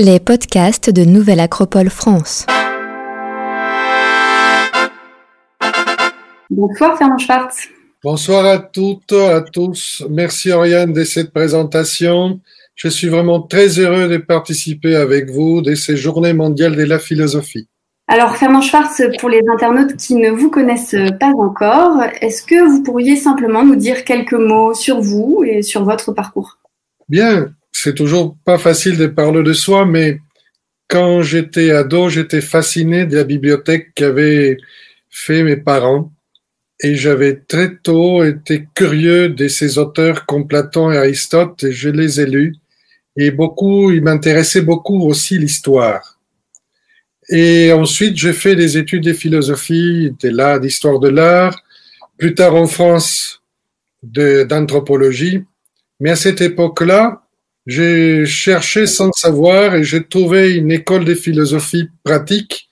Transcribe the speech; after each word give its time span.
Les 0.00 0.20
podcasts 0.20 0.90
de 0.90 1.04
Nouvelle 1.04 1.40
Acropole 1.40 1.90
France. 1.90 2.46
Bonsoir 6.48 6.96
Fernand 6.96 7.18
Schwartz. 7.18 7.68
Bonsoir 8.04 8.44
à 8.46 8.58
toutes, 8.58 9.12
à 9.12 9.40
tous. 9.40 10.04
Merci 10.08 10.52
Oriane 10.52 10.92
de 10.92 11.02
cette 11.02 11.32
présentation. 11.32 12.38
Je 12.76 12.86
suis 12.86 13.08
vraiment 13.08 13.42
très 13.42 13.80
heureux 13.80 14.08
de 14.08 14.18
participer 14.18 14.94
avec 14.94 15.30
vous 15.30 15.62
de 15.62 15.74
ces 15.74 15.96
journées 15.96 16.32
mondiales 16.32 16.76
de 16.76 16.84
la 16.84 17.00
philosophie. 17.00 17.68
Alors 18.06 18.36
Fernand 18.36 18.60
Schwartz, 18.60 19.02
pour 19.18 19.30
les 19.30 19.42
internautes 19.52 19.96
qui 19.96 20.14
ne 20.14 20.30
vous 20.30 20.48
connaissent 20.48 20.94
pas 21.18 21.32
encore, 21.36 22.04
est-ce 22.20 22.44
que 22.44 22.68
vous 22.70 22.84
pourriez 22.84 23.16
simplement 23.16 23.64
nous 23.64 23.74
dire 23.74 24.04
quelques 24.04 24.34
mots 24.34 24.74
sur 24.74 25.00
vous 25.00 25.42
et 25.44 25.62
sur 25.62 25.82
votre 25.82 26.12
parcours? 26.12 26.58
Bien, 27.08 27.48
c'est 27.72 27.94
toujours 27.94 28.36
pas 28.44 28.58
facile 28.58 28.96
de 28.96 29.06
parler 29.06 29.42
de 29.42 29.52
soi, 29.52 29.86
mais 29.86 30.20
quand 30.88 31.22
j'étais 31.22 31.70
ado, 31.70 32.08
j'étais 32.08 32.40
fasciné 32.40 33.06
de 33.06 33.16
la 33.16 33.24
bibliothèque 33.24 33.92
qu'avaient 33.94 34.56
fait 35.10 35.42
mes 35.42 35.56
parents 35.56 36.12
et 36.80 36.94
j'avais 36.94 37.36
très 37.36 37.76
tôt 37.76 38.24
été 38.24 38.68
curieux 38.74 39.28
de 39.28 39.48
ces 39.48 39.78
auteurs 39.78 40.26
comme 40.26 40.46
Platon 40.46 40.90
et 40.90 40.96
Aristote 40.96 41.64
et 41.64 41.72
je 41.72 41.88
les 41.88 42.20
ai 42.20 42.26
lus 42.26 42.56
et 43.20 43.32
beaucoup, 43.32 43.90
il 43.90 44.02
m'intéressait 44.02 44.62
beaucoup 44.62 45.02
aussi 45.02 45.38
l'histoire. 45.38 46.18
Et 47.28 47.72
ensuite, 47.72 48.16
j'ai 48.16 48.32
fait 48.32 48.54
des 48.54 48.78
études 48.78 49.02
de 49.02 49.12
philosophie, 49.12 50.14
de 50.22 50.28
l'art, 50.28 50.60
d'histoire 50.60 51.00
de 51.00 51.08
l'art, 51.08 51.60
plus 52.16 52.34
tard 52.34 52.54
en 52.54 52.66
France, 52.66 53.42
d'anthropologie. 54.02 55.44
Mais 55.98 56.10
à 56.10 56.16
cette 56.16 56.40
époque-là, 56.40 57.22
j'ai 57.68 58.24
cherché 58.24 58.86
sans 58.86 59.12
savoir 59.12 59.74
et 59.74 59.84
j'ai 59.84 60.02
trouvé 60.02 60.54
une 60.54 60.72
école 60.72 61.04
de 61.04 61.14
philosophie 61.14 61.90
pratique 62.02 62.70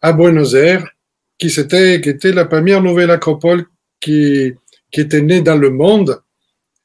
à 0.00 0.14
Buenos 0.14 0.54
Aires 0.54 0.88
qui, 1.36 1.48
était, 1.48 2.00
qui 2.00 2.08
était 2.08 2.32
la 2.32 2.46
première 2.46 2.82
nouvelle 2.82 3.10
acropole 3.10 3.66
qui, 4.00 4.54
qui 4.90 5.02
était 5.02 5.20
née 5.20 5.42
dans 5.42 5.58
le 5.58 5.68
monde. 5.68 6.22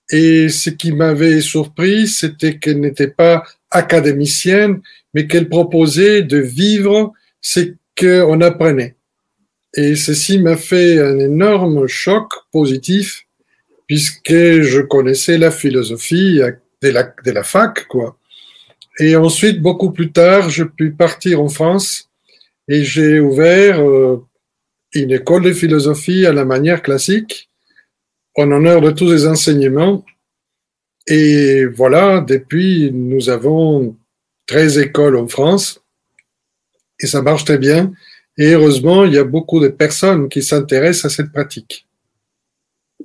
Et 0.09 0.49
ce 0.49 0.71
qui 0.71 0.91
m'avait 0.91 1.39
surpris, 1.39 2.09
c'était 2.09 2.59
qu'elle 2.59 2.81
n'était 2.81 3.07
pas 3.07 3.45
académicienne, 3.71 4.81
mais 5.13 5.25
qu'elle 5.25 5.47
proposait 5.47 6.21
de 6.21 6.39
vivre 6.39 7.13
ce 7.39 7.61
qu'on 7.97 8.41
apprenait. 8.41 8.97
Et 9.73 9.95
ceci 9.95 10.37
m'a 10.37 10.57
fait 10.57 10.99
un 10.99 11.17
énorme 11.17 11.87
choc 11.87 12.29
positif, 12.51 13.25
puisque 13.87 14.33
je 14.33 14.81
connaissais 14.81 15.37
la 15.37 15.49
philosophie 15.49 16.41
de 16.91 17.31
la, 17.31 17.43
fac, 17.43 17.87
quoi. 17.87 18.17
Et 18.99 19.15
ensuite, 19.15 19.61
beaucoup 19.61 19.91
plus 19.91 20.11
tard, 20.11 20.49
je 20.49 20.63
puis 20.63 20.91
partir 20.91 21.41
en 21.41 21.49
France 21.49 22.09
et 22.67 22.83
j'ai 22.83 23.19
ouvert 23.19 23.81
euh, 23.81 24.23
une 24.93 25.11
école 25.11 25.43
de 25.43 25.53
philosophie 25.53 26.25
à 26.25 26.33
la 26.33 26.45
manière 26.45 26.81
classique, 26.81 27.49
en 28.35 28.51
honneur 28.51 28.81
de 28.81 28.91
tous 28.91 29.11
les 29.11 29.25
enseignements. 29.25 30.05
Et 31.07 31.65
voilà, 31.65 32.21
depuis, 32.21 32.91
nous 32.91 33.29
avons 33.29 33.95
13 34.45 34.77
écoles 34.79 35.17
en 35.17 35.27
France 35.27 35.81
et 36.99 37.07
ça 37.07 37.21
marche 37.21 37.45
très 37.45 37.57
bien. 37.57 37.91
Et 38.37 38.53
heureusement, 38.53 39.05
il 39.05 39.13
y 39.13 39.17
a 39.17 39.23
beaucoup 39.23 39.59
de 39.59 39.67
personnes 39.67 40.29
qui 40.29 40.41
s'intéressent 40.41 41.11
à 41.11 41.15
cette 41.15 41.31
pratique. 41.31 41.85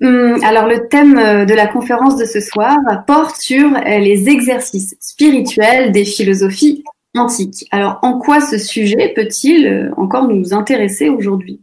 Hum, 0.01 0.39
alors 0.45 0.69
le 0.69 0.87
thème 0.89 1.19
euh, 1.19 1.45
de 1.45 1.55
la 1.55 1.67
conférence 1.67 2.17
de 2.17 2.25
ce 2.25 2.41
soir 2.41 2.79
porte 3.07 3.37
sur 3.37 3.75
euh, 3.75 3.99
les 3.99 4.29
exercices 4.29 4.97
spirituels 5.01 5.91
des 5.91 6.05
philosophies 6.05 6.85
antiques. 7.17 7.67
Alors 7.73 7.99
en 8.03 8.19
quoi 8.19 8.41
ce 8.41 8.59
sujet 8.59 9.13
peut-il 9.15 9.67
euh, 9.67 9.91
encore 9.97 10.29
nous 10.29 10.55
intéresser 10.55 11.09
aujourd'hui? 11.09 11.61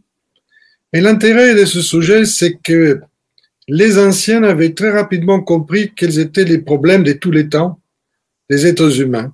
Et 0.92 1.00
l'intérêt 1.00 1.54
de 1.54 1.64
ce 1.64 1.80
sujet, 1.80 2.26
c'est 2.26 2.58
que 2.62 3.00
les 3.68 3.98
anciens 3.98 4.42
avaient 4.42 4.74
très 4.74 4.90
rapidement 4.90 5.40
compris 5.40 5.92
quels 5.96 6.18
étaient 6.18 6.44
les 6.44 6.58
problèmes 6.58 7.04
de 7.04 7.12
tous 7.12 7.30
les 7.30 7.48
temps 7.48 7.80
des 8.50 8.66
êtres 8.66 9.00
humains. 9.00 9.32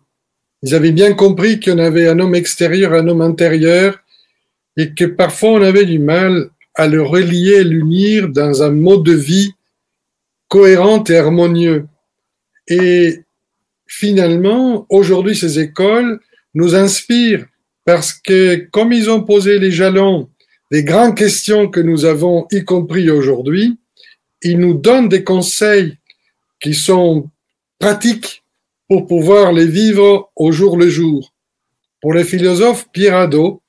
Ils 0.62 0.74
avaient 0.74 0.92
bien 0.92 1.12
compris 1.12 1.58
qu'on 1.58 1.78
avait 1.78 2.06
un 2.06 2.20
homme 2.20 2.36
extérieur, 2.36 2.92
un 2.94 3.08
homme 3.08 3.20
intérieur, 3.20 3.98
et 4.76 4.94
que 4.94 5.04
parfois 5.04 5.50
on 5.50 5.62
avait 5.62 5.84
du 5.84 5.98
mal 5.98 6.50
à 6.74 6.88
le 6.88 7.02
relier, 7.02 7.64
l'unir 7.64 8.28
dans 8.28 8.62
un 8.62 8.70
mode 8.70 9.04
de 9.04 9.12
vie 9.12 9.52
cohérent 10.48 11.04
et 11.04 11.16
harmonieux. 11.16 11.86
Et 12.68 13.20
finalement, 13.86 14.86
aujourd'hui, 14.88 15.36
ces 15.36 15.58
écoles 15.58 16.20
nous 16.54 16.74
inspirent 16.74 17.46
parce 17.84 18.12
que 18.12 18.56
comme 18.70 18.92
ils 18.92 19.10
ont 19.10 19.22
posé 19.22 19.58
les 19.58 19.70
jalons 19.70 20.28
des 20.70 20.84
grandes 20.84 21.16
questions 21.16 21.68
que 21.68 21.80
nous 21.80 22.04
avons, 22.04 22.46
y 22.50 22.64
compris 22.64 23.10
aujourd'hui, 23.10 23.78
il 24.42 24.58
nous 24.58 24.74
donne 24.74 25.08
des 25.08 25.24
conseils 25.24 25.98
qui 26.60 26.74
sont 26.74 27.28
pratiques 27.78 28.42
pour 28.88 29.06
pouvoir 29.06 29.52
les 29.52 29.66
vivre 29.66 30.30
au 30.36 30.52
jour 30.52 30.76
le 30.76 30.88
jour. 30.88 31.32
Pour 32.00 32.12
le 32.12 32.24
philosophe 32.24 32.88
Pierre 32.92 33.16
Hadot, 33.16 33.62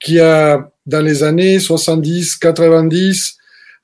qui 0.00 0.18
a, 0.18 0.72
dans 0.86 1.02
les 1.02 1.22
années 1.22 1.58
70-90, 1.58 3.34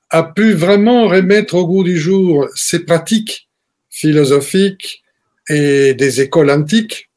a 0.09 0.23
pu 0.23 0.53
vraiment 0.53 1.07
remettre 1.07 1.55
au 1.55 1.67
goût 1.67 1.83
du 1.83 1.97
jour 1.97 2.47
ces 2.55 2.79
pratiques 2.79 3.49
philosophiques 3.89 5.03
et 5.49 5.93
des 5.93 6.21
écoles 6.21 6.51
antiques. 6.51 7.09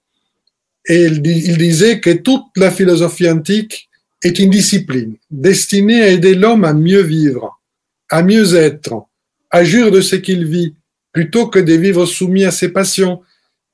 Et 0.86 1.04
il 1.04 1.22
disait 1.22 2.00
que 2.00 2.10
toute 2.10 2.46
la 2.56 2.70
philosophie 2.70 3.28
antique 3.30 3.88
est 4.22 4.38
une 4.38 4.50
discipline 4.50 5.16
destinée 5.30 6.02
à 6.02 6.08
aider 6.08 6.34
l'homme 6.34 6.64
à 6.64 6.74
mieux 6.74 7.02
vivre, 7.02 7.60
à 8.08 8.22
mieux 8.22 8.54
être, 8.54 9.06
à 9.50 9.64
jurer 9.64 9.90
de 9.90 10.00
ce 10.00 10.16
qu'il 10.16 10.46
vit, 10.46 10.74
plutôt 11.12 11.48
que 11.48 11.58
de 11.58 11.74
vivre 11.74 12.06
soumis 12.06 12.44
à 12.44 12.50
ses 12.50 12.70
passions, 12.70 13.20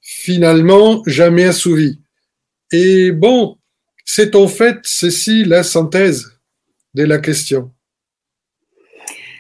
finalement 0.00 1.02
jamais 1.06 1.44
assouvies. 1.44 1.98
Et 2.70 3.12
bon, 3.12 3.56
c'est 4.06 4.34
en 4.36 4.48
fait 4.48 4.78
ceci 4.84 5.44
la 5.44 5.62
synthèse 5.62 6.32
de 6.94 7.04
la 7.04 7.18
question. 7.18 7.72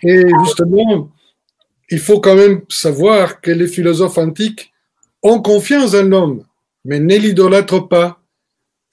Et 0.02 0.24
justement, 0.44 1.10
il 1.88 2.00
faut 2.00 2.20
quand 2.20 2.34
même 2.34 2.62
savoir 2.68 3.40
que 3.40 3.50
les 3.50 3.68
philosophes 3.68 4.18
antiques 4.18 4.72
ont 5.22 5.40
confiance 5.40 5.94
en 5.94 6.02
l'homme, 6.02 6.44
mais 6.84 7.00
ne 7.00 7.16
l'idolâtrent 7.16 7.88
pas. 7.88 8.20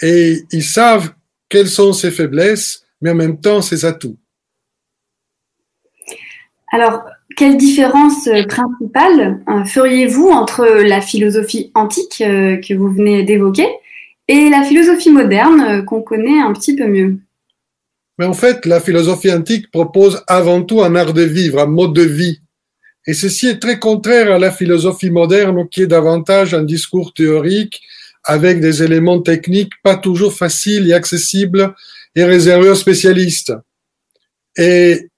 Et 0.01 0.44
ils 0.51 0.63
savent 0.63 1.13
quelles 1.50 1.67
sont 1.67 1.91
ses 1.91 2.11
faiblesses, 2.11 2.85
mais 3.01 3.11
en 3.11 3.16
même 3.16 3.41
temps 3.41 3.61
ses 3.61 3.84
atouts. 3.84 4.17
Alors, 6.72 7.03
quelle 7.35 7.57
différence 7.57 8.28
euh, 8.28 8.44
principale 8.45 9.44
euh, 9.47 9.63
feriez-vous 9.66 10.29
entre 10.29 10.66
la 10.66 11.01
philosophie 11.01 11.72
antique 11.75 12.22
euh, 12.22 12.57
que 12.57 12.73
vous 12.73 12.90
venez 12.90 13.23
d'évoquer 13.23 13.67
et 14.28 14.50
la 14.50 14.63
philosophie 14.63 15.11
moderne 15.11 15.84
qu'on 15.85 16.01
connaît 16.01 16.39
un 16.39 16.53
petit 16.53 16.75
peu 16.75 16.88
mieux 16.88 17.17
Mais 18.17 18.25
en 18.25 18.34
fait, 18.34 18.66
la 18.66 18.79
philosophie 18.79 19.31
antique 19.31 19.72
propose 19.72 20.23
avant 20.28 20.63
tout 20.63 20.81
un 20.81 20.95
art 20.95 21.13
de 21.13 21.23
vivre, 21.23 21.59
un 21.59 21.66
mode 21.66 21.94
de 21.94 22.03
vie. 22.03 22.39
Et 23.06 23.13
ceci 23.13 23.47
est 23.47 23.59
très 23.59 23.79
contraire 23.79 24.31
à 24.31 24.39
la 24.39 24.51
philosophie 24.51 25.09
moderne 25.09 25.67
qui 25.69 25.81
est 25.81 25.88
davantage 25.88 26.53
un 26.53 26.63
discours 26.63 27.13
théorique 27.13 27.81
avec 28.23 28.61
des 28.61 28.81
éléments 28.84 29.22
techniques 29.22 29.73
pas 29.84 29.97
toujours 29.97 30.34
faciles 30.34 30.90
et 30.90 30.94
accessibles 30.94 31.75
et 32.16 32.23
réservés 32.23 32.69
aux 32.69 32.75
spécialistes. 32.75 33.53
Et 34.55 35.09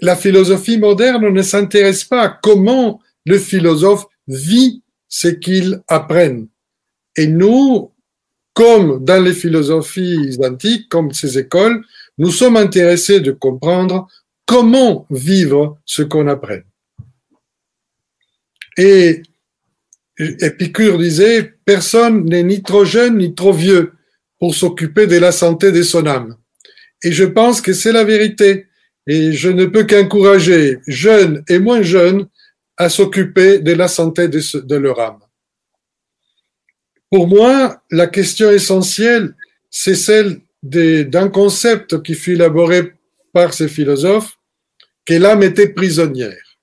la 0.00 0.16
philosophie 0.16 0.78
moderne 0.78 1.28
ne 1.28 1.42
s'intéresse 1.42 2.04
pas 2.04 2.22
à 2.22 2.28
comment 2.28 3.00
le 3.24 3.38
philosophe 3.38 4.04
vit 4.26 4.82
ce 5.08 5.28
qu'il 5.28 5.82
apprenne. 5.88 6.48
Et 7.16 7.26
nous, 7.26 7.91
comme 8.54 9.04
dans 9.04 9.22
les 9.22 9.32
philosophies 9.32 10.36
antiques, 10.42 10.88
comme 10.88 11.12
ces 11.12 11.38
écoles, 11.38 11.84
nous 12.18 12.30
sommes 12.30 12.56
intéressés 12.56 13.20
de 13.20 13.32
comprendre 13.32 14.08
comment 14.46 15.06
vivre 15.10 15.78
ce 15.86 16.02
qu'on 16.02 16.28
apprend. 16.28 16.60
Et 18.76 19.22
Épicure 20.18 20.98
disait, 20.98 21.54
personne 21.64 22.24
n'est 22.26 22.42
ni 22.42 22.62
trop 22.62 22.84
jeune 22.84 23.18
ni 23.18 23.34
trop 23.34 23.52
vieux 23.52 23.92
pour 24.38 24.54
s'occuper 24.54 25.06
de 25.06 25.16
la 25.18 25.32
santé 25.32 25.72
de 25.72 25.82
son 25.82 26.06
âme. 26.06 26.36
Et 27.02 27.12
je 27.12 27.24
pense 27.24 27.60
que 27.60 27.72
c'est 27.72 27.92
la 27.92 28.04
vérité. 28.04 28.66
Et 29.06 29.32
je 29.32 29.48
ne 29.48 29.66
peux 29.66 29.84
qu'encourager 29.84 30.78
jeunes 30.86 31.42
et 31.48 31.58
moins 31.58 31.82
jeunes 31.82 32.28
à 32.76 32.88
s'occuper 32.88 33.58
de 33.58 33.72
la 33.72 33.88
santé 33.88 34.28
de, 34.28 34.76
leur 34.76 35.00
âme. 35.00 35.20
Pour 37.12 37.28
moi, 37.28 37.82
la 37.90 38.06
question 38.06 38.50
essentielle, 38.50 39.34
c'est 39.68 39.96
celle 39.96 40.40
d'un 40.62 41.28
concept 41.28 42.02
qui 42.02 42.14
fut 42.14 42.32
élaboré 42.32 42.94
par 43.34 43.52
ces 43.52 43.68
philosophes, 43.68 44.38
que 45.04 45.12
l'âme 45.12 45.42
était 45.42 45.68
prisonnière 45.68 46.58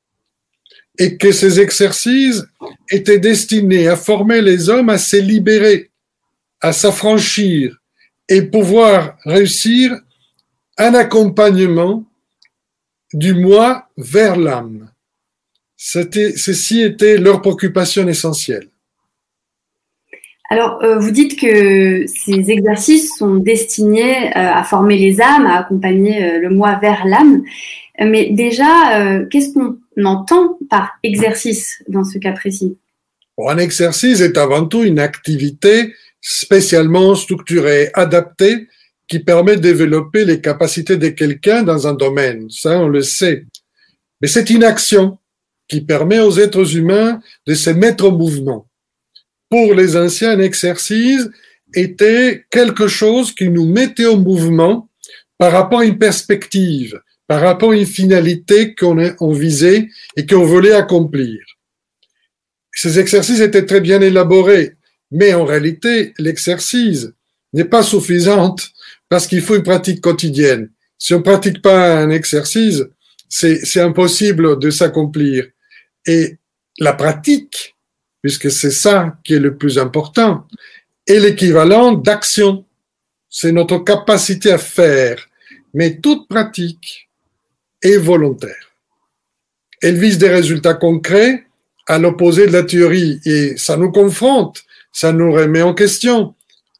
et 0.98 1.18
que 1.18 1.32
ces 1.32 1.60
exercices 1.60 2.44
étaient 2.90 3.20
destinés 3.20 3.88
à 3.88 3.96
former 3.96 4.42
les 4.42 4.70
hommes 4.70 4.90
à 4.90 4.98
se 4.98 5.18
libérer 5.18 5.92
à 6.62 6.74
s'affranchir 6.74 7.78
et 8.28 8.42
pouvoir 8.42 9.18
réussir 9.26 9.96
un 10.80 10.96
accompagnement 10.96 12.04
du 13.14 13.36
moi 13.36 13.88
vers 13.98 14.36
l'âme. 14.36 14.92
Ceci 15.78 16.82
était 16.82 17.18
leur 17.18 17.40
préoccupation 17.40 18.08
essentielle. 18.08 18.69
Alors, 20.52 20.84
euh, 20.84 20.98
vous 20.98 21.12
dites 21.12 21.40
que 21.40 22.06
ces 22.08 22.50
exercices 22.50 23.16
sont 23.16 23.36
destinés 23.36 24.30
euh, 24.30 24.32
à 24.36 24.64
former 24.64 24.98
les 24.98 25.22
âmes, 25.22 25.46
à 25.46 25.60
accompagner 25.60 26.24
euh, 26.24 26.40
le 26.40 26.50
moi 26.50 26.80
vers 26.82 27.06
l'âme. 27.06 27.44
Mais 28.02 28.32
déjà, 28.32 29.26
qu'est-ce 29.30 29.54
qu'on 29.54 29.76
entend 30.06 30.58
par 30.70 30.92
exercice 31.04 31.84
dans 31.90 32.06
ce 32.06 32.18
cas 32.18 32.32
précis? 32.32 32.78
Un 33.46 33.58
exercice 33.58 34.22
est 34.22 34.38
avant 34.38 34.66
tout 34.66 34.84
une 34.84 35.00
activité 35.00 35.94
spécialement 36.22 37.14
structurée, 37.16 37.90
adaptée, 37.94 38.70
qui 39.06 39.20
permet 39.20 39.58
de 39.58 39.62
développer 39.62 40.24
les 40.24 40.40
capacités 40.40 40.96
de 40.96 41.10
quelqu'un 41.10 41.64
dans 41.64 41.88
un 41.88 41.94
domaine. 41.94 42.50
Ça, 42.50 42.80
on 42.80 42.88
le 42.88 43.02
sait. 43.02 43.44
Mais 44.22 44.30
c'est 44.30 44.50
une 44.50 44.64
action 44.64 45.18
qui 45.68 45.82
permet 45.82 46.22
aux 46.22 46.40
êtres 46.40 46.78
humains 46.78 47.20
de 47.46 47.54
se 47.54 47.70
mettre 47.70 48.06
en 48.06 48.14
mouvement 48.14 48.69
pour 49.50 49.74
les 49.74 49.98
anciens, 49.98 50.32
un 50.32 50.40
exercice 50.40 51.28
était 51.74 52.46
quelque 52.50 52.88
chose 52.88 53.34
qui 53.34 53.50
nous 53.50 53.66
mettait 53.66 54.08
en 54.08 54.18
mouvement 54.18 54.90
par 55.38 55.52
rapport 55.52 55.80
à 55.80 55.86
une 55.86 55.98
perspective, 55.98 57.00
par 57.28 57.42
rapport 57.42 57.72
à 57.72 57.76
une 57.76 57.86
finalité 57.86 58.76
qu'on 58.76 59.32
visait 59.32 59.88
et 60.16 60.26
qu'on 60.26 60.44
voulait 60.44 60.74
accomplir. 60.74 61.40
Ces 62.74 63.00
exercices 63.00 63.40
étaient 63.40 63.66
très 63.66 63.82
bien 63.82 64.02
élaborés, 64.02 64.76
mais 65.12 65.34
en 65.34 65.46
réalité, 65.46 66.14
l'exercice 66.18 67.08
n'est 67.54 67.66
pas 67.66 67.84
suffisant 67.84 68.56
parce 69.10 69.28
qu'il 69.28 69.42
faut 69.42 69.56
une 69.56 69.64
pratique 69.64 70.02
quotidienne. 70.02 70.70
Si 70.98 71.14
on 71.14 71.20
ne 71.20 71.24
pratique 71.24 71.62
pas 71.62 72.00
un 72.00 72.10
exercice, 72.10 72.84
c'est 73.28 73.82
impossible 73.82 74.60
de 74.60 74.70
s'accomplir. 74.70 75.46
Et 76.06 76.38
la 76.80 76.94
pratique 76.94 77.76
puisque 78.22 78.52
c'est 78.52 78.72
ça 78.72 79.18
qui 79.24 79.36
est 79.36 79.40
le 79.40 79.56
plus 79.56 79.78
important, 79.78 80.46
et 81.08 81.20
l'équivalent 81.20 81.94
d'action. 81.94 82.66
C'est 83.30 83.52
notre 83.52 83.78
capacité 83.80 84.52
à 84.52 84.58
faire, 84.58 85.30
mais 85.74 85.98
toute 85.98 86.28
pratique 86.28 87.10
est 87.82 87.98
volontaire. 87.98 88.72
Elle 89.82 90.00
vise 90.00 90.18
des 90.18 90.30
résultats 90.30 90.74
concrets 90.74 91.46
à 91.88 92.00
l'opposé 92.00 92.48
de 92.48 92.52
la 92.52 92.64
théorie, 92.64 93.20
et 93.26 93.56
ça 93.58 93.78
nous 93.78 93.92
confronte, 93.92 94.64
ça 94.92 95.12
nous 95.12 95.32
remet 95.32 95.62
en 95.62 95.74
question, 95.74 96.34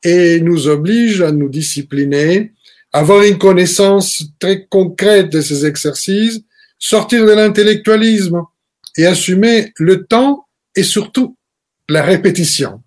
et 0.04 0.40
nous 0.40 0.68
oblige 0.68 1.22
à 1.22 1.32
nous 1.32 1.50
discipliner, 1.50 2.52
avoir 2.92 3.24
une 3.24 3.38
connaissance 3.38 4.24
très 4.40 4.66
concrète 4.66 5.30
de 5.30 5.42
ces 5.42 5.66
exercices, 5.66 6.42
sortir 6.80 7.26
de 7.26 7.32
l'intellectualisme 7.32 8.42
et 8.98 9.06
assumer 9.06 9.72
le 9.78 10.06
temps 10.06 10.48
et 10.76 10.84
surtout 10.84 11.38
la 11.88 12.04
répétition. 12.04 12.84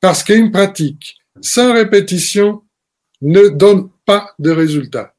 Parce 0.00 0.24
qu'une 0.24 0.50
pratique 0.50 1.18
sans 1.40 1.72
répétition 1.72 2.62
ne 3.20 3.48
donne 3.48 3.90
pas 4.04 4.34
de 4.38 4.50
résultat. 4.50 5.14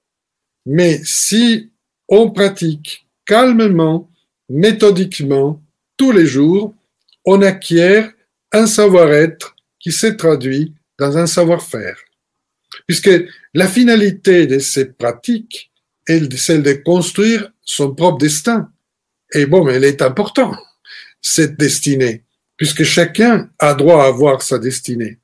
Mais 0.66 1.02
si 1.04 1.72
on 2.08 2.32
pratique 2.32 3.08
calmement, 3.26 4.10
méthodiquement, 4.50 5.62
tous 5.98 6.12
les 6.12 6.26
jours, 6.26 6.76
on 7.26 7.42
acquiert 7.42 8.12
un 8.52 8.68
savoir-être 8.68 9.56
qui 9.80 9.92
s'est 9.92 10.18
traduit 10.18 10.74
dans 11.00 11.18
un 11.18 11.28
savoir-faire. 11.28 11.98
Puisque 12.88 13.12
la 13.54 13.68
finalité 13.68 14.48
de 14.48 14.60
ces 14.60 14.86
pratiques 14.86 15.72
est 16.08 16.36
celle 16.38 16.64
de 16.64 16.74
construire 16.74 17.52
son 17.64 17.94
propre 17.94 18.18
destin. 18.18 18.72
Et 19.34 19.46
bon, 19.46 19.64
mais 19.64 19.74
elle 19.74 19.84
est 19.84 20.02
importante, 20.02 20.58
cette 21.22 21.58
destinée 21.58 22.24
puisque 22.62 22.84
chacun 22.84 23.50
a 23.58 23.74
droit 23.74 24.04
à 24.04 24.08
avoir 24.10 24.44
sa 24.44 24.60
destinée. 24.60 25.18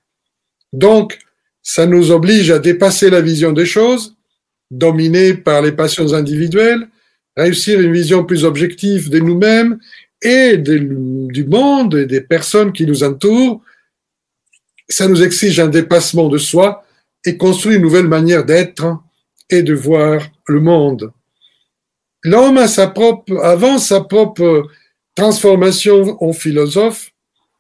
Donc, 0.73 1.19
ça 1.61 1.85
nous 1.85 2.09
oblige 2.09 2.49
à 2.49 2.57
dépasser 2.57 3.11
la 3.11 3.21
vision 3.21 3.51
des 3.51 3.67
choses, 3.67 4.15
dominée 4.71 5.35
par 5.35 5.61
les 5.61 5.71
passions 5.71 6.15
individuelles, 6.15 6.87
réussir 7.35 7.79
une 7.79 7.93
vision 7.93 8.25
plus 8.25 8.43
objective 8.43 9.11
de 9.11 9.19
nous-mêmes 9.19 9.77
et 10.19 10.57
du 10.57 11.45
monde 11.47 11.93
et 11.93 12.07
des 12.07 12.21
personnes 12.21 12.73
qui 12.73 12.87
nous 12.87 13.03
entourent. 13.03 13.61
Ça 14.89 15.07
nous 15.07 15.21
exige 15.21 15.59
un 15.59 15.67
dépassement 15.67 16.29
de 16.29 16.39
soi 16.39 16.83
et 17.23 17.37
construire 17.37 17.75
une 17.75 17.83
nouvelle 17.83 18.07
manière 18.07 18.45
d'être 18.45 18.97
et 19.51 19.61
de 19.61 19.75
voir 19.75 20.27
le 20.47 20.59
monde. 20.59 21.11
L'homme 22.23 22.57
a 22.57 22.67
sa 22.67 22.87
propre, 22.87 23.37
avant 23.43 23.77
sa 23.77 24.01
propre 24.01 24.67
transformation 25.17 26.15
en 26.23 26.31
philosophe, 26.31 27.11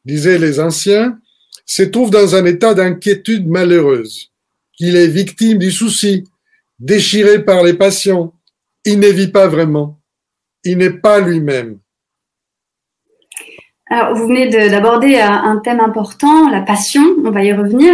disaient 0.05 0.37
les 0.37 0.59
anciens, 0.59 1.19
se 1.65 1.81
trouve 1.81 2.11
dans 2.11 2.35
un 2.35 2.45
état 2.45 2.75
d'inquiétude 2.75 3.47
malheureuse, 3.47 4.31
qu'il 4.73 4.95
est 4.95 5.07
victime 5.07 5.57
du 5.57 5.71
souci, 5.71 6.23
déchiré 6.77 7.43
par 7.43 7.63
les 7.63 7.73
passions, 7.73 8.31
il 8.85 8.99
ne 8.99 9.07
vit 9.07 9.29
pas 9.29 9.47
vraiment, 9.47 9.99
il 10.63 10.77
n'est 10.77 10.99
pas 11.07 11.19
lui-même. 11.19 11.79
Alors, 13.89 14.15
vous 14.15 14.27
venez 14.27 14.49
d'aborder 14.49 15.15
euh, 15.15 15.23
un 15.23 15.57
thème 15.63 15.79
important, 15.79 16.49
la 16.49 16.59
passion, 16.59 17.03
on 17.23 17.31
va 17.31 17.43
y 17.43 17.53
revenir. 17.53 17.93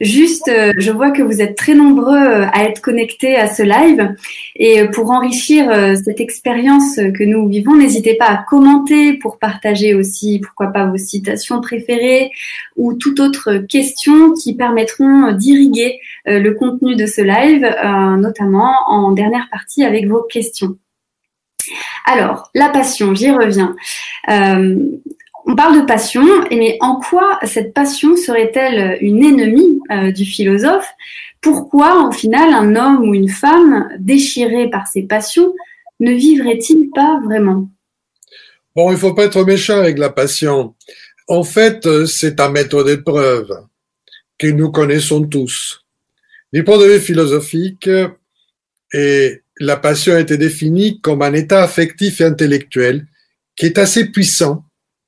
Juste, 0.00 0.48
euh, 0.48 0.72
je 0.78 0.90
vois 0.90 1.10
que 1.10 1.20
vous 1.20 1.42
êtes 1.42 1.54
très 1.54 1.74
nombreux 1.74 2.16
euh, 2.16 2.46
à 2.50 2.64
être 2.64 2.80
connectés 2.80 3.36
à 3.36 3.46
ce 3.46 3.62
live. 3.62 4.14
Et 4.56 4.88
pour 4.88 5.10
enrichir 5.10 5.70
cette 6.02 6.20
expérience 6.20 6.96
que 6.96 7.24
nous 7.24 7.46
vivons, 7.46 7.76
n'hésitez 7.76 8.14
pas 8.14 8.26
à 8.26 8.36
commenter 8.48 9.14
pour 9.14 9.38
partager 9.38 9.94
aussi, 9.94 10.40
pourquoi 10.42 10.68
pas, 10.68 10.86
vos 10.86 10.96
citations 10.96 11.60
préférées 11.60 12.30
ou 12.76 12.94
toute 12.94 13.20
autre 13.20 13.58
question 13.68 14.32
qui 14.32 14.54
permettront 14.54 15.32
d'irriguer 15.32 15.98
le 16.26 16.50
contenu 16.52 16.94
de 16.94 17.06
ce 17.06 17.20
live, 17.20 17.68
notamment 18.18 18.74
en 18.86 19.10
dernière 19.10 19.48
partie 19.50 19.84
avec 19.84 20.06
vos 20.06 20.22
questions. 20.22 20.76
Alors, 22.06 22.50
la 22.54 22.68
passion, 22.68 23.14
j'y 23.14 23.30
reviens. 23.30 23.74
On 25.46 25.54
parle 25.56 25.82
de 25.82 25.86
passion, 25.86 26.24
mais 26.50 26.78
en 26.80 27.00
quoi 27.00 27.38
cette 27.44 27.74
passion 27.74 28.16
serait-elle 28.16 28.98
une 29.02 29.22
ennemie 29.22 29.80
euh, 29.90 30.10
du 30.10 30.24
philosophe? 30.24 30.88
Pourquoi, 31.42 32.08
au 32.08 32.12
final, 32.12 32.54
un 32.54 32.74
homme 32.74 33.08
ou 33.08 33.14
une 33.14 33.28
femme 33.28 33.90
déchiré 33.98 34.70
par 34.70 34.86
ses 34.86 35.02
passions 35.02 35.52
ne 36.00 36.12
vivrait-il 36.12 36.90
pas 36.90 37.20
vraiment? 37.24 37.68
Bon, 38.74 38.90
il 38.90 38.96
faut 38.96 39.12
pas 39.12 39.24
être 39.24 39.44
méchant 39.44 39.78
avec 39.78 39.98
la 39.98 40.10
passion. 40.10 40.74
En 41.28 41.44
fait, 41.44 41.86
euh, 41.86 42.06
c'est 42.06 42.40
un 42.40 42.48
méthode 42.48 42.86
d'épreuve 42.86 43.50
que 44.38 44.46
nous 44.46 44.70
connaissons 44.70 45.26
tous. 45.26 45.84
Du 46.52 46.64
point 46.64 46.78
de 46.78 46.86
vue 46.86 47.00
philosophique, 47.00 47.88
et 48.92 49.42
la 49.58 49.76
passion 49.76 50.14
a 50.14 50.20
été 50.20 50.36
définie 50.38 51.00
comme 51.00 51.22
un 51.22 51.34
état 51.34 51.62
affectif 51.62 52.20
et 52.20 52.24
intellectuel 52.24 53.06
qui 53.56 53.66
est 53.66 53.78
assez 53.78 54.10
puissant 54.10 54.64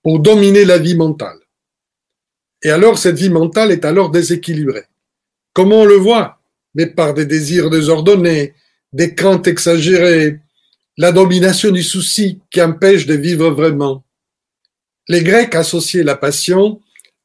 pour 0.07 0.21
dominer 0.21 0.65
la 0.65 0.79
vie 0.79 0.95
mentale. 0.95 1.41
Et 2.63 2.71
alors 2.71 2.97
cette 2.97 3.17
vie 3.17 3.29
mentale 3.29 3.73
est 3.73 3.85
alors 3.85 4.11
déséquilibrée. 4.11 4.85
Comment 5.53 5.81
on 5.81 5.85
le 5.85 5.97
voit 5.97 6.39
Mais 6.77 6.87
par 6.87 7.13
des 7.13 7.27
désirs 7.27 7.71
désordonnés, 7.71 8.55
des 8.93 9.17
craintes 9.17 9.49
exagérées, 9.49 10.39
la 10.97 11.11
domination 11.11 11.73
du 11.73 11.83
souci 11.83 12.41
qui 12.53 12.63
empêche 12.63 13.07
de 13.07 13.15
vivre 13.15 13.51
vraiment. 13.51 14.05
Les 15.09 15.25
Grecs 15.25 15.57
associaient 15.57 16.05
la 16.05 16.15
passion 16.15 16.81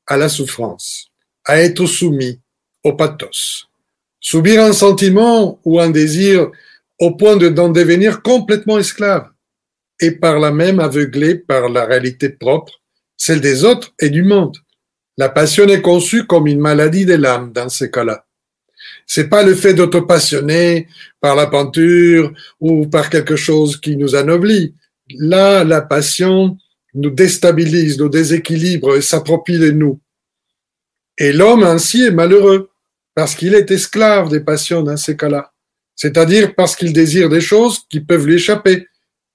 à 0.07 0.17
la 0.17 0.27
souffrance, 0.27 1.11
à 1.45 1.61
être 1.61 1.85
soumis 1.85 2.39
au 2.83 2.93
pathos. 2.93 3.67
Subir 4.19 4.63
un 4.63 4.73
sentiment 4.73 5.59
ou 5.65 5.79
un 5.79 5.91
désir 5.91 6.49
au 6.97 7.11
point 7.11 7.37
d'en 7.37 7.69
devenir 7.69 8.23
complètement 8.23 8.79
esclave 8.79 9.30
et 10.01 10.11
par 10.11 10.39
là 10.39 10.51
même 10.51 10.79
aveuglé 10.79 11.35
par 11.35 11.69
la 11.69 11.85
réalité 11.85 12.29
propre, 12.29 12.81
celle 13.15 13.39
des 13.39 13.63
autres 13.63 13.93
et 13.99 14.09
du 14.09 14.23
monde. 14.23 14.57
La 15.17 15.29
passion 15.29 15.67
est 15.67 15.81
conçue 15.81 16.25
comme 16.25 16.47
une 16.47 16.59
maladie 16.59 17.05
de 17.05 17.13
l'âme 17.13 17.51
dans 17.53 17.69
ces 17.69 17.91
cas-là. 17.91 18.25
C'est 19.05 19.29
pas 19.29 19.43
le 19.43 19.53
fait 19.53 19.73
d'être 19.73 19.99
passionné 20.01 20.87
par 21.19 21.35
la 21.35 21.47
peinture 21.47 22.33
ou 22.59 22.87
par 22.87 23.09
quelque 23.09 23.35
chose 23.35 23.79
qui 23.79 23.95
nous 23.95 24.15
anoblit. 24.15 24.73
Là, 25.19 25.63
la 25.63 25.81
passion 25.81 26.57
nous 26.93 27.09
déstabilise, 27.09 27.99
nous 27.99 28.09
déséquilibre 28.09 28.95
et 28.95 29.01
s'approprie 29.01 29.59
de 29.59 29.71
nous. 29.71 29.99
Et 31.17 31.31
l'homme 31.31 31.63
ainsi 31.63 32.03
est 32.03 32.11
malheureux 32.11 32.71
parce 33.13 33.35
qu'il 33.35 33.53
est 33.53 33.69
esclave 33.69 34.29
des 34.29 34.39
passions 34.39 34.81
dans 34.81 34.97
ces 34.97 35.15
cas-là. 35.15 35.51
C'est-à-dire 35.95 36.55
parce 36.55 36.75
qu'il 36.75 36.93
désire 36.93 37.29
des 37.29 37.41
choses 37.41 37.81
qui 37.89 37.99
peuvent 37.99 38.25
lui 38.25 38.35
échapper, 38.35 38.87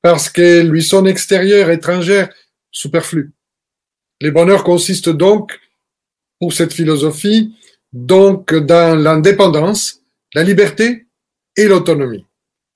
parce 0.07 0.31
qu'elles 0.31 0.69
lui 0.69 0.85
sont 0.85 1.05
extérieures, 1.05 1.69
étrangères, 1.69 2.33
superflues. 2.71 3.33
Les 4.21 4.31
bonheurs 4.31 4.63
consistent 4.63 5.09
donc, 5.09 5.59
pour 6.39 6.53
cette 6.53 6.73
philosophie, 6.73 7.57
donc 7.93 8.55
dans 8.55 8.95
l'indépendance, 8.97 10.03
la 10.33 10.45
liberté 10.45 11.09
et 11.57 11.67
l'autonomie, 11.67 12.25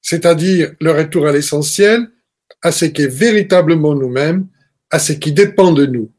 c'est-à-dire 0.03 0.75
le 0.81 0.91
retour 0.91 1.29
à 1.29 1.33
l'essentiel, 1.33 2.11
à 2.63 2.73
ce 2.73 2.87
qui 2.87 3.03
est 3.03 3.15
véritablement 3.27 3.95
nous-mêmes, 3.95 4.49
à 4.91 4.99
ce 4.99 5.13
qui 5.13 5.31
dépend 5.31 5.71
de 5.71 5.87
nous. 5.87 6.11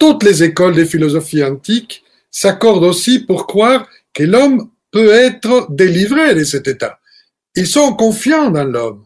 Toutes 0.00 0.24
les 0.24 0.42
écoles 0.42 0.74
des 0.74 0.86
philosophies 0.86 1.44
antiques 1.44 2.02
s'accordent 2.32 2.82
aussi 2.82 3.20
pour 3.20 3.46
croire 3.46 3.88
que 4.12 4.24
l'homme 4.24 4.68
peut 4.90 5.12
être 5.12 5.68
délivré 5.70 6.34
de 6.34 6.42
cet 6.42 6.66
état. 6.66 6.98
Ils 7.54 7.68
sont 7.68 7.94
confiants 7.94 8.50
dans 8.50 8.64
l'homme, 8.64 9.04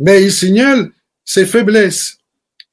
mais 0.00 0.22
ils 0.22 0.32
signalent 0.32 0.90
ses 1.24 1.46
faiblesses. 1.46 2.18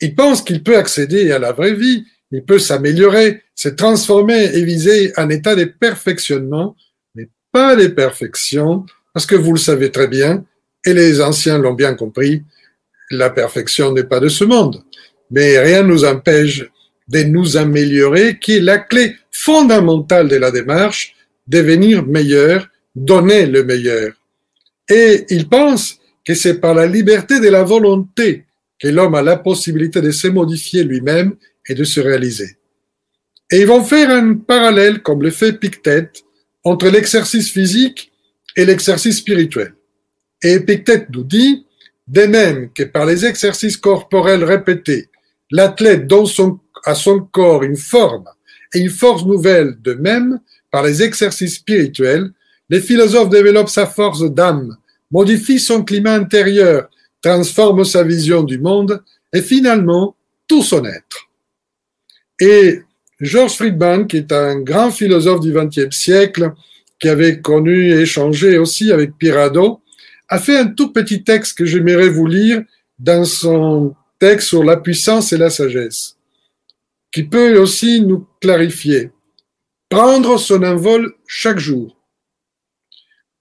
Ils 0.01 0.15
pensent 0.15 0.41
qu'il 0.41 0.63
peut 0.63 0.77
accéder 0.77 1.31
à 1.31 1.39
la 1.39 1.51
vraie 1.51 1.73
vie, 1.73 2.05
il 2.31 2.43
peut 2.43 2.59
s'améliorer, 2.59 3.41
se 3.55 3.69
transformer 3.69 4.55
et 4.55 4.63
viser 4.63 5.13
un 5.17 5.29
état 5.29 5.55
de 5.55 5.65
perfectionnement, 5.65 6.75
mais 7.15 7.29
pas 7.51 7.75
de 7.75 7.87
perfection, 7.87 8.85
parce 9.13 9.25
que 9.25 9.35
vous 9.35 9.53
le 9.53 9.59
savez 9.59 9.91
très 9.91 10.07
bien, 10.07 10.43
et 10.85 10.93
les 10.93 11.21
anciens 11.21 11.57
l'ont 11.57 11.73
bien 11.73 11.93
compris, 11.93 12.43
la 13.11 13.29
perfection 13.29 13.91
n'est 13.93 14.03
pas 14.03 14.19
de 14.19 14.29
ce 14.29 14.43
monde. 14.43 14.83
Mais 15.31 15.59
rien 15.59 15.83
ne 15.83 15.89
nous 15.89 16.05
empêche 16.05 16.65
de 17.07 17.23
nous 17.23 17.57
améliorer, 17.57 18.39
qui 18.39 18.57
est 18.57 18.61
la 18.61 18.79
clé 18.79 19.15
fondamentale 19.31 20.27
de 20.27 20.35
la 20.35 20.51
démarche, 20.51 21.15
devenir 21.47 22.05
meilleur, 22.05 22.67
donner 22.95 23.45
le 23.45 23.63
meilleur. 23.63 24.13
Et 24.89 25.25
ils 25.29 25.47
pensent 25.47 25.99
que 26.25 26.33
c'est 26.33 26.59
par 26.59 26.73
la 26.73 26.87
liberté 26.87 27.39
de 27.39 27.49
la 27.49 27.63
volonté 27.63 28.45
que 28.79 28.87
l'homme 28.87 29.15
a 29.15 29.21
la 29.21 29.37
possibilité 29.37 30.01
de 30.01 30.11
se 30.11 30.27
modifier 30.27 30.83
lui-même 30.83 31.35
et 31.67 31.73
de 31.73 31.83
se 31.83 31.99
réaliser. 31.99 32.57
Et 33.51 33.61
ils 33.61 33.67
vont 33.67 33.83
faire 33.83 34.09
un 34.09 34.35
parallèle, 34.35 35.01
comme 35.01 35.21
le 35.21 35.31
fait 35.31 35.53
Pictet, 35.53 36.11
entre 36.63 36.89
l'exercice 36.89 37.51
physique 37.51 38.11
et 38.55 38.65
l'exercice 38.65 39.17
spirituel. 39.17 39.75
Et 40.41 40.59
Pictet 40.59 41.07
nous 41.13 41.23
dit, 41.23 41.65
de 42.07 42.23
même 42.23 42.71
que 42.73 42.83
par 42.83 43.05
les 43.05 43.25
exercices 43.25 43.77
corporels 43.77 44.43
répétés, 44.43 45.09
l'athlète 45.51 46.07
donne 46.07 46.27
à 46.85 46.95
son 46.95 47.21
corps 47.21 47.63
une 47.63 47.77
forme 47.77 48.25
et 48.73 48.79
une 48.79 48.89
force 48.89 49.25
nouvelle 49.25 49.75
de 49.81 49.93
même, 49.93 50.39
par 50.71 50.83
les 50.83 51.03
exercices 51.03 51.55
spirituels, 51.55 52.31
les 52.69 52.81
philosophes 52.81 53.29
développent 53.29 53.69
sa 53.69 53.85
force 53.85 54.23
d'âme, 54.23 54.75
modifient 55.13 55.59
son 55.59 55.83
climat 55.83 56.15
intérieur, 56.15 56.89
transforment 57.21 57.85
sa 57.85 58.03
vision 58.03 58.43
du 58.43 58.59
monde 58.59 59.01
et 59.31 59.41
finalement 59.41 60.15
tout 60.47 60.63
son 60.63 60.83
être. 60.83 61.29
Et 62.39 62.81
George 63.19 63.53
Friedman, 63.53 64.07
qui 64.07 64.17
est 64.17 64.31
un 64.33 64.59
grand 64.59 64.91
philosophe 64.91 65.39
du 65.39 65.53
XXe 65.53 65.95
siècle, 65.95 66.51
qui 66.99 67.07
avait 67.07 67.39
connu 67.39 67.91
et 67.91 68.01
échangé 68.01 68.57
aussi 68.57 68.91
avec 68.91 69.17
Pirado, 69.17 69.81
a 70.27 70.39
fait 70.39 70.57
un 70.57 70.67
tout 70.67 70.91
petit 70.91 71.23
texte 71.23 71.57
que 71.57 71.65
j'aimerais 71.65 72.09
vous 72.09 72.25
lire 72.25 72.63
dans 72.97 73.23
son 73.23 73.95
texte 74.19 74.47
sur 74.47 74.63
la 74.63 74.77
puissance 74.77 75.31
et 75.31 75.37
la 75.37 75.49
sagesse, 75.49 76.17
qui 77.11 77.23
peut 77.23 77.57
aussi 77.57 78.01
nous 78.01 78.25
clarifier. 78.41 79.11
Prendre 79.89 80.39
son 80.39 80.63
envol 80.63 81.13
chaque 81.27 81.59
jour. 81.59 81.95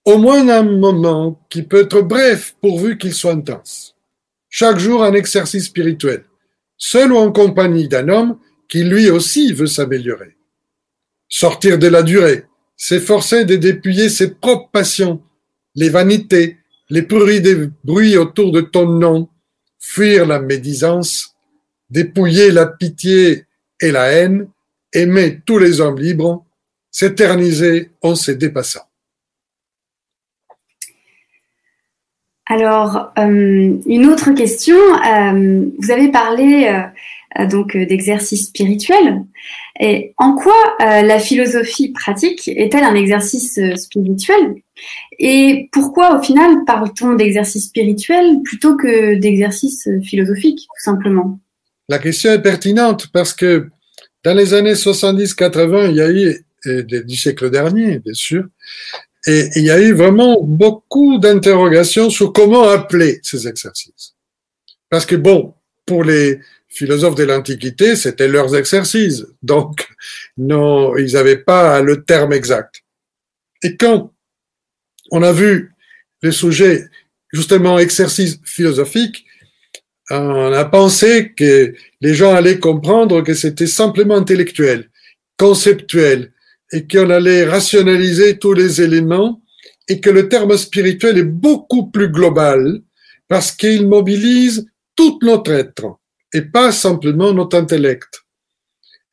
Au 0.04 0.18
moins 0.18 0.49
un 0.49 0.64
moment 0.64 1.40
qui 1.49 1.62
peut 1.62 1.82
être 1.82 2.02
bref 2.02 2.56
pourvu 2.61 2.99
qu'il 2.99 3.14
soit 3.14 3.32
intense. 3.32 3.94
Chaque 4.49 4.78
jour 4.78 5.04
un 5.04 5.12
exercice 5.12 5.66
spirituel, 5.66 6.25
seul 6.76 7.12
ou 7.12 7.16
en 7.16 7.30
compagnie 7.30 7.87
d'un 7.87 8.09
homme 8.09 8.38
qui 8.68 8.82
lui 8.82 9.11
aussi 9.11 9.52
veut 9.52 9.68
s'améliorer. 9.68 10.37
Sortir 11.28 11.78
de 11.78 11.87
la 11.87 12.02
durée, 12.02 12.47
s'efforcer 12.76 13.44
de 13.44 13.54
dépouiller 13.54 14.09
ses 14.09 14.35
propres 14.35 14.71
passions, 14.73 15.23
les 15.76 15.88
vanités, 15.88 16.59
les 16.90 17.02
bruits 17.02 17.40
des 17.40 17.68
bruits 17.85 18.16
autour 18.16 18.50
de 18.50 18.61
ton 18.61 18.87
nom, 18.87 19.28
fuir 19.78 20.26
la 20.26 20.40
médisance, 20.40 21.37
dépouiller 21.90 22.50
la 22.50 22.66
pitié 22.66 23.47
et 23.80 23.92
la 23.92 24.06
haine, 24.06 24.49
aimer 24.92 25.40
tous 25.47 25.59
les 25.59 25.80
hommes 25.80 25.99
libres, 25.99 26.44
s'éterniser 26.90 27.92
en 28.02 28.16
se 28.16 28.32
dépassant. 28.32 28.91
Alors, 32.52 33.11
euh, 33.18 33.78
une 33.87 34.06
autre 34.09 34.30
question. 34.32 34.76
Euh, 34.76 35.64
vous 35.78 35.90
avez 35.90 36.12
parlé 36.12 36.71
euh, 37.38 37.47
donc 37.47 37.75
d'exercice 37.75 38.49
spirituel. 38.49 39.25
Et 39.80 40.12
en 40.18 40.35
quoi 40.35 40.76
la 40.78 41.18
philosophie 41.18 41.92
pratique 41.92 42.47
est-elle 42.49 42.85
un 42.85 42.94
exercice 42.94 43.59
spirituel? 43.76 44.56
Et 45.18 45.71
pourquoi, 45.73 46.18
au 46.18 46.23
final, 46.23 46.59
parle-t-on 46.66 47.14
d'exercice 47.14 47.68
spirituel 47.68 48.42
plutôt 48.44 48.76
que 48.76 49.14
d'exercice 49.14 49.88
philosophique, 50.04 50.59
tout 50.59 50.85
simplement? 50.85 51.40
La 51.88 51.99
question 51.99 52.32
est 52.32 52.42
pertinente 52.42 53.06
parce 53.14 53.32
que 53.32 53.71
dans 54.25 54.37
les 54.37 54.52
années 54.52 54.75
70-80, 54.75 55.88
il 55.88 55.97
y 55.97 56.02
a 56.02 56.11
eu, 56.11 56.44
du 56.87 57.16
siècle 57.16 57.50
dernier, 57.50 57.99
bien 57.99 58.12
sûr, 58.12 58.44
et 59.26 59.50
il 59.57 59.64
y 59.64 59.71
a 59.71 59.81
eu 59.81 59.93
vraiment 59.93 60.43
beaucoup 60.43 61.19
d'interrogations 61.19 62.11
sur 62.11 62.33
comment 62.33 62.64
appeler 62.69 63.21
ces 63.23 63.47
exercices. 63.47 64.14
Parce 64.91 65.07
que 65.07 65.17
bon, 65.17 65.55
pour 65.87 66.05
les 66.05 66.41
philosophes 66.69 67.14
de 67.14 67.25
l'Antiquité, 67.25 67.97
c'était 67.97 68.29
leurs 68.29 68.57
exercices. 68.57 69.25
Donc, 69.43 69.88
non, 70.37 70.97
ils 70.97 71.12
n'avaient 71.12 71.37
pas 71.37 71.81
le 71.83 72.05
terme 72.05 72.33
exact. 72.33 72.83
Et 73.62 73.76
quand 73.76 74.12
on 75.11 75.23
a 75.23 75.33
vu 75.33 75.73
le 76.23 76.33
sujet, 76.33 76.87
justement, 77.33 77.79
exercice 77.79 78.38
philosophique, 78.45 79.25
on 80.11 80.52
a 80.52 80.64
pensé 80.64 81.33
que 81.37 81.75
les 82.00 82.14
gens 82.14 82.35
allaient 82.35 82.59
comprendre 82.59 83.23
que 83.23 83.35
c'était 83.35 83.67
simplement 83.67 84.17
intellectuel, 84.17 84.91
conceptuel, 85.37 86.32
et 86.73 86.87
qu'on 86.87 87.11
allait 87.11 87.45
rationaliser 87.45 88.38
tous 88.38 88.55
les 88.55 88.81
éléments 88.81 89.43
et 89.88 90.00
que 90.00 90.11
le 90.11 90.29
terme 90.29 90.57
spirituel 90.57 91.19
est 91.19 91.25
beaucoup 91.25 91.91
plus 91.91 92.09
global 92.09 92.81
parce 93.29 93.52
qu'il 93.52 93.87
mobilise 93.87 94.67
tout 94.97 95.19
notre 95.23 95.52
être 95.52 95.99
et 96.33 96.43
pas 96.43 96.73
simplement 96.73 97.33
notre 97.33 97.57
intellect. 97.59 98.23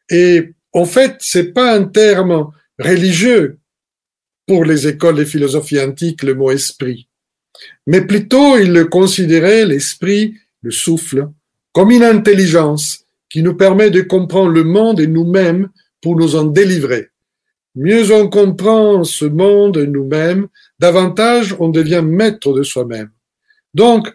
Et 0.10 0.54
en 0.72 0.86
fait, 0.86 1.18
c'est 1.20 1.54
pas 1.54 1.76
un 1.76 1.84
terme 1.84 2.48
religieux 2.80 3.60
pour 4.48 4.66
les 4.66 4.88
écoles 4.88 5.18
de 5.18 5.26
philosophie 5.26 5.80
antique, 5.80 6.24
le 6.24 6.34
mot 6.34 6.52
esprit, 6.52 7.08
mais 7.86 8.02
plutôt 8.02 8.58
il 8.58 8.72
le 8.72 8.86
considérait 8.86 9.66
l'esprit, 9.66 10.36
le 10.62 10.72
souffle, 10.72 11.30
comme 11.74 11.92
une 11.92 12.04
intelligence 12.04 13.06
qui 13.30 13.44
nous 13.44 13.56
permet 13.56 13.92
de 13.92 14.02
comprendre 14.02 14.50
le 14.50 14.64
monde 14.64 15.00
et 15.00 15.08
nous-mêmes 15.08 15.70
pour 16.02 16.16
nous 16.16 16.36
en 16.36 16.46
délivrer. 16.46 17.10
Mieux 17.76 18.12
on 18.12 18.30
comprend 18.30 19.04
ce 19.04 19.26
monde 19.26 19.78
et 19.78 19.88
nous-mêmes, 19.88 20.48
davantage 20.80 21.56
on 21.60 21.70
devient 21.70 22.04
maître 22.04 22.54
de 22.54 22.64
soi-même. 22.64 23.12
Donc, 23.74 24.08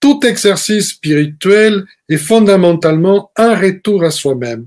tout 0.00 0.20
exercice 0.24 0.90
spirituel 0.90 1.84
est 2.08 2.16
fondamentalement 2.16 3.30
un 3.36 3.54
retour 3.54 4.04
à 4.04 4.10
soi-même, 4.10 4.66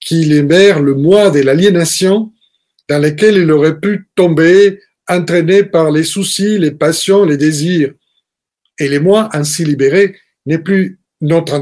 qui 0.00 0.24
libère 0.24 0.80
le 0.80 0.94
moi 0.94 1.30
de 1.30 1.40
l'aliénation 1.40 2.32
dans 2.88 3.00
lequel 3.00 3.36
il 3.36 3.50
aurait 3.50 3.78
pu 3.78 4.08
tomber, 4.14 4.80
entraîné 5.08 5.64
par 5.64 5.90
les 5.90 6.04
soucis, 6.04 6.58
les 6.58 6.72
passions, 6.72 7.24
les 7.24 7.36
désirs. 7.36 7.92
Et 8.78 8.88
les 8.88 9.00
moi 9.00 9.28
ainsi 9.32 9.64
libérés 9.64 10.16
n'est 10.46 10.58
plus 10.58 10.98
notre 11.20 11.54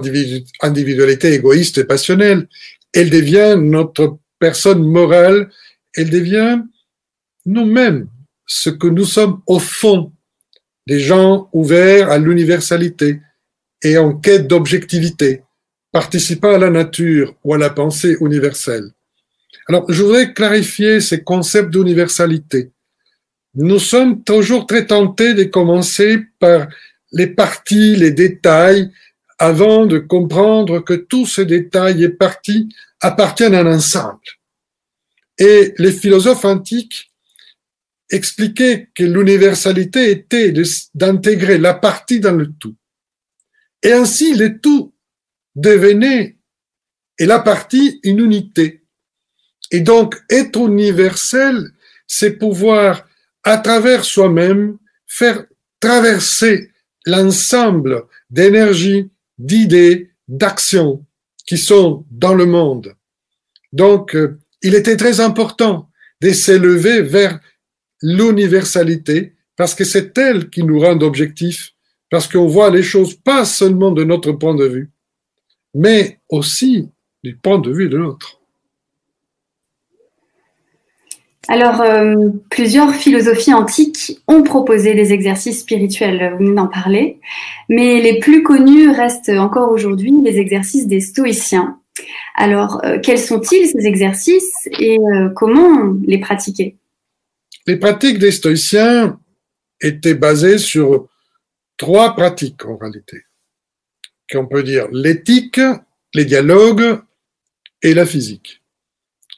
individualité 0.62 1.34
égoïste 1.34 1.78
et 1.78 1.84
passionnelle, 1.84 2.48
elle 2.94 3.10
devient 3.10 3.56
notre 3.58 4.18
personne 4.38 4.82
morale 4.82 5.50
elle 5.94 6.10
devient 6.10 6.62
nous-mêmes 7.46 8.08
ce 8.46 8.70
que 8.70 8.86
nous 8.86 9.04
sommes 9.04 9.40
au 9.46 9.58
fond, 9.58 10.12
des 10.86 11.00
gens 11.00 11.48
ouverts 11.52 12.10
à 12.10 12.18
l'universalité 12.18 13.20
et 13.82 13.96
en 13.96 14.14
quête 14.14 14.46
d'objectivité, 14.46 15.42
participant 15.92 16.54
à 16.54 16.58
la 16.58 16.70
nature 16.70 17.34
ou 17.44 17.54
à 17.54 17.58
la 17.58 17.70
pensée 17.70 18.16
universelle. 18.20 18.90
Alors, 19.68 19.84
je 19.88 20.02
voudrais 20.02 20.32
clarifier 20.32 21.00
ces 21.00 21.22
concepts 21.22 21.70
d'universalité. 21.70 22.72
Nous 23.54 23.78
sommes 23.78 24.22
toujours 24.24 24.66
très 24.66 24.86
tentés 24.86 25.34
de 25.34 25.44
commencer 25.44 26.18
par 26.38 26.66
les 27.12 27.28
parties, 27.28 27.96
les 27.96 28.10
détails, 28.10 28.90
avant 29.38 29.86
de 29.86 29.98
comprendre 29.98 30.80
que 30.80 30.94
tous 30.94 31.26
ces 31.26 31.46
détails 31.46 32.04
et 32.04 32.08
parties 32.08 32.68
appartiennent 33.00 33.54
à 33.54 33.60
un 33.60 33.74
ensemble. 33.74 34.20
Et 35.40 35.74
les 35.78 35.92
philosophes 35.92 36.44
antiques 36.44 37.10
expliquaient 38.10 38.90
que 38.94 39.04
l'universalité 39.04 40.10
était 40.10 40.52
d'intégrer 40.94 41.58
la 41.58 41.74
partie 41.74 42.20
dans 42.20 42.36
le 42.36 42.52
tout. 42.52 42.76
Et 43.82 43.92
ainsi, 43.92 44.34
le 44.34 44.60
tout 44.60 44.94
devenait, 45.54 46.36
et 47.18 47.26
la 47.26 47.38
partie, 47.38 48.00
une 48.02 48.20
unité. 48.20 48.84
Et 49.70 49.80
donc, 49.80 50.16
être 50.28 50.58
universel, 50.68 51.70
c'est 52.06 52.32
pouvoir, 52.32 53.06
à 53.42 53.56
travers 53.58 54.04
soi-même, 54.04 54.78
faire 55.06 55.46
traverser 55.78 56.70
l'ensemble 57.06 58.04
d'énergie, 58.28 59.10
d'idées, 59.38 60.10
d'actions 60.28 61.06
qui 61.46 61.56
sont 61.56 62.04
dans 62.10 62.34
le 62.34 62.46
monde. 62.46 62.94
Donc, 63.72 64.14
euh, 64.14 64.38
il 64.62 64.74
était 64.74 64.96
très 64.96 65.20
important 65.20 65.88
de 66.20 66.30
s'élever 66.30 67.02
vers 67.02 67.40
l'universalité 68.02 69.34
parce 69.56 69.74
que 69.74 69.84
c'est 69.84 70.16
elle 70.16 70.48
qui 70.48 70.62
nous 70.62 70.80
rend 70.80 71.00
objectifs, 71.00 71.72
parce 72.10 72.26
qu'on 72.26 72.46
voit 72.46 72.70
les 72.70 72.82
choses 72.82 73.14
pas 73.14 73.44
seulement 73.44 73.90
de 73.90 74.04
notre 74.04 74.32
point 74.32 74.54
de 74.54 74.64
vue, 74.64 74.90
mais 75.74 76.18
aussi 76.28 76.88
du 77.22 77.36
point 77.36 77.58
de 77.58 77.70
vue 77.70 77.88
de 77.88 77.98
l'autre. 77.98 78.40
Alors, 81.48 81.80
euh, 81.80 82.28
plusieurs 82.48 82.94
philosophies 82.94 83.52
antiques 83.52 84.20
ont 84.28 84.42
proposé 84.42 84.94
des 84.94 85.12
exercices 85.12 85.60
spirituels, 85.60 86.30
vous 86.32 86.44
venez 86.44 86.54
d'en 86.54 86.68
parler, 86.68 87.18
mais 87.68 88.00
les 88.00 88.20
plus 88.20 88.42
connus 88.42 88.90
restent 88.90 89.30
encore 89.30 89.72
aujourd'hui 89.72 90.12
les 90.22 90.38
exercices 90.38 90.86
des 90.86 91.00
stoïciens. 91.00 91.79
Alors, 92.34 92.84
euh, 92.84 92.98
quels 93.00 93.18
sont-ils 93.18 93.68
ces 93.68 93.86
exercices 93.86 94.68
et 94.78 94.98
euh, 94.98 95.28
comment 95.30 95.94
les 96.06 96.18
pratiquer? 96.18 96.76
Les 97.66 97.76
pratiques 97.76 98.18
des 98.18 98.32
stoïciens 98.32 99.18
étaient 99.80 100.14
basées 100.14 100.58
sur 100.58 101.08
trois 101.76 102.14
pratiques 102.14 102.64
en 102.64 102.76
réalité, 102.76 103.24
qu'on 104.30 104.46
peut 104.46 104.62
dire 104.62 104.88
l'éthique, 104.92 105.60
les 106.14 106.24
dialogues 106.24 107.00
et 107.82 107.94
la 107.94 108.06
physique. 108.06 108.60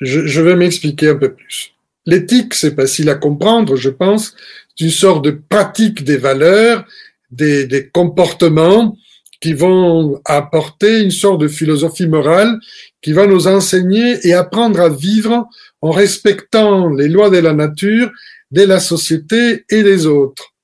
Je, 0.01 0.41
vais 0.41 0.57
m'expliquer 0.57 1.11
un 1.11 1.17
peu 1.17 1.33
plus. 1.33 1.75
L'éthique, 2.07 2.55
c'est 2.55 2.75
facile 2.75 3.09
à 3.09 3.15
comprendre, 3.15 3.77
je 3.77 3.91
pense. 3.91 4.35
C'est 4.75 4.85
une 4.85 4.91
sorte 4.91 5.25
de 5.25 5.31
pratique 5.31 6.03
des 6.03 6.17
valeurs, 6.17 6.85
des, 7.31 7.89
comportements 7.93 8.97
qui 9.43 9.55
vont 9.55 10.23
apporter 10.25 11.01
une 11.01 11.11
sorte 11.11 11.41
de 11.41 11.49
philosophie 11.49 12.07
morale 12.07 12.61
qui 13.03 13.13
va 13.13 13.27
nous 13.27 13.49
enseigner 13.49 14.25
et 14.27 14.35
apprendre 14.35 14.81
à 14.81 14.89
vivre 14.89 15.49
en 15.81 15.91
respectant 15.91 16.89
les 16.91 17.09
lois 17.09 17.29
de 17.29 17.39
la 17.39 17.53
nature, 17.53 18.09
de 18.53 18.63
la 18.63 18.79
société 18.79 19.65
et 19.69 19.83
des 19.83 20.07
autres. 20.07 20.55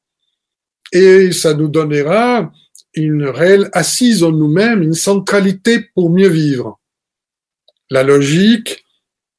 Et 0.92 1.32
ça 1.32 1.54
nous 1.54 1.66
donnera 1.66 2.52
une 2.94 3.24
réelle 3.24 3.68
assise 3.72 4.22
en 4.22 4.30
nous-mêmes, 4.30 4.84
une 4.84 4.94
centralité 4.94 5.80
pour 5.94 6.08
mieux 6.08 6.28
vivre. 6.28 6.78
La 7.90 8.04
logique 8.04 8.84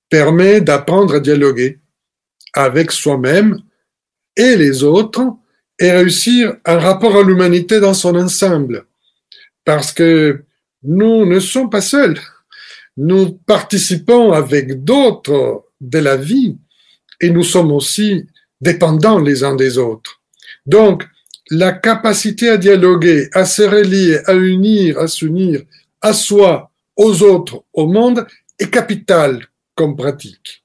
permet 0.10 0.60
d'apprendre 0.60 1.16
à 1.16 1.20
dialoguer 1.22 1.80
avec 2.54 2.92
soi-même 2.92 3.62
et 4.36 4.58
les 4.58 4.84
autres 4.84 5.22
et 5.80 5.92
réussir 5.92 6.58
un 6.66 6.78
rapport 6.78 7.16
à 7.16 7.24
l'humanité 7.24 7.80
dans 7.80 7.94
son 7.94 8.16
ensemble. 8.16 8.86
Parce 9.70 9.92
que 9.92 10.46
nous 10.82 11.28
ne 11.28 11.40
sommes 11.40 11.70
pas 11.70 11.80
seuls. 11.80 12.20
Nous 12.98 13.34
participons 13.34 14.32
avec 14.32 14.84
d'autres 14.84 15.66
de 15.80 16.00
la 16.00 16.18
vie 16.18 16.58
et 17.22 17.30
nous 17.30 17.44
sommes 17.44 17.72
aussi 17.72 18.26
dépendants 18.60 19.20
les 19.20 19.44
uns 19.44 19.56
des 19.56 19.78
autres. 19.78 20.22
Donc, 20.66 21.04
la 21.52 21.72
capacité 21.72 22.50
à 22.50 22.58
dialoguer, 22.58 23.30
à 23.34 23.46
se 23.46 23.62
relier, 23.62 24.18
à 24.26 24.34
unir, 24.34 24.98
à 24.98 25.08
s'unir 25.08 25.62
à 26.02 26.14
soi, 26.14 26.72
aux 26.96 27.22
autres, 27.22 27.64
au 27.72 27.86
monde 27.86 28.26
est 28.58 28.72
capitale 28.72 29.46
comme 29.76 29.96
pratique. 29.96 30.64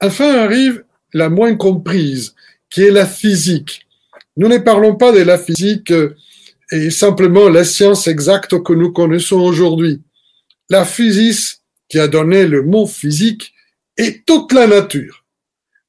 Enfin 0.00 0.32
arrive 0.44 0.84
la 1.12 1.28
moins 1.28 1.56
comprise, 1.56 2.36
qui 2.70 2.82
est 2.82 2.92
la 2.92 3.06
physique. 3.06 3.84
Nous 4.36 4.46
ne 4.46 4.58
parlons 4.58 4.94
pas 4.94 5.10
de 5.10 5.22
la 5.22 5.38
physique 5.38 5.92
et 6.70 6.90
simplement 6.90 7.48
la 7.48 7.64
science 7.64 8.06
exacte 8.06 8.62
que 8.62 8.72
nous 8.72 8.92
connaissons 8.92 9.40
aujourd'hui. 9.40 10.02
La 10.68 10.84
physique, 10.84 11.60
qui 11.88 11.98
a 11.98 12.08
donné 12.08 12.46
le 12.46 12.62
mot 12.62 12.86
physique, 12.86 13.54
est 13.96 14.24
toute 14.26 14.52
la 14.52 14.66
nature. 14.66 15.24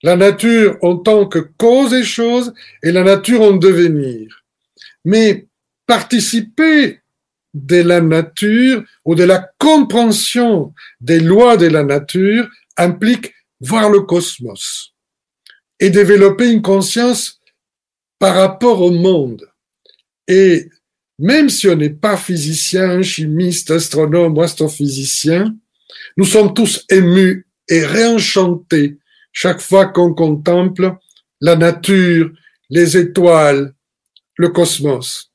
La 0.02 0.16
nature 0.16 0.78
en 0.82 0.98
tant 0.98 1.28
que 1.28 1.40
cause 1.40 1.92
des 1.92 2.06
choses 2.06 2.54
et 2.82 2.92
la 2.92 3.04
nature 3.04 3.42
en 3.42 3.52
devenir. 3.52 4.44
Mais 5.04 5.48
participer 5.86 7.02
de 7.54 7.82
la 7.82 8.00
nature 8.00 8.84
ou 9.04 9.16
de 9.16 9.24
la 9.24 9.50
compréhension 9.58 10.74
des 11.02 11.20
lois 11.20 11.58
de 11.58 11.68
la 11.68 11.84
nature 11.84 12.48
implique 12.78 13.34
voir 13.60 13.90
le 13.90 14.02
cosmos 14.02 14.94
et 15.80 15.90
développer 15.90 16.52
une 16.52 16.62
conscience 16.62 17.40
par 18.20 18.36
rapport 18.36 18.82
au 18.82 18.92
monde. 18.92 19.49
Et 20.30 20.70
même 21.18 21.50
si 21.50 21.68
on 21.68 21.76
n'est 21.76 21.90
pas 21.90 22.16
physicien, 22.16 23.02
chimiste, 23.02 23.72
astronome 23.72 24.38
ou 24.38 24.42
astrophysicien, 24.42 25.54
nous 26.16 26.26
sommes 26.26 26.54
tous 26.54 26.86
émus 26.90 27.46
et 27.68 27.86
réenchantés 27.86 28.98
chaque 29.34 29.60
fois 29.60 29.88
qu'on 29.88 30.14
contemple 30.14 30.96
la 31.42 31.56
nature, 31.56 32.32
les 32.70 32.96
étoiles, 32.96 33.74
le 34.38 34.50
cosmos. 34.50 35.32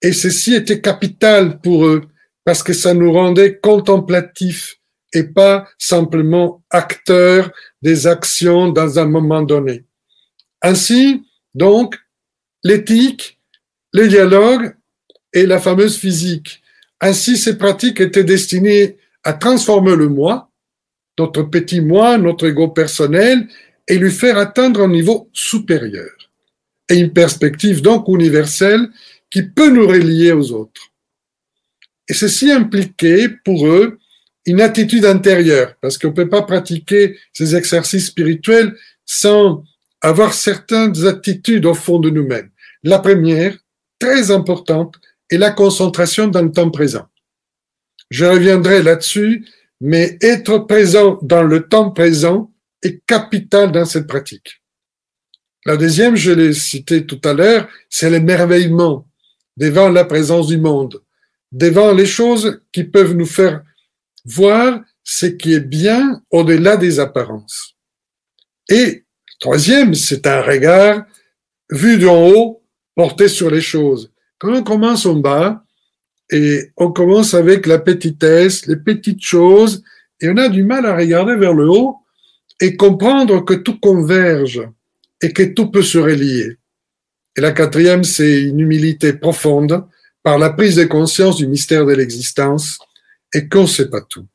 Et 0.00 0.12
ceci 0.12 0.54
était 0.54 0.80
capital 0.80 1.60
pour 1.60 1.86
eux 1.86 2.02
parce 2.44 2.62
que 2.62 2.72
ça 2.72 2.94
nous 2.94 3.12
rendait 3.12 3.58
contemplatifs 3.58 4.76
et 5.12 5.24
pas 5.24 5.68
simplement 5.78 6.62
acteurs 6.70 7.50
des 7.82 8.06
actions 8.06 8.70
dans 8.70 8.98
un 8.98 9.06
moment 9.06 9.42
donné. 9.42 9.84
Ainsi, 10.62 11.24
donc, 11.54 11.98
l'éthique, 12.62 13.37
les 13.98 14.08
dialogues 14.08 14.74
et 15.32 15.44
la 15.46 15.58
fameuse 15.58 15.96
physique. 15.96 16.62
Ainsi, 17.00 17.36
ces 17.36 17.58
pratiques 17.58 18.00
étaient 18.00 18.24
destinées 18.24 18.96
à 19.24 19.32
transformer 19.32 19.96
le 19.96 20.08
moi, 20.08 20.50
notre 21.18 21.42
petit 21.42 21.80
moi, 21.80 22.16
notre 22.16 22.46
ego 22.46 22.68
personnel, 22.68 23.48
et 23.88 23.98
lui 23.98 24.10
faire 24.10 24.38
atteindre 24.38 24.82
un 24.82 24.88
niveau 24.88 25.28
supérieur. 25.32 26.10
Et 26.88 26.96
une 26.96 27.12
perspective 27.12 27.82
donc 27.82 28.06
universelle 28.08 28.88
qui 29.30 29.42
peut 29.42 29.70
nous 29.70 29.86
relier 29.86 30.32
aux 30.32 30.52
autres. 30.52 30.92
Et 32.08 32.14
ceci 32.14 32.50
impliquait 32.50 33.28
pour 33.44 33.66
eux 33.66 33.98
une 34.46 34.60
attitude 34.60 35.04
intérieure, 35.04 35.74
parce 35.82 35.98
qu'on 35.98 36.08
ne 36.08 36.14
peut 36.14 36.28
pas 36.28 36.42
pratiquer 36.42 37.18
ces 37.32 37.54
exercices 37.54 38.06
spirituels 38.06 38.74
sans 39.04 39.64
avoir 40.00 40.32
certaines 40.32 41.06
attitudes 41.06 41.66
au 41.66 41.74
fond 41.74 41.98
de 41.98 42.08
nous-mêmes. 42.08 42.50
La 42.82 43.00
première, 43.00 43.58
très 43.98 44.30
importante, 44.30 44.96
est 45.30 45.38
la 45.38 45.50
concentration 45.50 46.28
dans 46.28 46.42
le 46.42 46.52
temps 46.52 46.70
présent. 46.70 47.06
Je 48.10 48.24
reviendrai 48.24 48.82
là-dessus, 48.82 49.46
mais 49.80 50.16
être 50.22 50.58
présent 50.58 51.18
dans 51.22 51.42
le 51.42 51.68
temps 51.68 51.90
présent 51.90 52.50
est 52.82 53.04
capital 53.06 53.72
dans 53.72 53.84
cette 53.84 54.06
pratique. 54.06 54.62
La 55.66 55.76
deuxième, 55.76 56.16
je 56.16 56.32
l'ai 56.32 56.52
cité 56.52 57.04
tout 57.04 57.20
à 57.24 57.34
l'heure, 57.34 57.68
c'est 57.90 58.08
l'émerveillement 58.10 59.06
devant 59.56 59.88
la 59.88 60.04
présence 60.04 60.46
du 60.46 60.56
monde, 60.56 61.02
devant 61.52 61.92
les 61.92 62.06
choses 62.06 62.62
qui 62.72 62.84
peuvent 62.84 63.14
nous 63.14 63.26
faire 63.26 63.62
voir 64.24 64.80
ce 65.04 65.26
qui 65.26 65.54
est 65.54 65.60
bien 65.60 66.22
au-delà 66.30 66.76
des 66.76 67.00
apparences. 67.00 67.76
Et 68.68 69.04
troisième, 69.40 69.94
c'est 69.94 70.26
un 70.26 70.42
regard 70.42 71.04
vu 71.70 71.98
d'en 71.98 72.28
haut, 72.28 72.57
porté 72.98 73.28
sur 73.28 73.48
les 73.48 73.60
choses. 73.60 74.10
Quand 74.38 74.52
on 74.52 74.64
commence 74.64 75.06
en 75.06 75.14
bas, 75.14 75.62
et 76.32 76.72
on 76.76 76.90
commence 76.90 77.32
avec 77.32 77.66
la 77.66 77.78
petitesse, 77.78 78.66
les 78.66 78.74
petites 78.74 79.22
choses, 79.22 79.84
et 80.20 80.28
on 80.28 80.36
a 80.36 80.48
du 80.48 80.64
mal 80.64 80.84
à 80.84 80.96
regarder 80.96 81.36
vers 81.36 81.54
le 81.54 81.70
haut 81.70 81.98
et 82.60 82.74
comprendre 82.74 83.44
que 83.44 83.54
tout 83.54 83.78
converge 83.78 84.68
et 85.22 85.32
que 85.32 85.44
tout 85.44 85.70
peut 85.70 85.84
se 85.84 85.98
relier. 85.98 86.56
Et 87.36 87.40
la 87.40 87.52
quatrième, 87.52 88.02
c'est 88.02 88.42
une 88.42 88.58
humilité 88.58 89.12
profonde 89.12 89.86
par 90.24 90.36
la 90.36 90.50
prise 90.50 90.74
de 90.74 90.84
conscience 90.84 91.36
du 91.36 91.46
mystère 91.46 91.86
de 91.86 91.94
l'existence 91.94 92.80
et 93.32 93.48
qu'on 93.48 93.62
ne 93.62 93.66
sait 93.66 93.90
pas 93.90 94.00
tout. 94.00 94.26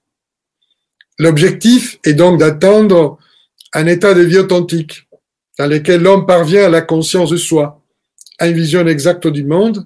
L'objectif 1.19 1.99
est 2.06 2.13
donc 2.13 2.39
d'atteindre 2.39 3.19
un 3.73 3.88
état 3.88 4.13
de 4.13 4.21
vie 4.21 4.38
authentique 4.38 5.10
dans 5.60 5.67
lequel 5.67 6.02
l'homme 6.02 6.26
parvient 6.26 6.67
à 6.67 6.69
la 6.69 6.82
conscience 6.82 7.30
de 7.30 7.38
soi, 7.38 7.83
à 8.43 8.47
une 8.47 8.56
vision 8.56 8.86
exacte 8.88 9.25
du 9.25 9.45
monde, 9.45 9.86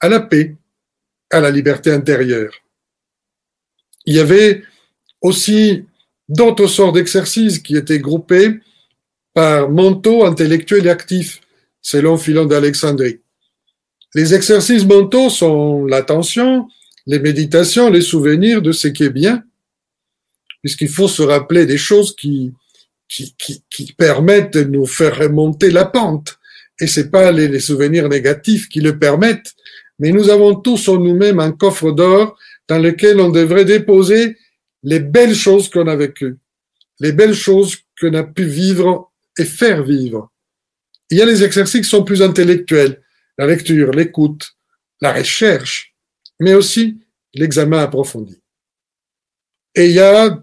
à 0.00 0.08
la 0.08 0.20
paix, 0.20 0.56
à 1.30 1.40
la 1.40 1.50
liberté 1.50 1.90
intérieure. 1.90 2.54
Il 4.06 4.14
y 4.14 4.18
avait 4.18 4.62
aussi 5.20 5.84
d'autres 6.26 6.68
sortes 6.68 6.94
d'exercices 6.94 7.58
qui 7.58 7.76
étaient 7.76 7.98
groupés 7.98 8.60
par 9.34 9.68
mentaux 9.68 10.24
intellectuels 10.24 10.86
et 10.86 10.90
actifs, 10.90 11.42
selon 11.82 12.16
Philon 12.16 12.46
d'Alexandrie. 12.46 13.20
Les 14.14 14.32
exercices 14.32 14.86
mentaux 14.86 15.28
sont 15.28 15.84
l'attention, 15.84 16.68
les 17.06 17.18
méditations, 17.18 17.90
les 17.90 18.00
souvenirs 18.00 18.62
de 18.62 18.72
ce 18.72 18.88
qui 18.88 19.04
est 19.04 19.10
bien, 19.10 19.44
puisqu'il 20.62 20.88
faut 20.88 21.08
se 21.08 21.22
rappeler 21.22 21.66
des 21.66 21.76
choses 21.76 22.16
qui, 22.16 22.54
qui, 23.06 23.92
permettent 23.98 24.56
de 24.56 24.64
nous 24.64 24.86
faire 24.86 25.18
remonter 25.18 25.70
la 25.70 25.84
pente. 25.84 26.38
Et 26.80 26.86
c'est 26.86 27.10
pas 27.10 27.30
les, 27.32 27.60
souvenirs 27.60 28.08
négatifs 28.08 28.68
qui 28.68 28.80
le 28.80 28.98
permettent, 28.98 29.54
mais 29.98 30.10
nous 30.10 30.30
avons 30.30 30.54
tous 30.54 30.88
en 30.88 30.98
nous-mêmes 30.98 31.40
un 31.40 31.52
coffre 31.52 31.92
d'or 31.92 32.36
dans 32.68 32.78
lequel 32.78 33.20
on 33.20 33.30
devrait 33.30 33.64
déposer 33.64 34.36
les 34.82 35.00
belles 35.00 35.34
choses 35.34 35.68
qu'on 35.68 35.86
a 35.86 35.96
vécues, 35.96 36.38
les 36.98 37.12
belles 37.12 37.34
choses 37.34 37.76
qu'on 38.00 38.14
a 38.14 38.24
pu 38.24 38.44
vivre 38.44 39.12
et 39.38 39.44
faire 39.44 39.82
vivre. 39.82 40.32
Il 41.10 41.18
y 41.18 41.22
a 41.22 41.26
les 41.26 41.44
exercices 41.44 41.82
qui 41.82 41.88
sont 41.88 42.04
plus 42.04 42.22
intellectuels, 42.22 43.02
la 43.38 43.46
lecture, 43.46 43.92
l'écoute, 43.92 44.52
la 45.00 45.12
recherche, 45.12 45.94
mais 46.40 46.54
aussi 46.54 47.00
l'examen 47.34 47.78
approfondi. 47.78 48.40
Et 49.74 49.86
il 49.86 49.92
y 49.92 50.00
a 50.00 50.42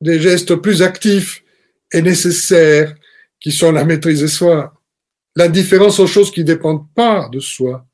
des 0.00 0.20
gestes 0.20 0.56
plus 0.56 0.82
actifs 0.82 1.42
et 1.92 2.02
nécessaires 2.02 2.94
qui 3.40 3.52
sont 3.52 3.72
la 3.72 3.84
maîtrise 3.84 4.20
de 4.20 4.26
soi, 4.26 4.81
l'indifférence 5.36 5.98
aux 6.00 6.06
choses 6.06 6.30
qui 6.30 6.40
ne 6.40 6.46
dépendent 6.46 6.86
pas 6.94 7.28
de 7.32 7.40
soi, 7.40 7.86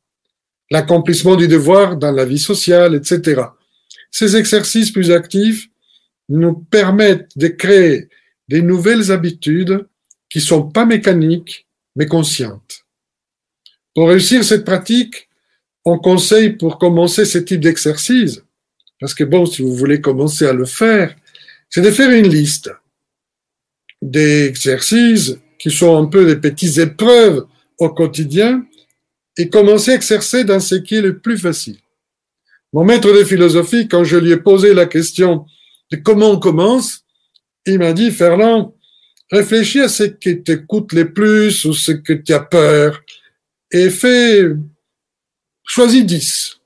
l'accomplissement 0.71 1.37
du 1.37 1.49
devoir 1.49 1.97
dans 1.97 2.13
la 2.13 2.25
vie 2.25 2.39
sociale, 2.39 2.95
etc. 2.95 3.43
Ces 4.11 4.37
exercices 4.37 4.91
plus 4.91 5.11
actifs 5.11 5.69
nous 6.29 6.55
permettent 6.55 7.37
de 7.37 7.49
créer 7.49 8.09
des 8.49 8.63
nouvelles 8.63 9.11
habitudes 9.13 9.87
qui 10.31 10.41
sont 10.41 10.63
pas 10.63 10.85
mécaniques, 10.85 11.67
mais 11.97 12.07
conscientes. 12.07 12.85
Pour 13.95 14.09
réussir 14.09 14.45
cette 14.45 14.65
pratique, 14.65 15.29
on 15.85 15.99
conseille 15.99 16.51
pour 16.51 16.79
commencer 16.79 17.25
ce 17.25 17.39
type 17.39 17.61
d'exercice, 17.61 18.43
parce 19.01 19.15
que 19.15 19.25
bon, 19.25 19.47
si 19.47 19.63
vous 19.63 19.75
voulez 19.75 20.01
commencer 20.01 20.47
à 20.47 20.53
le 20.53 20.67
faire, 20.67 21.15
c'est 21.71 21.81
de 21.81 21.91
faire 21.91 22.11
une 22.11 22.29
liste 22.29 22.71
d'exercices 24.03 25.39
qui 25.59 25.71
sont 25.71 25.97
un 25.97 26.07
peu 26.07 26.25
des 26.27 26.37
petites 26.37 26.79
épreuves 26.79 27.47
au 27.79 27.91
quotidien 27.91 28.65
et 29.37 29.49
commencer 29.49 29.93
à 29.93 29.95
exercer 29.95 30.45
dans 30.45 30.61
ce 30.61 30.75
qui 30.75 30.97
est 30.97 31.03
le 31.03 31.19
plus 31.19 31.39
facile. 31.39 31.79
Mon 32.73 32.85
maître 32.85 33.13
de 33.13 33.25
philosophie, 33.25 33.89
quand 33.89 34.05
je 34.05 34.17
lui 34.17 34.33
ai 34.33 34.37
posé 34.37 34.75
la 34.75 34.87
question 34.87 35.47
de 35.91 35.97
comment 35.97 36.31
on 36.31 36.39
commence, 36.39 37.05
il 37.67 37.79
m'a 37.79 37.93
dit, 37.93 38.11
Ferland, 38.11 38.75
réfléchis 39.31 39.81
à 39.81 39.89
ce 39.89 40.05
qui 40.05 40.43
te 40.43 40.53
coûte 40.53 40.93
le 40.93 41.13
plus 41.13 41.65
ou 41.65 41.73
ce 41.73 41.93
que 41.93 42.13
tu 42.13 42.33
as 42.33 42.41
peur 42.41 43.03
et 43.71 43.91
fais, 43.91 44.43
choisis 45.65 46.05
10. 46.05 46.61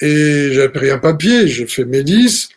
Et 0.00 0.50
j'ai 0.52 0.68
pris 0.68 0.90
un 0.90 0.98
papier, 0.98 1.48
j'ai 1.48 1.66
fait 1.66 1.84
mes 1.84 2.04
10 2.04 2.48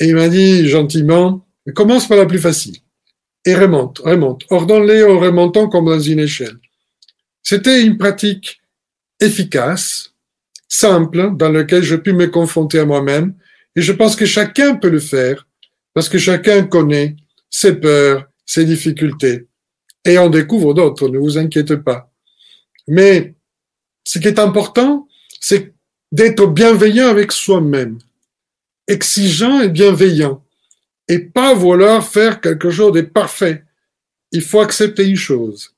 et 0.00 0.06
il 0.06 0.14
m'a 0.14 0.28
dit 0.28 0.68
gentiment, 0.68 1.46
commence 1.74 2.08
par 2.08 2.18
la 2.18 2.26
plus 2.26 2.38
facile 2.38 2.76
et 3.44 3.54
remonte, 3.54 3.98
remonte. 4.00 4.44
Ordonne-les 4.50 5.04
en 5.04 5.18
remontant 5.18 5.68
comme 5.68 5.86
dans 5.86 6.00
une 6.00 6.20
échelle. 6.20 6.58
C'était 7.42 7.82
une 7.82 7.96
pratique 7.96 8.60
efficace, 9.18 10.14
simple, 10.68 11.36
dans 11.36 11.50
laquelle 11.50 11.82
je 11.82 11.96
puis 11.96 12.12
me 12.12 12.26
confronter 12.26 12.78
à 12.78 12.84
moi-même 12.84 13.34
et 13.76 13.82
je 13.82 13.92
pense 13.92 14.16
que 14.16 14.26
chacun 14.26 14.76
peut 14.76 14.90
le 14.90 15.00
faire 15.00 15.46
parce 15.94 16.08
que 16.08 16.18
chacun 16.18 16.64
connaît 16.64 17.16
ses 17.48 17.74
peurs, 17.74 18.26
ses 18.46 18.64
difficultés. 18.64 19.46
Et 20.04 20.18
on 20.18 20.30
découvre 20.30 20.74
d'autres, 20.74 21.08
ne 21.08 21.18
vous 21.18 21.38
inquiétez 21.38 21.76
pas. 21.76 22.10
Mais 22.88 23.34
ce 24.04 24.18
qui 24.18 24.28
est 24.28 24.38
important, 24.38 25.08
c'est 25.40 25.74
d'être 26.12 26.46
bienveillant 26.46 27.08
avec 27.08 27.32
soi-même, 27.32 27.98
exigeant 28.88 29.60
et 29.60 29.68
bienveillant, 29.68 30.44
et 31.10 31.18
pas 31.18 31.54
vouloir 31.54 32.06
faire 32.06 32.40
quelque 32.40 32.70
chose 32.70 32.92
de 32.92 33.00
parfait. 33.00 33.64
Il 34.30 34.42
faut 34.42 34.60
accepter 34.60 35.08
une 35.08 35.16
chose. 35.16 35.74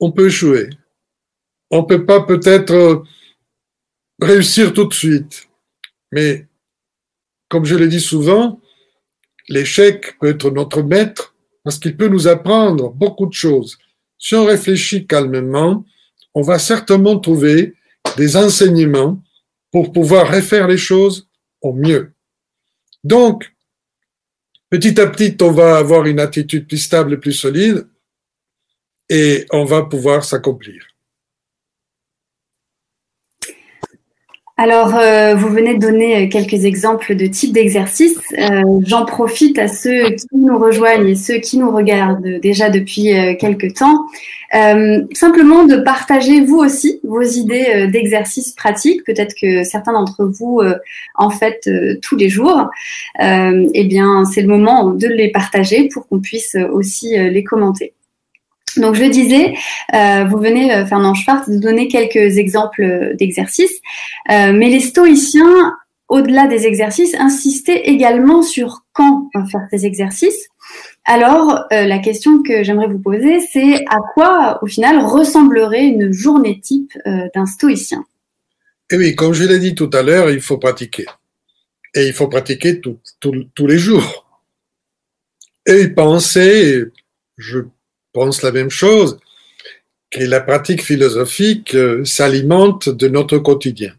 On 0.00 0.10
peut 0.10 0.26
échouer. 0.26 0.70
On 1.70 1.84
peut 1.84 2.04
pas 2.04 2.22
peut-être 2.22 3.04
réussir 4.20 4.72
tout 4.72 4.86
de 4.86 4.92
suite. 4.92 5.48
Mais, 6.10 6.48
comme 7.48 7.64
je 7.64 7.76
l'ai 7.76 7.86
dit 7.86 8.00
souvent, 8.00 8.60
l'échec 9.48 10.18
peut 10.18 10.30
être 10.30 10.50
notre 10.50 10.82
maître 10.82 11.36
parce 11.62 11.78
qu'il 11.78 11.96
peut 11.96 12.08
nous 12.08 12.26
apprendre 12.26 12.90
beaucoup 12.90 13.26
de 13.26 13.34
choses. 13.34 13.78
Si 14.18 14.34
on 14.34 14.46
réfléchit 14.46 15.06
calmement, 15.06 15.84
on 16.34 16.42
va 16.42 16.58
certainement 16.58 17.20
trouver 17.20 17.74
des 18.16 18.36
enseignements 18.36 19.22
pour 19.70 19.92
pouvoir 19.92 20.34
refaire 20.34 20.66
les 20.66 20.76
choses 20.76 21.28
au 21.62 21.72
mieux. 21.72 22.13
Donc, 23.04 23.54
petit 24.70 24.98
à 25.00 25.06
petit, 25.06 25.36
on 25.42 25.52
va 25.52 25.76
avoir 25.76 26.06
une 26.06 26.20
attitude 26.20 26.66
plus 26.66 26.78
stable 26.78 27.12
et 27.12 27.18
plus 27.18 27.34
solide 27.34 27.86
et 29.08 29.46
on 29.52 29.64
va 29.64 29.82
pouvoir 29.82 30.24
s'accomplir. 30.24 30.93
Alors, 34.56 34.94
euh, 34.94 35.34
vous 35.34 35.48
venez 35.48 35.74
de 35.74 35.80
donner 35.80 36.28
quelques 36.28 36.64
exemples 36.64 37.16
de 37.16 37.26
types 37.26 37.52
d'exercices. 37.52 38.16
Euh, 38.38 38.62
J'en 38.86 39.04
profite 39.04 39.58
à 39.58 39.66
ceux 39.66 40.10
qui 40.10 40.28
nous 40.32 40.56
rejoignent 40.56 41.08
et 41.08 41.16
ceux 41.16 41.38
qui 41.38 41.58
nous 41.58 41.72
regardent 41.72 42.38
déjà 42.40 42.70
depuis 42.70 43.12
euh, 43.18 43.34
quelques 43.34 43.74
temps, 43.74 44.06
euh, 44.54 45.02
simplement 45.12 45.64
de 45.64 45.78
partager 45.78 46.40
vous 46.40 46.58
aussi 46.58 47.00
vos 47.02 47.22
idées 47.22 47.66
euh, 47.74 47.86
d'exercices 47.88 48.52
pratiques. 48.52 49.02
Peut-être 49.04 49.34
que 49.34 49.64
certains 49.64 49.92
d'entre 49.92 50.24
vous 50.24 50.62
en 51.16 51.30
faites 51.30 51.68
tous 52.00 52.16
les 52.16 52.28
jours. 52.28 52.68
eh 53.18 53.84
bien, 53.84 54.24
c'est 54.24 54.42
le 54.42 54.48
moment 54.48 54.90
de 54.90 55.08
les 55.08 55.32
partager 55.32 55.88
pour 55.88 56.06
qu'on 56.06 56.20
puisse 56.20 56.56
aussi 56.72 57.16
les 57.18 57.42
commenter. 57.42 57.92
Donc 58.76 58.94
je 58.94 59.04
disais, 59.04 59.54
euh, 59.94 60.24
vous 60.24 60.38
venez, 60.38 60.74
euh, 60.74 60.86
Fernand 60.86 61.14
Schwartz, 61.14 61.48
de 61.48 61.58
donner 61.58 61.88
quelques 61.88 62.38
exemples 62.38 63.14
d'exercices, 63.16 63.80
euh, 64.30 64.52
mais 64.52 64.68
les 64.68 64.80
stoïciens, 64.80 65.76
au-delà 66.08 66.46
des 66.46 66.66
exercices, 66.66 67.14
insistaient 67.14 67.82
également 67.84 68.42
sur 68.42 68.84
quand 68.92 69.28
faire 69.50 69.66
ces 69.70 69.86
exercices. 69.86 70.48
Alors, 71.06 71.66
la 71.70 71.98
question 71.98 72.42
que 72.42 72.62
j'aimerais 72.62 72.86
vous 72.86 72.98
poser, 72.98 73.40
c'est 73.40 73.84
à 73.90 73.98
quoi, 74.14 74.58
au 74.62 74.66
final, 74.66 74.98
ressemblerait 75.04 75.84
une 75.84 76.12
journée 76.12 76.60
type 76.60 76.92
d'un 77.34 77.46
stoïcien? 77.46 78.04
Eh 78.90 78.96
oui, 78.96 79.14
comme 79.14 79.32
je 79.32 79.44
l'ai 79.44 79.58
dit 79.58 79.74
tout 79.74 79.90
à 79.92 80.02
l'heure, 80.02 80.30
il 80.30 80.40
faut 80.40 80.58
pratiquer. 80.58 81.06
Et 81.94 82.06
il 82.06 82.12
faut 82.12 82.28
pratiquer 82.28 82.80
tous 82.80 83.66
les 83.66 83.78
jours. 83.78 84.24
Et 85.66 85.88
penser, 85.88 86.84
je 87.36 87.60
pense 88.14 88.42
la 88.42 88.52
même 88.52 88.70
chose, 88.70 89.18
que 90.10 90.24
la 90.24 90.40
pratique 90.40 90.82
philosophique 90.82 91.74
euh, 91.74 92.04
s'alimente 92.04 92.88
de 92.88 93.08
notre 93.08 93.38
quotidien. 93.38 93.92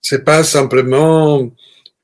C'est 0.00 0.24
pas 0.24 0.44
simplement 0.44 1.52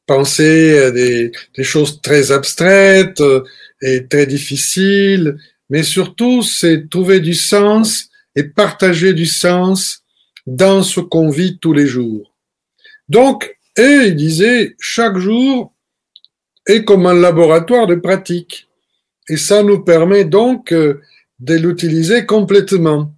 penser 0.07 0.79
à 0.79 0.91
des, 0.91 1.33
des, 1.57 1.65
choses 1.65 2.03
très 2.03 2.33
abstraites 2.33 3.21
euh, 3.23 3.43
et 3.81 4.07
très 4.07 4.27
difficiles, 4.27 5.39
mais 5.71 5.83
surtout 5.83 6.43
c'est 6.43 6.91
trouver 6.91 7.21
du 7.21 7.35
sens 7.35 8.11
et 8.37 8.45
partager 8.45 9.15
du 9.15 9.27
sens 9.27 10.03
dans 10.47 10.83
ce 10.83 11.01
qu'on 11.01 11.31
vit 11.31 11.59
tous 11.59 11.73
les 11.73 11.87
jours. 11.87 12.35
Donc, 13.09 13.57
et 13.77 14.07
il 14.09 14.17
disait, 14.17 14.75
chaque 14.79 15.19
jour 15.19 15.73
est 16.67 16.85
comme 16.85 17.07
un 17.07 17.15
laboratoire 17.15 17.87
de 17.87 17.97
pratique. 17.97 18.69
Et 19.29 19.37
ça 19.37 19.63
nous 19.63 19.81
permet 19.81 20.25
donc 20.25 20.73
euh, 20.73 21.01
de 21.41 21.55
l'utiliser 21.55 22.27
complètement. 22.27 23.13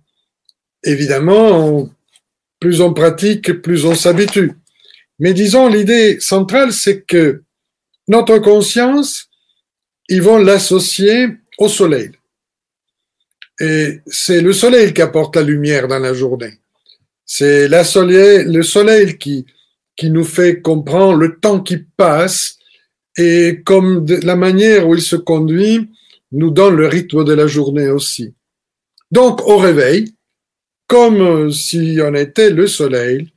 Évidemment, 0.84 1.88
plus 2.60 2.80
on 2.80 2.92
pratique, 2.92 3.60
plus 3.62 3.84
on 3.84 3.94
s'habitue. 3.94 4.52
Mais 5.18 5.34
disons, 5.34 5.68
l'idée 5.68 6.20
centrale, 6.20 6.72
c'est 6.72 7.02
que 7.02 7.42
notre 8.08 8.38
conscience, 8.38 9.28
ils 10.08 10.22
vont 10.22 10.38
l'associer 10.38 11.28
au 11.58 11.68
soleil. 11.68 12.12
Et 13.58 14.00
c'est 14.06 14.42
le 14.42 14.52
soleil 14.52 14.92
qui 14.92 15.02
apporte 15.02 15.36
la 15.36 15.42
lumière 15.42 15.88
dans 15.88 15.98
la 15.98 16.12
journée. 16.12 16.58
C'est 17.24 17.68
le 17.68 18.62
soleil 18.62 19.18
qui, 19.18 19.46
qui 19.96 20.10
nous 20.10 20.24
fait 20.24 20.60
comprendre 20.60 21.18
le 21.18 21.40
temps 21.40 21.60
qui 21.60 21.78
passe 21.78 22.55
et 23.16 23.62
comme 23.64 24.06
la 24.06 24.36
manière 24.36 24.88
où 24.88 24.94
il 24.94 25.02
se 25.02 25.16
conduit 25.16 25.90
nous 26.32 26.50
donne 26.50 26.76
le 26.76 26.86
rythme 26.86 27.24
de 27.24 27.32
la 27.32 27.46
journée 27.46 27.88
aussi. 27.88 28.34
Donc, 29.10 29.46
au 29.46 29.56
réveil, 29.56 30.14
comme 30.86 31.50
si 31.52 31.98
on 32.02 32.14
était 32.14 32.50
le 32.50 32.66
soleil 32.66 33.32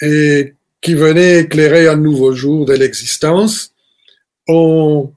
et 0.00 0.54
qui 0.80 0.94
venait 0.94 1.40
éclairer 1.40 1.88
un 1.88 1.96
nouveau 1.96 2.32
jour 2.34 2.66
de 2.66 2.74
l'existence, 2.74 3.72
on, 4.46 5.12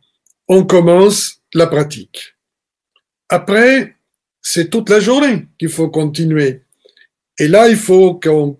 on 0.47 0.63
commence 0.63 1.41
la 1.53 1.67
pratique. 1.67 2.35
Après, 3.29 3.95
c'est 4.41 4.69
toute 4.69 4.89
la 4.89 5.01
journée 5.01 5.47
qu'il 5.59 5.69
faut 5.69 5.89
continuer. 5.89 6.61
Et 7.37 7.47
là, 7.47 7.67
il 7.67 7.75
faut 7.75 8.15
qu'on 8.15 8.57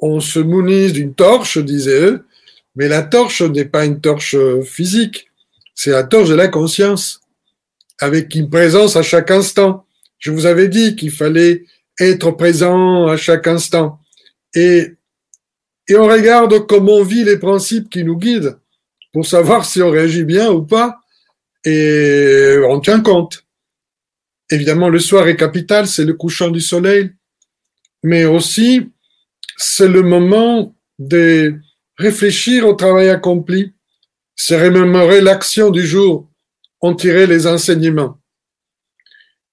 on 0.00 0.20
se 0.20 0.38
munisse 0.38 0.92
d'une 0.92 1.14
torche, 1.14 1.58
disait 1.58 2.00
eux, 2.00 2.27
Mais 2.78 2.86
la 2.86 3.02
torche 3.02 3.42
n'est 3.42 3.64
pas 3.64 3.84
une 3.84 4.00
torche 4.00 4.36
physique, 4.62 5.28
c'est 5.74 5.90
la 5.90 6.04
torche 6.04 6.28
de 6.28 6.36
la 6.36 6.46
conscience, 6.46 7.20
avec 7.98 8.36
une 8.36 8.48
présence 8.48 8.94
à 8.94 9.02
chaque 9.02 9.32
instant. 9.32 9.84
Je 10.20 10.30
vous 10.30 10.46
avais 10.46 10.68
dit 10.68 10.94
qu'il 10.94 11.10
fallait 11.10 11.64
être 11.98 12.30
présent 12.30 13.08
à 13.08 13.16
chaque 13.16 13.48
instant. 13.48 13.98
Et, 14.54 14.94
on 15.90 16.06
regarde 16.06 16.66
comment 16.66 16.96
on 16.96 17.02
vit 17.02 17.24
les 17.24 17.38
principes 17.38 17.90
qui 17.90 18.04
nous 18.04 18.16
guident 18.16 18.58
pour 19.12 19.26
savoir 19.26 19.64
si 19.64 19.82
on 19.82 19.90
réagit 19.90 20.24
bien 20.24 20.48
ou 20.50 20.62
pas. 20.62 21.00
Et 21.64 22.58
on 22.68 22.78
tient 22.78 23.00
compte. 23.00 23.44
Évidemment, 24.50 24.88
le 24.88 25.00
soir 25.00 25.26
est 25.26 25.36
capital, 25.36 25.88
c'est 25.88 26.04
le 26.04 26.14
couchant 26.14 26.50
du 26.50 26.60
soleil, 26.60 27.10
mais 28.04 28.24
aussi 28.24 28.92
c'est 29.56 29.88
le 29.88 30.02
moment 30.02 30.76
de 30.98 31.58
réfléchir 31.98 32.66
au 32.66 32.74
travail 32.74 33.08
accompli, 33.08 33.72
se 34.36 34.54
remémorer 34.54 35.20
l'action 35.20 35.70
du 35.70 35.86
jour, 35.86 36.30
en 36.80 36.94
tirer 36.94 37.26
les 37.26 37.46
enseignements. 37.46 38.18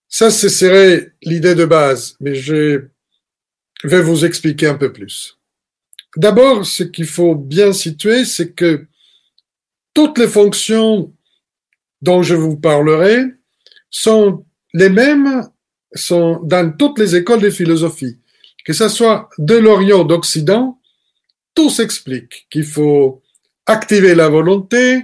Ça, 0.07 0.29
ce 0.29 0.47
serait 0.47 1.13
l'idée 1.23 1.55
de 1.55 1.65
base, 1.65 2.15
mais 2.19 2.35
je 2.35 2.85
vais 3.83 4.01
vous 4.01 4.23
expliquer 4.23 4.67
un 4.67 4.75
peu 4.75 4.93
plus. 4.93 5.37
D'abord, 6.15 6.65
ce 6.65 6.83
qu'il 6.83 7.07
faut 7.07 7.35
bien 7.35 7.73
situer, 7.73 8.23
c'est 8.23 8.53
que 8.53 8.87
toutes 9.93 10.17
les 10.17 10.27
fonctions 10.27 11.13
dont 12.01 12.21
je 12.21 12.35
vous 12.35 12.57
parlerai 12.57 13.23
sont 13.89 14.45
les 14.73 14.89
mêmes 14.89 15.49
sont 15.93 16.39
dans 16.43 16.71
toutes 16.71 16.99
les 16.99 17.15
écoles 17.15 17.41
de 17.41 17.49
philosophie. 17.49 18.19
Que 18.65 18.73
ce 18.73 18.89
soit 18.89 19.29
de 19.37 19.55
l'Orient 19.55 20.03
d'Occident, 20.03 20.79
tout 21.55 21.69
s'explique 21.69 22.47
qu'il 22.49 22.65
faut 22.65 23.23
activer 23.65 24.13
la 24.13 24.29
volonté, 24.29 25.03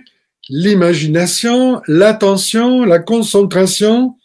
l'imagination, 0.49 1.81
l'attention, 1.87 2.83
la 2.83 2.99
concentration, 2.99 4.15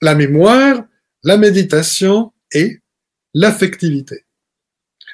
la 0.00 0.14
mémoire, 0.14 0.84
la 1.24 1.36
méditation 1.36 2.32
et 2.52 2.78
l'affectivité. 3.34 4.24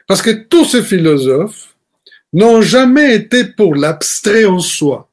Parce 0.06 0.22
que 0.22 0.30
tous 0.30 0.64
ces 0.64 0.82
philosophes 0.82 1.76
n'ont 2.32 2.60
jamais 2.60 3.14
été 3.14 3.44
pour 3.44 3.74
l'abstrait 3.74 4.44
en 4.44 4.58
soi. 4.58 5.10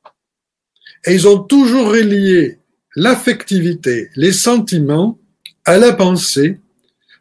Et 1.06 1.14
ils 1.14 1.28
ont 1.28 1.40
toujours 1.40 1.90
relié 1.90 2.60
l'affectivité, 2.96 4.10
les 4.16 4.32
sentiments 4.32 5.20
à 5.66 5.78
la 5.78 5.94
pensée 5.94 6.60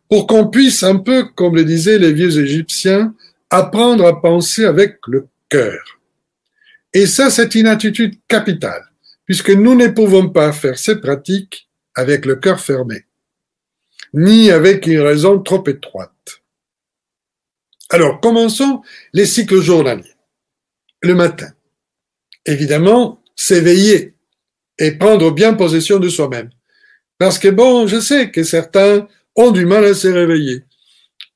pour 0.09 0.27
qu'on 0.27 0.49
puisse 0.49 0.83
un 0.83 0.97
peu, 0.97 1.25
comme 1.25 1.57
le 1.57 1.65
disaient 1.65 1.99
les 1.99 2.13
vieux 2.13 2.39
Égyptiens, 2.39 3.15
apprendre 3.55 4.05
à 4.05 4.21
penser 4.21 4.65
avec 4.65 4.99
le 5.07 5.29
cœur. 5.49 6.01
Et 6.93 7.07
ça, 7.07 7.31
c'est 7.31 7.55
une 7.55 7.69
attitude 7.69 8.15
capitale, 8.27 8.85
puisque 9.27 9.51
nous 9.51 9.77
ne 9.77 9.89
pouvons 9.89 10.29
pas 10.29 10.53
faire 10.53 10.77
ces 10.77 11.01
pratiques 11.01 11.69
avec 11.95 12.27
le 12.27 12.35
cœur 12.35 12.59
fermé, 12.59 13.05
ni 14.13 14.51
avec 14.51 14.87
une 14.87 15.01
raison 15.01 15.39
trop 15.41 15.63
étroite. 15.69 16.43
Alors, 17.91 18.21
commençons 18.21 18.83
les 19.13 19.27
cycles 19.27 19.61
journaliers. 19.61 20.17
Le 21.01 21.15
matin. 21.15 21.53
Évidemment, 22.47 23.23
s'éveiller 23.37 24.15
et 24.79 24.93
prendre 24.93 25.31
bien 25.31 25.55
possession 25.55 26.01
de 26.01 26.09
soi-même. 26.09 26.51
Parce 27.19 27.39
que 27.39 27.49
bon, 27.49 27.87
je 27.87 28.01
sais 28.01 28.33
que 28.33 28.43
certains 28.43 29.07
ont 29.37 29.53
du 29.53 29.65
mal 29.65 29.85
à 29.85 29.95
se 29.95 30.09
réveiller. 30.09 30.65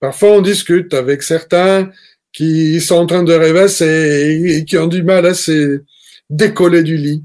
Parfois, 0.00 0.30
on 0.30 0.40
discute 0.40 0.94
avec 0.94 1.22
certains 1.22 1.90
qui 2.32 2.80
sont 2.80 2.96
en 2.96 3.06
train 3.06 3.22
de 3.22 3.32
rêvasser 3.32 4.56
et 4.58 4.64
qui 4.64 4.78
ont 4.78 4.86
du 4.86 5.02
mal 5.02 5.26
à 5.26 5.34
se 5.34 5.82
décoller 6.30 6.82
du 6.82 6.96
lit. 6.96 7.24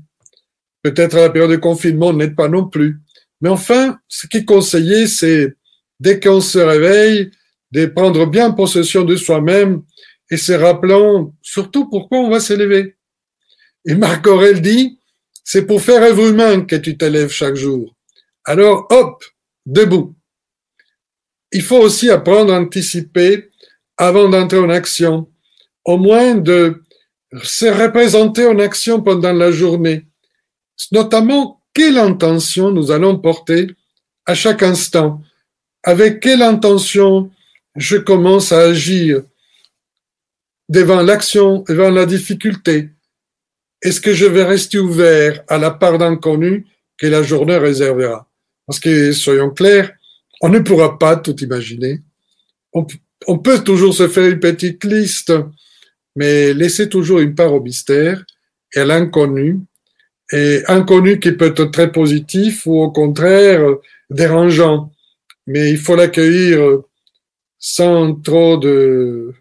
Peut-être 0.81 1.17
à 1.17 1.21
la 1.21 1.29
période 1.29 1.51
de 1.51 1.57
confinement, 1.57 2.07
on 2.07 2.13
n'aide 2.13 2.36
pas 2.36 2.47
non 2.47 2.67
plus. 2.67 2.99
Mais 3.41 3.49
enfin, 3.49 3.99
ce 4.07 4.27
qui 4.27 4.38
est 4.38 4.45
conseillé, 4.45 5.07
c'est 5.07 5.53
dès 5.99 6.19
qu'on 6.19 6.41
se 6.41 6.59
réveille, 6.59 7.31
de 7.71 7.86
prendre 7.88 8.25
bien 8.27 8.51
possession 8.51 9.03
de 9.03 9.15
soi-même 9.15 9.81
et 10.29 10.38
se 10.38 10.53
rappelant 10.53 11.33
surtout 11.41 11.89
pourquoi 11.89 12.19
on 12.19 12.29
va 12.29 12.39
s'élever. 12.39 12.95
Et 13.86 13.95
Marc 13.95 14.25
Aurel 14.27 14.62
dit, 14.62 14.99
c'est 15.43 15.65
pour 15.65 15.81
faire 15.81 16.01
œuvre 16.03 16.27
humaine 16.27 16.65
que 16.65 16.75
tu 16.75 16.97
t'élèves 16.97 17.31
chaque 17.31 17.55
jour. 17.55 17.95
Alors, 18.45 18.88
hop, 18.91 19.23
debout. 19.65 20.15
Il 21.53 21.61
faut 21.61 21.77
aussi 21.77 22.09
apprendre 22.09 22.53
à 22.53 22.59
anticiper 22.59 23.49
avant 23.95 24.27
d'entrer 24.27 24.57
en 24.57 24.69
action, 24.69 25.29
au 25.85 25.97
moins 25.97 26.35
de 26.35 26.81
se 27.43 27.65
représenter 27.65 28.45
en 28.45 28.59
action 28.59 29.01
pendant 29.01 29.33
la 29.33 29.51
journée, 29.51 30.05
notamment 30.91 31.61
quelle 31.73 31.97
intention 31.97 32.71
nous 32.71 32.91
allons 32.91 33.17
porter 33.17 33.67
à 34.25 34.35
chaque 34.35 34.63
instant, 34.63 35.21
avec 35.83 36.19
quelle 36.19 36.41
intention 36.41 37.31
je 37.75 37.97
commence 37.97 38.51
à 38.51 38.59
agir 38.59 39.21
devant 40.69 41.01
l'action, 41.01 41.63
devant 41.67 41.91
la 41.91 42.05
difficulté, 42.05 42.89
est-ce 43.81 44.01
que 44.01 44.13
je 44.13 44.25
vais 44.25 44.43
rester 44.43 44.79
ouvert 44.79 45.43
à 45.47 45.57
la 45.57 45.71
part 45.71 45.97
d'inconnu 45.97 46.65
que 46.97 47.07
la 47.07 47.21
journée 47.21 47.57
réservera? 47.57 48.27
Parce 48.65 48.79
que, 48.79 49.11
soyons 49.11 49.49
clairs, 49.49 49.91
on 50.43 50.49
ne 50.49 50.60
pourra 50.60 50.99
pas 50.99 51.15
tout 51.15 51.41
imaginer. 51.41 52.01
On, 52.73 53.38
peut 53.38 53.63
toujours 53.63 53.93
se 53.93 54.10
faire 54.10 54.29
une 54.29 54.41
petite 54.41 54.84
liste, 54.84 55.32
mais 56.17 56.53
laisser 56.53 56.89
toujours 56.89 57.19
une 57.19 57.34
part 57.34 57.53
au 57.53 57.62
mystère 57.62 58.25
et 58.75 58.82
à 58.82 58.86
l'inconnu. 58.86 59.62
Et 60.34 60.62
inconnu 60.67 61.19
qui 61.19 61.32
peut 61.32 61.47
être 61.47 61.65
très 61.71 61.91
positif 61.91 62.65
ou 62.65 62.82
au 62.82 62.91
contraire 62.91 63.62
dérangeant. 64.10 64.91
Mais 65.47 65.71
il 65.71 65.77
faut 65.77 65.95
l'accueillir 65.95 66.82
sans 67.58 68.13
trop 68.15 68.58
de 68.58 69.34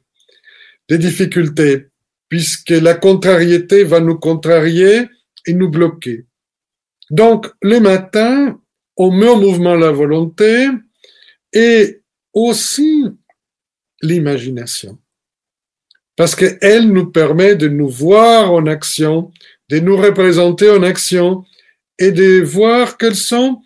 difficultés 0.88 1.87
puisque 2.29 2.71
la 2.71 2.95
contrariété 2.95 3.83
va 3.83 3.99
nous 3.99 4.19
contrarier 4.19 5.09
et 5.47 5.53
nous 5.53 5.69
bloquer. 5.69 6.27
Donc, 7.11 7.49
le 7.61 7.81
matin, 7.81 8.61
on 8.97 9.11
met 9.11 9.29
en 9.29 9.41
mouvement 9.41 9.75
la 9.75 9.91
volonté 9.91 10.69
et 11.53 12.01
aussi 12.33 13.05
l'imagination. 14.03 14.99
Parce 16.17 16.35
qu'elle 16.35 16.88
nous 16.88 17.11
permet 17.11 17.57
de 17.57 17.69
nous 17.69 17.88
voir 17.88 18.53
en 18.53 18.67
action, 18.67 19.31
de 19.69 19.79
nous 19.79 19.97
représenter 19.97 20.71
en 20.71 20.83
action 20.83 21.45
et 21.99 22.11
de 22.11 22.43
voir 22.43 22.99
quels 22.99 23.17
sont 23.17 23.61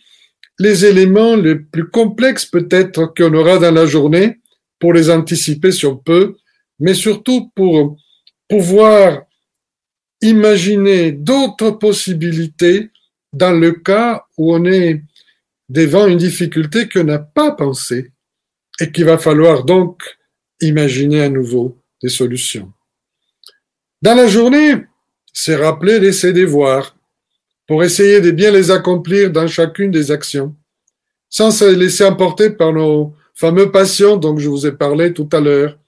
les 0.58 0.84
éléments 0.84 1.36
les 1.36 1.56
plus 1.56 1.88
complexes 1.90 2.46
peut-être 2.46 3.12
qu'on 3.14 3.34
aura 3.34 3.58
dans 3.58 3.74
la 3.74 3.86
journée 3.86 4.38
pour 4.78 4.92
les 4.92 5.10
anticiper 5.10 5.72
si 5.72 5.86
on 5.86 5.96
peut, 5.96 6.36
mais 6.78 6.94
surtout 6.94 7.50
pour 7.54 7.96
pouvoir 8.48 9.22
imaginer 10.20 11.12
d'autres 11.12 11.72
possibilités 11.72 12.90
dans 13.32 13.52
le 13.52 13.72
cas 13.72 14.24
où 14.38 14.54
on 14.54 14.64
est 14.64 15.02
devant 15.68 16.06
une 16.06 16.18
difficulté 16.18 16.88
qu'on 16.88 17.04
n'a 17.04 17.18
pas 17.18 17.52
pensé 17.52 18.12
et 18.80 18.92
qu'il 18.92 19.04
va 19.04 19.18
falloir 19.18 19.64
donc 19.64 20.02
imaginer 20.60 21.22
à 21.22 21.28
nouveau 21.28 21.78
des 22.02 22.08
solutions. 22.08 22.72
Dans 24.02 24.14
la 24.14 24.28
journée, 24.28 24.74
c'est 25.32 25.56
rappeler 25.56 25.98
les 25.98 26.32
devoirs 26.32 26.96
pour 27.66 27.82
essayer 27.82 28.20
de 28.20 28.30
bien 28.30 28.50
les 28.50 28.70
accomplir 28.70 29.30
dans 29.30 29.48
chacune 29.48 29.90
des 29.90 30.10
actions, 30.10 30.54
sans 31.28 31.50
se 31.50 31.64
laisser 31.64 32.04
emporter 32.04 32.50
par 32.50 32.72
nos 32.72 33.14
fameux 33.34 33.70
passions 33.70 34.16
dont 34.16 34.36
je 34.38 34.48
vous 34.48 34.66
ai 34.66 34.72
parlé 34.72 35.12
tout 35.12 35.28
à 35.32 35.40
l'heure, 35.40 35.78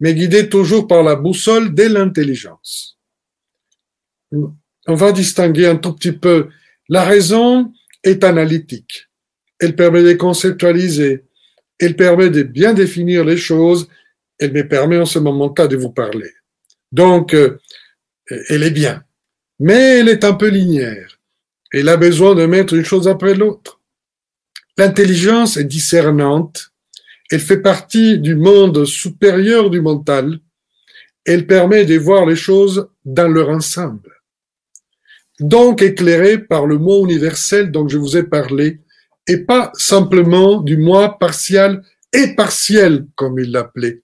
mais 0.00 0.14
guidé 0.14 0.48
toujours 0.48 0.86
par 0.86 1.02
la 1.02 1.16
boussole 1.16 1.74
de 1.74 1.84
l'intelligence. 1.84 2.98
On 4.32 4.94
va 4.94 5.12
distinguer 5.12 5.66
un 5.66 5.76
tout 5.76 5.92
petit 5.92 6.12
peu. 6.12 6.48
La 6.88 7.04
raison 7.04 7.72
est 8.02 8.24
analytique. 8.24 9.07
Elle 9.60 9.76
permet 9.76 10.02
de 10.02 10.12
conceptualiser. 10.14 11.24
Elle 11.78 11.96
permet 11.96 12.30
de 12.30 12.42
bien 12.42 12.74
définir 12.74 13.24
les 13.24 13.36
choses. 13.36 13.88
Elle 14.38 14.52
me 14.52 14.66
permet 14.66 14.98
en 14.98 15.06
ce 15.06 15.18
moment-là 15.18 15.66
de 15.66 15.76
vous 15.76 15.90
parler. 15.90 16.30
Donc, 16.92 17.34
euh, 17.34 17.58
elle 18.48 18.62
est 18.62 18.70
bien. 18.70 19.04
Mais 19.58 19.98
elle 19.98 20.08
est 20.08 20.24
un 20.24 20.34
peu 20.34 20.48
linéaire. 20.48 21.18
Elle 21.72 21.88
a 21.88 21.96
besoin 21.96 22.34
de 22.34 22.46
mettre 22.46 22.74
une 22.74 22.84
chose 22.84 23.08
après 23.08 23.34
l'autre. 23.34 23.80
L'intelligence 24.76 25.56
est 25.56 25.64
discernante 25.64 26.72
elle 27.30 27.40
fait 27.40 27.60
partie 27.60 28.18
du 28.18 28.34
monde 28.34 28.86
supérieur 28.86 29.68
du 29.68 29.80
mental. 29.80 30.40
Elle 31.26 31.46
permet 31.46 31.84
de 31.84 31.98
voir 31.98 32.24
les 32.24 32.36
choses 32.36 32.88
dans 33.04 33.28
leur 33.28 33.50
ensemble. 33.50 34.12
Donc 35.38 35.82
éclairée 35.82 36.38
par 36.38 36.66
le 36.66 36.78
mot 36.78 37.04
universel 37.04 37.70
dont 37.70 37.86
je 37.86 37.98
vous 37.98 38.16
ai 38.16 38.22
parlé, 38.22 38.80
et 39.28 39.38
pas 39.38 39.70
simplement 39.74 40.60
du 40.60 40.76
moi 40.76 41.18
partial 41.18 41.84
et 42.12 42.34
partiel, 42.34 43.06
comme 43.14 43.38
il 43.38 43.52
l'appelait. 43.52 44.02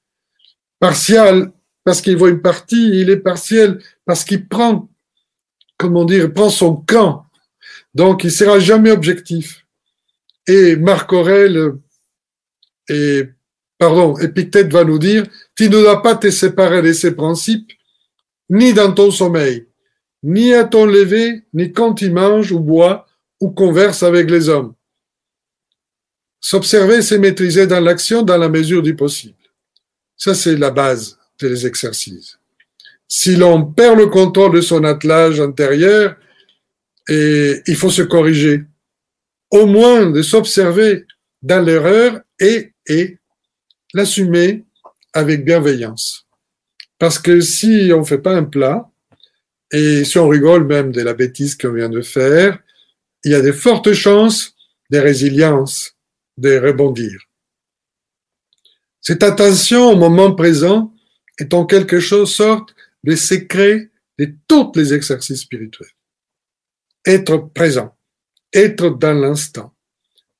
Partial 0.79 1.51
parce 1.83 2.01
qu'il 2.01 2.17
voit 2.17 2.31
une 2.31 2.43
partie, 2.43 3.01
il 3.01 3.11
est 3.11 3.19
partiel 3.19 3.81
parce 4.05 4.25
qu'il 4.25 4.47
prend, 4.47 4.89
comment 5.79 6.05
dire, 6.05 6.33
prend 6.33 6.51
son 6.51 6.77
camp. 6.77 7.27
Donc, 7.95 8.25
il 8.25 8.33
sera 8.33 8.59
jamais 8.59 8.91
objectif. 8.91 9.67
Et 10.47 10.77
Marc 10.77 11.13
Aurèle 11.13 11.73
et, 12.89 13.25
pardon, 13.79 14.17
Épictète 14.19 14.73
va 14.73 14.85
nous 14.85 14.99
dire, 14.99 15.25
tu 15.57 15.65
ne 15.65 15.69
dois 15.71 16.03
pas 16.03 16.17
te 16.17 16.31
séparer 16.31 16.83
de 16.83 16.93
ces 16.93 17.15
principes, 17.15 17.73
ni 18.51 18.75
dans 18.75 18.93
ton 18.93 19.11
sommeil, 19.11 19.67
ni 20.23 20.53
à 20.53 20.65
ton 20.65 20.85
lever, 20.85 21.45
ni 21.55 21.73
quand 21.73 21.95
tu 21.95 22.11
manges 22.11 22.53
ou 22.53 22.61
bois 22.61 23.07
ou 23.41 23.51
converse 23.51 24.03
avec 24.03 24.31
les 24.31 24.49
hommes. 24.49 24.75
S'observer, 26.47 27.01
c'est 27.01 27.17
maîtriser 27.17 27.67
dans 27.67 27.81
l'action 27.81 28.21
dans 28.21 28.37
la 28.37 28.51
mesure 28.51 28.83
du 28.83 28.95
possible. 28.95 29.33
Ça, 30.15 30.35
c'est 30.35 30.57
la 30.57 30.71
base 30.71 31.19
des 31.41 31.67
exercices. 31.67 32.39
Si 33.09 33.35
l'on 33.35 33.65
perd 33.65 33.99
le 33.99 34.09
contrôle 34.09 34.55
de 34.57 34.61
son 34.61 34.85
attelage 34.85 35.41
intérieur, 35.41 36.17
et 37.09 37.63
il 37.67 37.77
faut 37.77 37.89
se 37.89 38.03
corriger. 38.03 38.63
Au 39.51 39.65
moins 39.65 40.11
de 40.11 40.21
s'observer 40.21 41.07
dans 41.41 41.65
l'erreur 41.65 42.21
et, 42.39 42.75
et 42.87 43.17
l'assumer 43.95 44.65
avec 45.15 45.47
bienveillance. 45.47 46.27
Parce 46.99 47.19
que 47.19 47.41
si 47.41 47.91
on 47.95 48.01
ne 48.01 48.05
fait 48.05 48.19
pas 48.19 48.37
un 48.37 48.45
plat, 48.45 48.91
et 49.73 50.05
si 50.05 50.19
on 50.19 50.29
rigole 50.29 50.67
même 50.67 50.93
de 50.93 51.01
la 51.01 51.15
bêtise 51.15 51.57
qu'on 51.57 51.73
vient 51.73 51.89
de 51.89 52.03
faire, 52.03 52.59
il 53.25 53.31
y 53.31 53.35
a 53.35 53.41
de 53.41 53.53
fortes 53.53 53.95
chances 53.95 54.55
de 54.91 54.99
résilience, 54.99 55.94
de 56.37 56.59
rebondir. 56.59 57.21
Cette 59.01 59.23
attention 59.23 59.91
au 59.91 59.97
moment 59.97 60.35
présent 60.35 60.93
est 61.39 61.53
en 61.53 61.67
quelque 61.67 62.01
sorte 62.01 62.75
le 63.03 63.17
secret 63.17 63.91
de 64.19 64.35
tous 64.49 64.73
les 64.77 64.95
exercices 64.95 65.43
spirituels. 65.43 65.89
Être 67.05 67.37
présent, 67.53 67.95
être 68.53 68.91
dans 68.91 69.13
l'instant, 69.13 69.75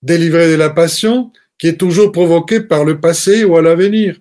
délivrer 0.03 0.51
de 0.51 0.57
la 0.57 0.71
passion 0.71 1.33
qui 1.59 1.69
est 1.69 1.77
toujours 1.77 2.11
provoquée 2.13 2.61
par 2.61 2.85
le 2.85 3.01
passé 3.01 3.45
ou 3.45 3.57
à 3.57 3.63
l'avenir. 3.63 4.19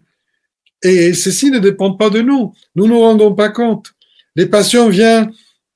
Et 0.82 1.14
ceci 1.14 1.50
ne 1.50 1.60
dépend 1.60 1.94
pas 1.94 2.10
de 2.10 2.22
nous. 2.22 2.54
Nous 2.76 2.86
ne 2.86 2.90
nous 2.90 3.00
rendons 3.00 3.34
pas 3.34 3.50
compte. 3.50 3.94
Les 4.36 4.48
passions 4.48 4.90
viennent 4.90 5.32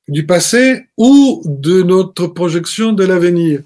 du 0.08 0.26
passé 0.26 0.88
ou 0.98 1.42
de 1.46 1.84
notre 1.84 2.28
projection 2.28 2.92
de 2.94 3.06
l'avenir. 3.06 3.62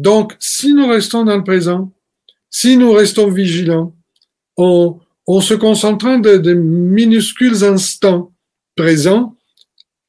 Donc, 0.00 0.34
si 0.40 0.72
nous 0.72 0.88
restons 0.88 1.24
dans 1.24 1.36
le 1.36 1.44
présent, 1.44 1.92
si 2.48 2.78
nous 2.78 2.90
restons 2.90 3.30
vigilants, 3.30 3.94
en, 4.56 4.98
se 5.42 5.52
concentrant 5.52 6.18
de, 6.18 6.54
minuscules 6.54 7.64
instants 7.64 8.32
présents, 8.74 9.36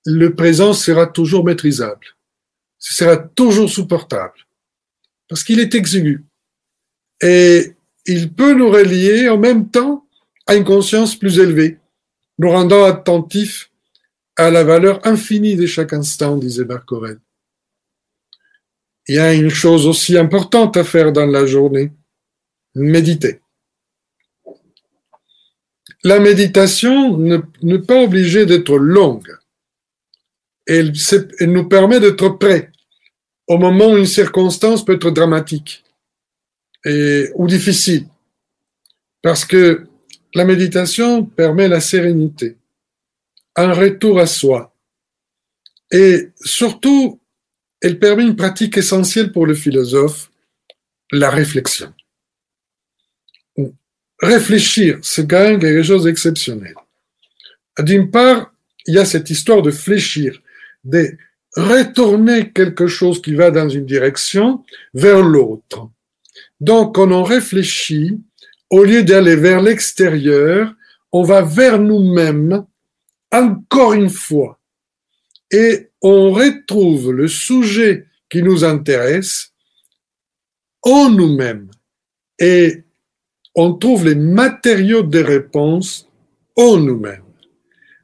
le 0.06 0.34
présent 0.34 0.72
sera 0.72 1.08
toujours 1.08 1.44
maîtrisable. 1.44 2.08
Ce 2.80 2.94
sera 2.94 3.18
toujours 3.18 3.70
supportable. 3.70 4.40
Parce 5.28 5.44
qu'il 5.44 5.60
est 5.60 5.76
exigu. 5.76 6.24
Et 7.22 7.74
il 8.06 8.32
peut 8.32 8.54
nous 8.54 8.70
relier 8.70 9.28
en 9.28 9.38
même 9.38 9.70
temps 9.70 10.06
à 10.48 10.56
une 10.56 10.64
conscience 10.64 11.18
plus 11.18 11.38
élevée, 11.38 11.80
nous 12.40 12.50
rendant 12.50 12.86
attentifs 12.86 13.70
à 14.38 14.50
la 14.50 14.64
valeur 14.64 15.06
infinie 15.06 15.58
de 15.58 15.66
chaque 15.66 15.92
instant, 15.92 16.38
disait 16.38 16.64
Marc 16.64 16.90
Aurèle. 16.94 17.20
Il 19.12 19.16
y 19.16 19.20
a 19.20 19.34
une 19.34 19.50
chose 19.50 19.88
aussi 19.88 20.18
importante 20.18 20.78
à 20.78 20.86
faire 20.86 21.12
dans 21.12 21.26
la 21.26 21.46
journée, 21.46 21.92
méditer. 22.76 23.42
La 26.06 26.22
méditation 26.22 27.18
n'est 27.18 27.80
pas 27.80 28.04
obligée 28.04 28.46
d'être 28.46 28.78
longue. 28.78 29.28
Elle, 30.66 30.94
nous 31.42 31.68
permet 31.68 32.00
d'être 32.00 32.30
prêts 32.30 32.72
au 33.48 33.58
moment 33.58 33.92
où 33.92 33.98
une 33.98 34.06
circonstance 34.06 34.86
peut 34.86 34.96
être 34.96 35.12
dramatique 35.12 35.84
ou 36.86 37.48
difficile. 37.48 38.08
Parce 39.22 39.44
que 39.44 39.88
la 40.34 40.46
méditation 40.46 41.26
permet 41.26 41.68
la 41.68 41.82
sérénité, 41.82 42.56
un 43.58 43.74
retour 43.74 44.22
à 44.22 44.26
soi. 44.26 44.74
Et 45.92 46.30
surtout, 46.40 47.21
elle 47.82 48.00
permet 48.00 48.24
une 48.24 48.36
pratique 48.36 48.78
essentielle 48.78 49.32
pour 49.32 49.46
le 49.46 49.56
philosophe, 49.56 50.32
la 51.12 51.30
réflexion. 51.30 51.94
Réfléchir, 54.22 55.00
c'est 55.02 55.28
quand 55.28 55.42
même 55.42 55.60
quelque 55.60 55.82
chose 55.82 56.04
d'exceptionnel. 56.04 56.76
D'une 57.80 58.12
part, 58.12 58.54
il 58.86 58.96
y 58.96 59.00
a 59.00 59.06
cette 59.06 59.30
histoire 59.30 59.64
de 59.64 59.72
fléchir, 59.72 60.40
de 60.84 61.18
retourner 61.56 62.52
quelque 62.52 62.88
chose 62.88 63.22
qui 63.22 63.34
va 63.34 63.50
dans 63.50 63.68
une 63.68 63.86
direction 63.86 64.64
vers 64.94 65.22
l'autre. 65.22 65.90
Donc, 66.60 66.96
quand 66.96 67.12
on 67.12 67.24
réfléchit, 67.24 68.22
au 68.70 68.84
lieu 68.84 69.04
d'aller 69.04 69.36
vers 69.36 69.62
l'extérieur, 69.62 70.74
on 71.12 71.24
va 71.24 71.42
vers 71.42 71.80
nous-mêmes 71.80 72.66
encore 73.32 73.94
une 73.94 74.10
fois. 74.10 74.61
Et 75.52 75.90
on 76.02 76.32
retrouve 76.32 77.12
le 77.12 77.28
sujet 77.28 78.08
qui 78.30 78.42
nous 78.42 78.64
intéresse 78.64 79.52
en 80.82 81.10
nous-mêmes. 81.10 81.70
Et 82.40 82.84
on 83.56 83.74
trouve 83.74 84.06
les 84.06 84.16
matériaux 84.16 85.04
de 85.04 85.20
réponse 85.20 86.08
en 86.56 86.78
nous-mêmes. 86.78 87.24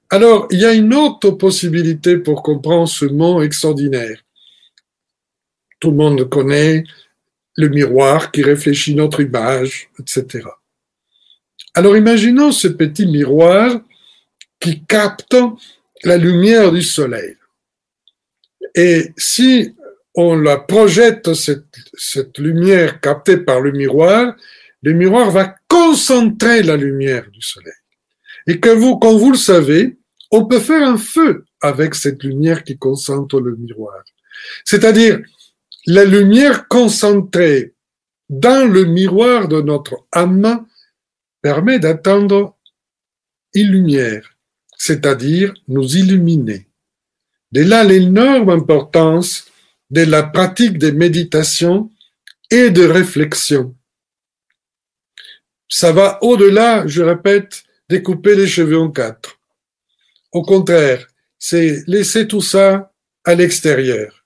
Alors, 0.10 0.48
il 0.52 0.60
y 0.60 0.66
a 0.66 0.74
une 0.74 0.94
autre 0.94 1.32
possibilité 1.32 2.18
pour 2.18 2.44
comprendre 2.44 2.88
ce 2.88 3.06
mot 3.06 3.42
extraordinaire. 3.42 4.24
Tout 5.80 5.92
le 5.92 5.98
monde 5.98 6.30
connaît 6.30 6.84
le 7.56 7.70
miroir 7.70 8.32
qui 8.32 8.42
réfléchit 8.44 8.96
notre 8.96 9.22
image, 9.22 9.90
etc. 10.00 10.48
Alors 11.74 11.98
imaginons 11.98 12.52
ce 12.52 12.68
petit 12.68 13.06
miroir 13.06 13.82
qui 14.60 14.84
capte 14.84 15.36
la 16.04 16.18
lumière 16.18 16.72
du 16.72 16.82
soleil. 16.82 17.36
Et 18.76 19.12
si 19.18 19.76
on 20.16 20.36
la 20.36 20.58
projette, 20.58 21.34
cette, 21.34 22.38
lumière 22.38 23.00
captée 23.00 23.38
par 23.38 23.62
le 23.62 23.72
miroir, 23.72 24.36
le 24.82 24.94
miroir 24.94 25.32
va 25.32 25.56
concentrer 25.68 26.64
la 26.64 26.76
lumière 26.76 27.30
du 27.32 27.42
soleil. 27.42 27.74
Et 28.48 28.60
que 28.60 28.70
vous, 28.70 28.98
comme 28.98 29.18
vous 29.18 29.32
le 29.32 29.38
savez, 29.38 29.98
on 30.32 30.46
peut 30.46 30.60
faire 30.60 30.88
un 30.88 30.98
feu 30.98 31.46
avec 31.62 31.96
cette 31.96 32.24
lumière 32.24 32.64
qui 32.64 32.78
concentre 32.78 33.40
le 33.40 33.56
miroir. 33.56 34.04
C'est-à-dire, 34.66 35.20
la 35.86 36.04
lumière 36.04 36.68
concentrée 36.68 37.74
dans 38.30 38.70
le 38.70 38.86
miroir 38.86 39.48
de 39.48 39.62
notre 39.62 40.06
âme 40.12 40.66
permet 41.42 41.80
d'atteindre 41.80 42.58
une 43.54 43.68
lumière, 43.68 44.37
c'est-à-dire 44.78 45.54
nous 45.68 45.98
illuminer. 45.98 46.68
De 47.52 47.64
là 47.64 47.84
l'énorme 47.84 48.50
importance 48.50 49.48
de 49.90 50.04
la 50.04 50.24
pratique 50.24 50.78
de 50.78 50.92
méditation 50.92 51.90
et 52.52 52.70
de 52.70 52.86
réflexion. 52.86 53.76
Ça 55.70 55.92
va 55.92 56.20
au-delà, 56.22 56.88
je 56.88 57.02
répète, 57.02 57.64
découper 57.90 58.36
les 58.36 58.48
cheveux 58.48 58.78
en 58.78 58.92
quatre. 58.92 59.40
Au 60.32 60.44
contraire, 60.44 61.08
c'est 61.40 61.84
laisser 61.88 62.28
tout 62.28 62.42
ça 62.42 62.94
à 63.24 63.36
l'extérieur. 63.36 64.26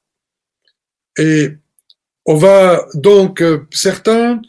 Et 1.18 1.58
on 2.26 2.36
va 2.36 2.86
donc, 2.94 3.42
euh, 3.42 3.66
certains 3.72 4.42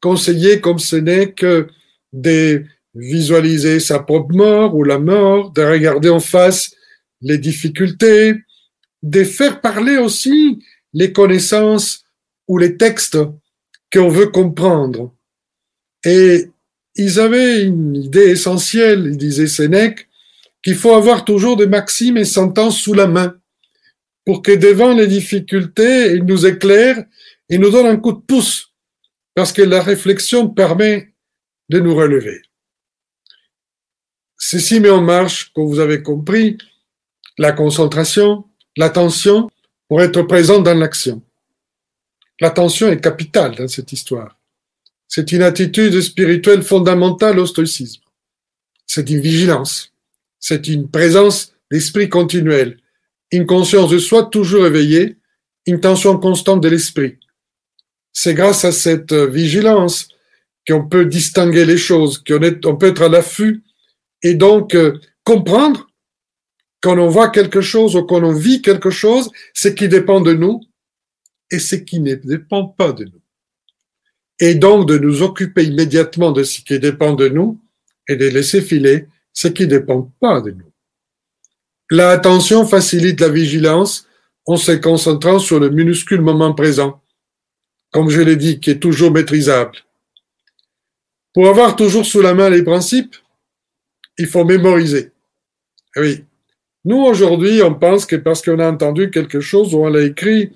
conseiller 0.00 0.60
comme 0.60 0.78
ce 0.78 0.96
n'est 0.96 1.32
que 1.32 1.68
de 2.12 2.64
visualiser 2.94 3.80
sa 3.80 3.98
propre 4.00 4.34
mort 4.34 4.74
ou 4.74 4.84
la 4.84 4.98
mort, 4.98 5.52
de 5.52 5.62
regarder 5.62 6.08
en 6.08 6.20
face 6.20 6.70
les 7.20 7.38
difficultés, 7.38 8.34
de 9.02 9.24
faire 9.24 9.60
parler 9.60 9.96
aussi 9.96 10.58
les 10.92 11.12
connaissances 11.12 12.04
ou 12.46 12.58
les 12.58 12.76
textes 12.76 13.18
qu'on 13.92 14.08
veut 14.08 14.28
comprendre. 14.28 15.14
Et 16.04 16.46
ils 16.94 17.20
avaient 17.20 17.62
une 17.62 17.96
idée 17.96 18.30
essentielle, 18.30 19.16
disait 19.16 19.46
Sénèque, 19.46 20.08
qu'il 20.62 20.74
faut 20.74 20.94
avoir 20.94 21.24
toujours 21.24 21.56
des 21.56 21.66
maximes 21.66 22.16
et 22.16 22.24
sentences 22.24 22.78
sous 22.78 22.94
la 22.94 23.06
main 23.06 23.36
pour 24.24 24.42
que 24.42 24.52
devant 24.52 24.92
les 24.92 25.06
difficultés, 25.06 26.12
ils 26.12 26.24
nous 26.24 26.44
éclairent 26.44 27.02
et 27.48 27.56
nous 27.56 27.70
donnent 27.70 27.86
un 27.86 27.96
coup 27.96 28.12
de 28.12 28.20
pouce 28.20 28.74
parce 29.34 29.52
que 29.52 29.62
la 29.62 29.80
réflexion 29.80 30.48
permet 30.48 31.14
de 31.68 31.78
nous 31.78 31.94
relever. 31.94 32.42
Ceci 34.38 34.78
met 34.78 34.88
en 34.88 35.02
marche, 35.02 35.50
comme 35.52 35.66
vous 35.66 35.80
avez 35.80 36.02
compris, 36.02 36.56
la 37.38 37.52
concentration, 37.52 38.44
l'attention 38.76 39.50
pour 39.88 40.00
être 40.00 40.22
présent 40.22 40.60
dans 40.60 40.78
l'action. 40.78 41.22
L'attention 42.40 42.88
est 42.88 43.00
capitale 43.00 43.56
dans 43.56 43.68
cette 43.68 43.92
histoire. 43.92 44.38
C'est 45.08 45.32
une 45.32 45.42
attitude 45.42 46.00
spirituelle 46.00 46.62
fondamentale 46.62 47.38
au 47.38 47.46
stoïcisme. 47.46 48.02
c'est 48.86 49.10
une 49.10 49.20
vigilance, 49.20 49.92
c'est 50.38 50.68
une 50.68 50.88
présence 50.88 51.52
d'esprit 51.70 52.08
continuel, 52.08 52.78
une 53.32 53.44
conscience 53.44 53.90
de 53.90 53.98
soi 53.98 54.24
toujours 54.24 54.66
éveillée, 54.66 55.16
une 55.66 55.80
tension 55.80 56.16
constante 56.18 56.62
de 56.62 56.68
l'esprit. 56.68 57.18
C'est 58.12 58.34
grâce 58.34 58.64
à 58.64 58.72
cette 58.72 59.12
vigilance 59.12 60.08
qu'on 60.66 60.88
peut 60.88 61.04
distinguer 61.04 61.64
les 61.64 61.76
choses, 61.76 62.18
qu'on 62.18 62.40
on 62.64 62.76
peut 62.76 62.88
être 62.88 63.02
à 63.02 63.08
l'affût 63.08 63.62
et 64.22 64.34
donc 64.34 64.74
euh, 64.74 64.98
comprendre 65.24 65.88
quand 66.80 66.98
on 66.98 67.08
voit 67.08 67.30
quelque 67.30 67.60
chose 67.60 67.96
ou 67.96 68.04
quand 68.04 68.22
on 68.22 68.32
vit 68.32 68.62
quelque 68.62 68.90
chose, 68.90 69.30
ce 69.54 69.68
qui 69.68 69.88
dépend 69.88 70.20
de 70.20 70.32
nous 70.32 70.60
et 71.50 71.58
ce 71.58 71.76
qui 71.76 72.00
ne 72.00 72.14
dépend 72.14 72.66
pas 72.66 72.92
de 72.92 73.04
nous. 73.04 73.20
Et 74.38 74.54
donc 74.54 74.88
de 74.88 74.98
nous 74.98 75.22
occuper 75.22 75.64
immédiatement 75.64 76.30
de 76.30 76.44
ce 76.44 76.60
qui 76.60 76.78
dépend 76.78 77.14
de 77.14 77.28
nous 77.28 77.60
et 78.08 78.16
de 78.16 78.26
laisser 78.26 78.62
filer 78.62 79.08
ce 79.32 79.48
qui 79.48 79.64
ne 79.64 79.70
dépend 79.70 80.12
pas 80.20 80.40
de 80.40 80.52
nous. 80.52 80.72
L'attention 81.90 82.66
facilite 82.66 83.20
la 83.20 83.28
vigilance 83.28 84.06
en 84.46 84.56
se 84.56 84.72
concentrant 84.72 85.38
sur 85.38 85.58
le 85.58 85.70
minuscule 85.70 86.20
moment 86.20 86.54
présent, 86.54 87.02
comme 87.92 88.10
je 88.10 88.20
l'ai 88.20 88.36
dit, 88.36 88.60
qui 88.60 88.70
est 88.70 88.78
toujours 88.78 89.10
maîtrisable. 89.10 89.76
Pour 91.34 91.48
avoir 91.48 91.76
toujours 91.76 92.04
sous 92.04 92.20
la 92.20 92.34
main 92.34 92.50
les 92.50 92.62
principes, 92.62 93.16
il 94.18 94.26
faut 94.26 94.44
mémoriser. 94.44 95.12
Eh 95.96 96.00
oui. 96.00 96.24
Nous, 96.84 96.98
aujourd'hui, 96.98 97.62
on 97.62 97.74
pense 97.74 98.06
que 98.06 98.16
parce 98.16 98.42
qu'on 98.42 98.58
a 98.58 98.70
entendu 98.70 99.10
quelque 99.10 99.40
chose 99.40 99.74
ou 99.74 99.78
on 99.78 99.88
l'a 99.88 100.02
écrit, 100.02 100.52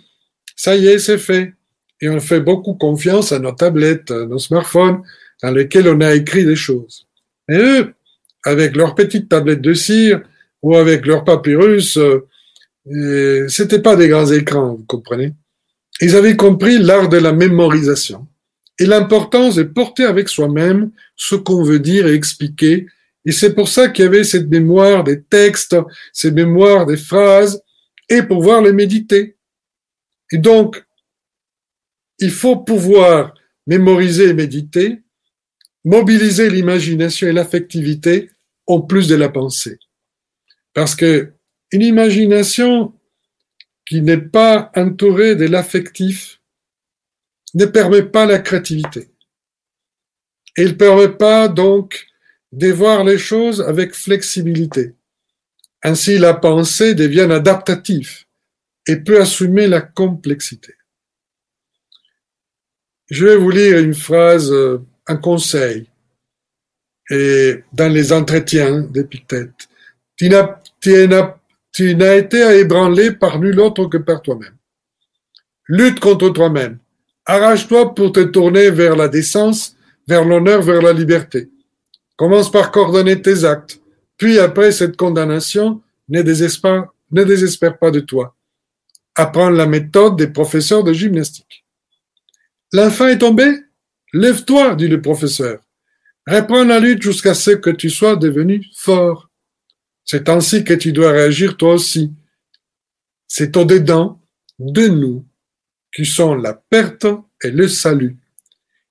ça 0.57 0.77
y 0.77 0.87
est, 0.87 0.99
c'est 0.99 1.19
fait. 1.19 1.55
Et 2.01 2.09
on 2.09 2.21
fait 2.21 2.41
beaucoup 2.41 2.75
confiance 2.75 3.33
à 3.33 3.39
nos 3.39 3.53
tablettes, 3.53 4.11
nos 4.11 4.39
smartphones, 4.39 5.03
dans 5.43 5.51
lesquels 5.51 5.89
on 5.89 6.01
a 6.01 6.15
écrit 6.15 6.45
des 6.45 6.57
choses. 6.57 7.07
Et 7.49 7.57
eux, 7.57 7.95
avec 8.45 8.77
leurs 8.77 8.95
petites 8.95 9.29
tablettes 9.29 9.61
de 9.61 9.75
cire 9.75 10.23
ou 10.63 10.77
avec 10.77 11.07
leur 11.07 11.25
papyrus, 11.25 11.97
euh, 11.97 13.49
c'était 13.49 13.81
pas 13.81 13.97
des 13.97 14.09
grands 14.09 14.31
écrans, 14.31 14.75
vous 14.75 14.85
comprenez? 14.87 15.35
Ils 16.01 16.17
avaient 16.17 16.37
compris 16.37 16.79
l'art 16.79 17.09
de 17.09 17.19
la 17.19 17.33
mémorisation 17.33 18.27
et 18.79 18.87
l'importance 18.87 19.57
de 19.57 19.63
porter 19.63 20.05
avec 20.05 20.29
soi-même 20.29 20.91
ce 21.15 21.37
qu'on 21.37 21.63
veut 21.63 21.79
dire 21.79 22.07
et 22.07 22.15
expliquer 22.15 22.87
et 23.25 23.33
c'est 23.33 23.55
pour 23.55 23.69
ça 23.69 23.89
qu'il 23.89 24.05
y 24.05 24.09
avait 24.09 24.25
cette 24.25 24.49
mémoire 24.49 25.05
des 25.05 25.23
textes, 25.23 25.77
cette 26.13 26.35
mémoire 26.35 26.87
des 26.87 26.97
phrases, 26.97 27.63
et 28.09 28.23
pouvoir 28.23 28.63
les 28.63 28.73
méditer. 28.73 29.37
Et 30.33 30.39
donc, 30.39 30.85
il 32.19 32.31
faut 32.31 32.57
pouvoir 32.57 33.35
mémoriser 33.67 34.29
et 34.29 34.35
méditer, 34.35 35.03
mobiliser 35.85 36.51
l'imagination 36.51 37.29
et 37.29 37.33
l'affectivité 37.33 38.31
en 38.67 38.81
plus 38.81 39.09
de 39.09 39.15
la 39.15 39.29
pensée. 39.29 39.79
Parce 40.75 40.95
que 40.95 41.33
une 41.71 41.83
imagination 41.83 42.93
qui 43.87 44.03
n'est 44.03 44.19
pas 44.19 44.71
entourée 44.75 45.37
de 45.37 45.47
l'affectif 45.47 46.41
ne 47.55 47.67
permet 47.67 48.03
pas 48.03 48.27
la 48.27 48.39
créativité. 48.39 49.11
Et 50.57 50.63
il 50.63 50.69
ne 50.69 50.73
permet 50.73 51.09
pas 51.09 51.49
donc 51.49 52.07
de 52.53 52.71
voir 52.71 53.03
les 53.05 53.19
choses 53.19 53.63
avec 53.63 53.95
flexibilité. 53.95 54.95
Ainsi, 55.83 56.19
la 56.19 56.35
pensée 56.35 56.95
devient 56.95 57.29
adaptative 57.31 58.25
et 58.87 58.97
peut 58.97 59.21
assumer 59.21 59.67
la 59.67 59.81
complexité. 59.81 60.75
Je 63.11 63.27
vais 63.27 63.37
vous 63.37 63.51
lire 63.51 63.79
une 63.79 63.95
phrase, 63.95 64.51
euh, 64.53 64.79
un 65.07 65.17
conseil, 65.17 65.89
et 67.11 67.63
dans 67.73 67.93
les 67.93 68.13
entretiens 68.13 68.83
n'as, 71.07 71.35
tu 71.73 71.95
n'as 71.95 72.17
été 72.17 72.39
ébranlé 72.59 73.13
par 73.13 73.39
nul 73.39 73.59
autre 73.61 73.87
que 73.87 73.99
par 73.99 74.23
toi-même. 74.23 74.57
Lutte 75.69 76.01
contre 76.01 76.31
toi-même. 76.31 76.79
Arrache-toi 77.27 77.95
pour 77.95 78.13
te 78.13 78.21
tourner 78.21 78.71
vers 78.71 78.97
la 78.97 79.09
décence, 79.09 79.77
vers 80.07 80.25
l'honneur, 80.25 80.63
vers 80.63 80.83
la 80.83 80.93
liberté. 80.93 81.52
Commence 82.23 82.53
par 82.53 82.71
coordonner 82.71 83.21
tes 83.21 83.43
actes. 83.43 83.81
Puis 84.17 84.39
après 84.39 84.71
cette 84.71 84.97
condamnation, 84.97 85.83
ne 86.09 86.23
désespère, 86.23 87.79
pas 87.81 87.91
de 87.91 87.99
toi. 87.99 88.37
Apprends 89.17 89.51
la 89.51 89.67
méthode 89.67 90.15
des 90.15 90.29
professeurs 90.29 90.85
de 90.85 90.93
gymnastique. 90.93 91.65
L'enfant 92.73 93.09
est 93.09 93.19
tombé? 93.19 93.53
Lève-toi, 94.13 94.77
dit 94.77 94.87
le 94.87 95.03
professeur. 95.03 95.65
Reprends 96.25 96.63
la 96.63 96.79
lutte 96.79 97.03
jusqu'à 97.03 97.35
ce 97.35 97.51
que 97.51 97.71
tu 97.71 97.91
sois 97.91 98.15
devenu 98.15 98.65
fort. 98.77 99.29
C'est 100.05 100.29
ainsi 100.29 100.63
que 100.63 100.75
tu 100.75 100.93
dois 100.93 101.11
réagir 101.11 101.57
toi 101.57 101.75
aussi. 101.75 102.13
C'est 103.27 103.57
au-dedans 103.57 104.23
de 104.61 104.87
nous 104.87 105.27
qui 105.93 106.07
sont 106.07 106.37
la 106.37 106.55
perte 106.55 107.09
et 107.43 107.51
le 107.51 107.67
salut. 107.67 108.17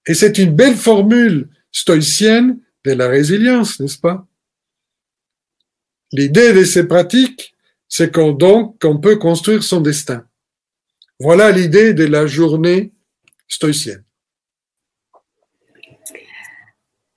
Et 0.05 0.15
c'est 0.15 0.37
une 0.37 0.53
belle 0.53 0.75
formule 0.75 1.47
stoïcienne 1.71 2.59
de 2.85 2.91
la 2.93 3.07
résilience, 3.07 3.79
n'est-ce 3.79 3.99
pas? 3.99 4.27
L'idée 6.11 6.53
de 6.53 6.63
ces 6.63 6.87
pratiques, 6.87 7.53
c'est 7.87 8.13
qu'on 8.13 8.31
donc 8.31 8.81
qu'on 8.81 8.99
peut 8.99 9.17
construire 9.17 9.63
son 9.63 9.81
destin. 9.81 10.25
Voilà 11.19 11.51
l'idée 11.51 11.93
de 11.93 12.05
la 12.05 12.25
journée 12.25 12.93
stoïcienne. 13.47 14.03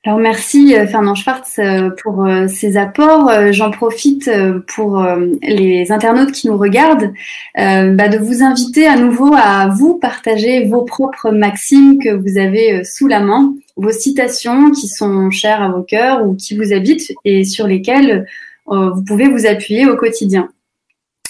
Alors 0.07 0.19
merci 0.19 0.77
euh, 0.77 0.87
Fernand 0.87 1.15
Schwartz 1.15 1.59
euh, 1.59 1.89
pour 2.03 2.27
euh, 2.27 2.47
ces 2.47 2.77
apports. 2.77 3.33
J'en 3.53 3.71
profite 3.71 4.31
pour 4.75 5.03
les 5.43 5.91
internautes 5.91 6.33
qui 6.33 6.47
nous 6.47 6.59
regardent 6.59 7.13
bah, 7.57 8.09
de 8.09 8.19
vous 8.19 8.43
inviter 8.43 8.87
à 8.87 8.97
nouveau 8.97 9.33
à 9.35 9.69
vous 9.69 9.99
partager 9.99 10.67
vos 10.67 10.83
propres 10.83 11.31
maximes 11.31 11.99
que 11.99 12.11
vous 12.11 12.39
avez 12.39 12.85
sous 12.85 13.07
la 13.07 13.21
main, 13.21 13.55
vos 13.77 13.93
citations 13.93 14.71
qui 14.73 14.89
sont 14.89 15.31
chères 15.31 15.63
à 15.63 15.69
vos 15.71 15.83
cœurs 15.83 16.27
ou 16.27 16.35
qui 16.35 16.57
vous 16.57 16.73
habitent 16.73 17.13
et 17.25 17.45
sur 17.45 17.67
lesquelles 17.67 18.27
vous 18.67 19.05
pouvez 19.07 19.29
vous 19.29 19.47
appuyer 19.47 19.87
au 19.87 19.97
quotidien. 19.97 20.51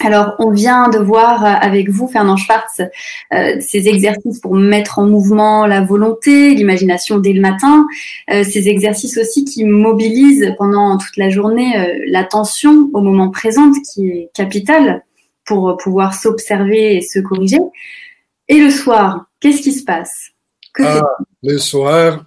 Alors, 0.05 0.35
on 0.39 0.51
vient 0.51 0.91
de 0.91 0.99
voir 0.99 1.43
avec 1.45 1.89
vous, 1.89 2.09
Fernand 2.09 2.37
Schwartz, 2.37 2.83
euh, 3.33 3.57
ces 3.61 3.89
exercices 3.89 4.39
pour 4.39 4.55
mettre 4.55 4.99
en 4.99 5.07
mouvement 5.07 5.67
la 5.67 5.81
volonté, 5.81 6.55
l'imagination 6.55 7.19
dès 7.19 7.33
le 7.33 7.41
matin, 7.41 7.87
euh, 8.31 8.45
ces 8.45 8.69
exercices 8.69 9.17
aussi 9.17 9.47
qui 9.47 9.65
mobilisent 9.65 10.55
pendant 10.59 10.99
toute 10.99 11.17
la 11.17 11.31
journée 11.31 11.79
euh, 11.79 12.05
l'attention 12.09 12.91
au 12.93 13.01
moment 13.01 13.31
présent, 13.31 13.73
qui 13.73 14.09
est 14.09 14.31
capital 14.35 15.03
pour 15.47 15.79
pouvoir 15.79 16.13
s'observer 16.13 16.97
et 16.97 17.01
se 17.01 17.19
corriger. 17.21 17.61
Et 18.49 18.61
le 18.61 18.71
soir, 18.71 19.25
qu'est-ce 19.41 19.63
qui 19.63 19.73
se 19.73 19.85
passe? 19.85 20.33
Ah, 20.81 21.01
Le 21.43 21.57
soir, 21.57 22.27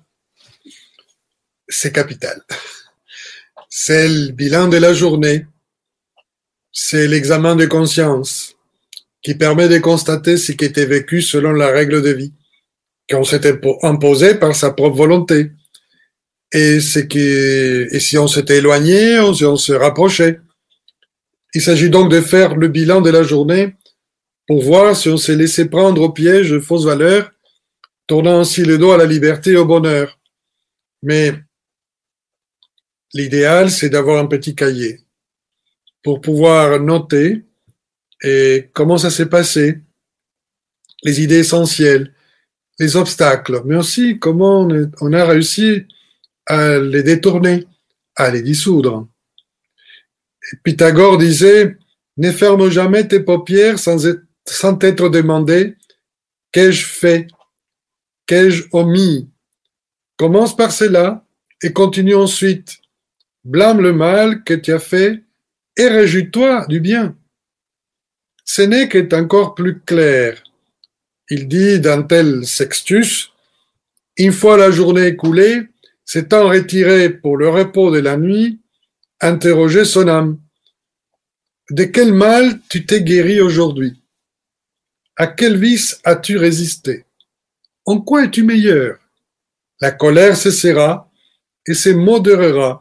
c'est 1.68 1.94
capital. 1.94 2.42
C'est 3.70 4.08
le 4.08 4.32
bilan 4.32 4.68
de 4.68 4.78
la 4.78 4.94
journée 4.94 5.46
c'est 6.80 7.08
l'examen 7.08 7.56
de 7.56 7.66
conscience 7.66 8.56
qui 9.24 9.34
permet 9.34 9.68
de 9.68 9.80
constater 9.80 10.38
ce 10.38 10.52
qui 10.52 10.64
était 10.64 10.86
vécu 10.86 11.24
selon 11.24 11.52
la 11.52 11.70
règle 11.70 12.04
de 12.04 12.12
vie 12.12 12.34
qu'on 13.10 13.24
s'était 13.24 13.60
imposé 13.82 14.36
par 14.36 14.56
sa 14.56 14.72
propre 14.72 14.96
volonté. 14.96 15.54
Et, 16.54 16.78
qui, 17.10 17.20
et 17.20 18.00
si 18.00 18.20
on 18.20 18.28
s'était 18.28 18.58
éloigné, 18.58 19.18
si 19.34 19.44
on 19.44 19.56
se 19.56 19.74
rapprochait. 19.74 20.40
Il 21.56 21.62
s'agit 21.62 21.90
donc 21.90 22.12
de 22.12 22.22
faire 22.22 22.56
le 22.56 22.68
bilan 22.68 23.02
de 23.02 23.10
la 23.10 23.24
journée 23.24 23.76
pour 24.46 24.62
voir 24.62 24.96
si 24.96 25.10
on 25.10 25.18
s'est 25.18 25.36
laissé 25.36 25.66
prendre 25.66 26.04
au 26.04 26.12
piège 26.12 26.52
de 26.52 26.60
fausses 26.60 26.86
valeurs, 26.86 27.32
tournant 28.06 28.40
ainsi 28.40 28.64
le 28.64 28.78
dos 28.78 28.92
à 28.92 28.98
la 28.98 29.06
liberté 29.06 29.54
et 29.54 29.58
au 29.58 29.66
bonheur. 29.66 30.20
Mais 31.02 31.34
l'idéal, 33.16 33.72
c'est 33.72 33.90
d'avoir 33.90 34.20
un 34.24 34.28
petit 34.28 34.54
cahier 34.54 35.07
pour 36.04 36.22
pouvoir 36.22 36.80
noter 36.80 37.44
et 38.24 38.70
comment 38.74 38.98
ça 38.98 39.10
s'est 39.10 39.30
passé, 39.30 39.82
les 41.04 41.22
idées 41.22 41.40
essentielles, 41.40 42.14
les 42.80 42.96
obstacles, 42.96 43.62
mais 43.66 43.76
aussi 43.76 44.20
comment 44.20 44.68
on 45.02 45.14
a 45.14 45.26
réussi 45.26 45.86
à 46.46 46.80
les 46.80 47.04
détourner, 47.04 47.66
à 48.16 48.32
les 48.32 48.42
dissoudre. 48.42 49.08
Pythagore 50.64 51.18
disait, 51.18 51.78
ne 52.18 52.32
ferme 52.32 52.70
jamais 52.70 53.08
tes 53.08 53.20
paupières 53.20 53.80
sans, 53.80 54.08
sans 54.46 54.76
t'être 54.76 55.10
demandé 55.10 55.76
qu'ai-je 56.52 56.86
fait, 56.86 57.28
qu'ai-je 58.26 58.64
omis? 58.72 59.30
Commence 60.16 60.56
par 60.56 60.72
cela 60.72 61.26
et 61.62 61.74
continue 61.74 62.16
ensuite. 62.16 62.78
Blâme 63.44 63.82
le 63.82 63.94
mal 63.94 64.44
que 64.44 64.54
tu 64.54 64.74
as 64.74 64.80
fait 64.80 65.24
et 65.78 65.88
réjouis-toi 65.88 66.66
du 66.68 66.80
bien. 66.80 67.16
Sénèque 68.44 68.96
est 68.96 69.14
encore 69.14 69.56
plus 69.56 69.80
clair. 69.82 70.44
Il 71.30 71.48
dit 71.48 71.80
dans 71.80 72.04
tel 72.04 72.46
Sextus, 72.46 73.32
une 74.18 74.32
fois 74.32 74.58
la 74.58 74.72
journée 74.72 75.08
écoulée, 75.08 75.68
s'étant 76.04 76.50
retiré 76.50 77.10
pour 77.10 77.38
le 77.38 77.50
repos 77.50 77.92
de 77.92 78.00
la 78.00 78.18
nuit, 78.18 78.60
interrogeait 79.22 79.86
son 79.86 80.08
âme. 80.08 80.40
De 81.70 81.84
quel 81.84 82.14
mal 82.14 82.60
tu 82.70 82.86
t'es 82.86 83.02
guéri 83.02 83.42
aujourd'hui? 83.42 84.02
À 85.18 85.28
quel 85.28 85.58
vice 85.58 86.00
as-tu 86.04 86.38
résisté? 86.38 87.06
En 87.86 88.00
quoi 88.00 88.24
es-tu 88.24 88.44
meilleur? 88.44 88.98
La 89.82 89.92
colère 89.92 90.38
cessera 90.38 91.12
et 91.66 91.74
se 91.74 91.90
modérera 91.90 92.80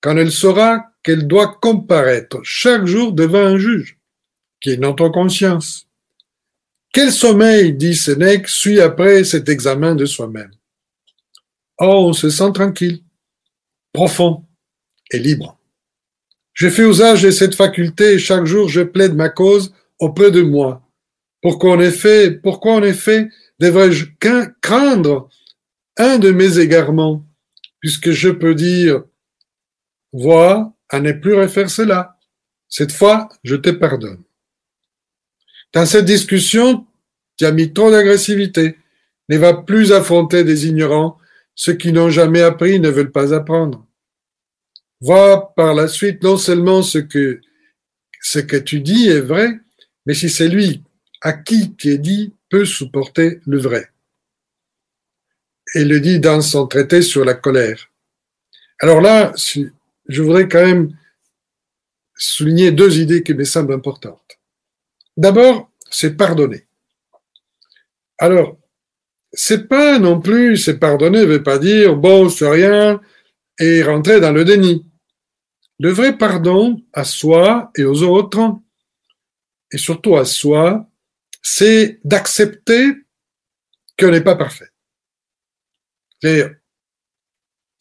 quand 0.00 0.16
elle 0.16 0.32
saura 0.32 0.90
qu'elle 1.06 1.28
doit 1.28 1.56
comparaître 1.62 2.40
chaque 2.42 2.84
jour 2.84 3.12
devant 3.12 3.38
un 3.38 3.58
juge, 3.58 3.96
qui 4.60 4.70
est 4.70 4.76
notre 4.76 5.08
conscience. 5.08 5.86
Quel 6.92 7.12
sommeil, 7.12 7.74
dit 7.74 7.94
Sénèque, 7.94 8.48
suit 8.48 8.80
après 8.80 9.22
cet 9.22 9.48
examen 9.48 9.94
de 9.94 10.04
soi-même 10.04 10.50
Oh, 11.78 12.06
on 12.08 12.12
se 12.12 12.28
sent 12.28 12.52
tranquille, 12.52 13.04
profond 13.92 14.46
et 15.12 15.20
libre. 15.20 15.60
Je 16.54 16.68
fais 16.68 16.88
usage 16.88 17.22
de 17.22 17.30
cette 17.30 17.54
faculté 17.54 18.14
et 18.14 18.18
chaque 18.18 18.46
jour 18.46 18.68
je 18.68 18.80
plaide 18.80 19.14
ma 19.14 19.28
cause 19.28 19.72
auprès 20.00 20.32
de 20.32 20.42
moi. 20.42 20.82
Pourquoi 21.40 21.76
en 21.76 21.80
effet, 21.80 22.32
pourquoi 22.32 22.72
en 22.72 22.82
effet 22.82 23.28
devrais-je 23.60 24.06
craindre 24.60 25.28
un 25.98 26.18
de 26.18 26.32
mes 26.32 26.58
égarements, 26.58 27.24
puisque 27.78 28.10
je 28.10 28.30
peux 28.30 28.56
dire, 28.56 29.04
vois, 30.12 30.75
à 30.88 31.00
ne 31.00 31.12
plus 31.12 31.34
refaire 31.34 31.70
cela. 31.70 32.18
Cette 32.68 32.92
fois, 32.92 33.28
je 33.44 33.56
te 33.56 33.70
pardonne. 33.70 34.22
Dans 35.72 35.86
cette 35.86 36.04
discussion, 36.04 36.86
tu 37.36 37.44
as 37.44 37.52
mis 37.52 37.72
trop 37.72 37.90
d'agressivité. 37.90 38.76
Ne 39.28 39.38
va 39.38 39.54
plus 39.54 39.92
affronter 39.92 40.44
des 40.44 40.66
ignorants. 40.66 41.18
Ceux 41.54 41.74
qui 41.74 41.92
n'ont 41.92 42.10
jamais 42.10 42.42
appris 42.42 42.80
ne 42.80 42.88
veulent 42.88 43.12
pas 43.12 43.34
apprendre. 43.34 43.86
Vois 45.00 45.54
par 45.54 45.74
la 45.74 45.88
suite 45.88 46.22
non 46.22 46.36
seulement 46.36 46.82
ce 46.82 46.98
que, 46.98 47.40
ce 48.20 48.38
que 48.38 48.56
tu 48.56 48.80
dis 48.80 49.08
est 49.08 49.20
vrai, 49.20 49.60
mais 50.06 50.14
si 50.14 50.30
c'est 50.30 50.48
lui 50.48 50.82
à 51.20 51.32
qui 51.32 51.74
tu 51.74 51.90
es 51.90 51.98
dit 51.98 52.32
peut 52.48 52.64
supporter 52.64 53.40
le 53.46 53.58
vrai. 53.58 53.90
Et 55.74 55.84
le 55.84 56.00
dit 56.00 56.20
dans 56.20 56.40
son 56.40 56.66
traité 56.66 57.02
sur 57.02 57.24
la 57.24 57.34
colère. 57.34 57.90
Alors 58.78 59.00
là, 59.00 59.32
je 60.08 60.22
voudrais 60.22 60.48
quand 60.48 60.64
même 60.64 60.96
souligner 62.16 62.70
deux 62.72 62.98
idées 62.98 63.22
qui 63.22 63.34
me 63.34 63.44
semblent 63.44 63.74
importantes. 63.74 64.38
D'abord, 65.16 65.70
c'est 65.90 66.16
pardonner. 66.16 66.66
Alors, 68.18 68.58
c'est 69.32 69.68
pas 69.68 69.98
non 69.98 70.20
plus, 70.20 70.56
c'est 70.56 70.78
pardonner 70.78 71.20
ne 71.20 71.26
veut 71.26 71.42
pas 71.42 71.58
dire 71.58 71.96
bon, 71.96 72.28
c'est 72.28 72.48
rien 72.48 73.00
et 73.58 73.82
rentrer 73.82 74.20
dans 74.20 74.32
le 74.32 74.44
déni. 74.44 74.86
Le 75.78 75.90
vrai 75.90 76.16
pardon 76.16 76.82
à 76.92 77.04
soi 77.04 77.70
et 77.76 77.84
aux 77.84 78.02
autres, 78.02 78.58
et 79.70 79.78
surtout 79.78 80.16
à 80.16 80.24
soi, 80.24 80.88
c'est 81.42 82.00
d'accepter 82.04 82.94
qu'on 83.98 84.10
n'est 84.10 84.22
pas 84.22 84.36
parfait. 84.36 84.70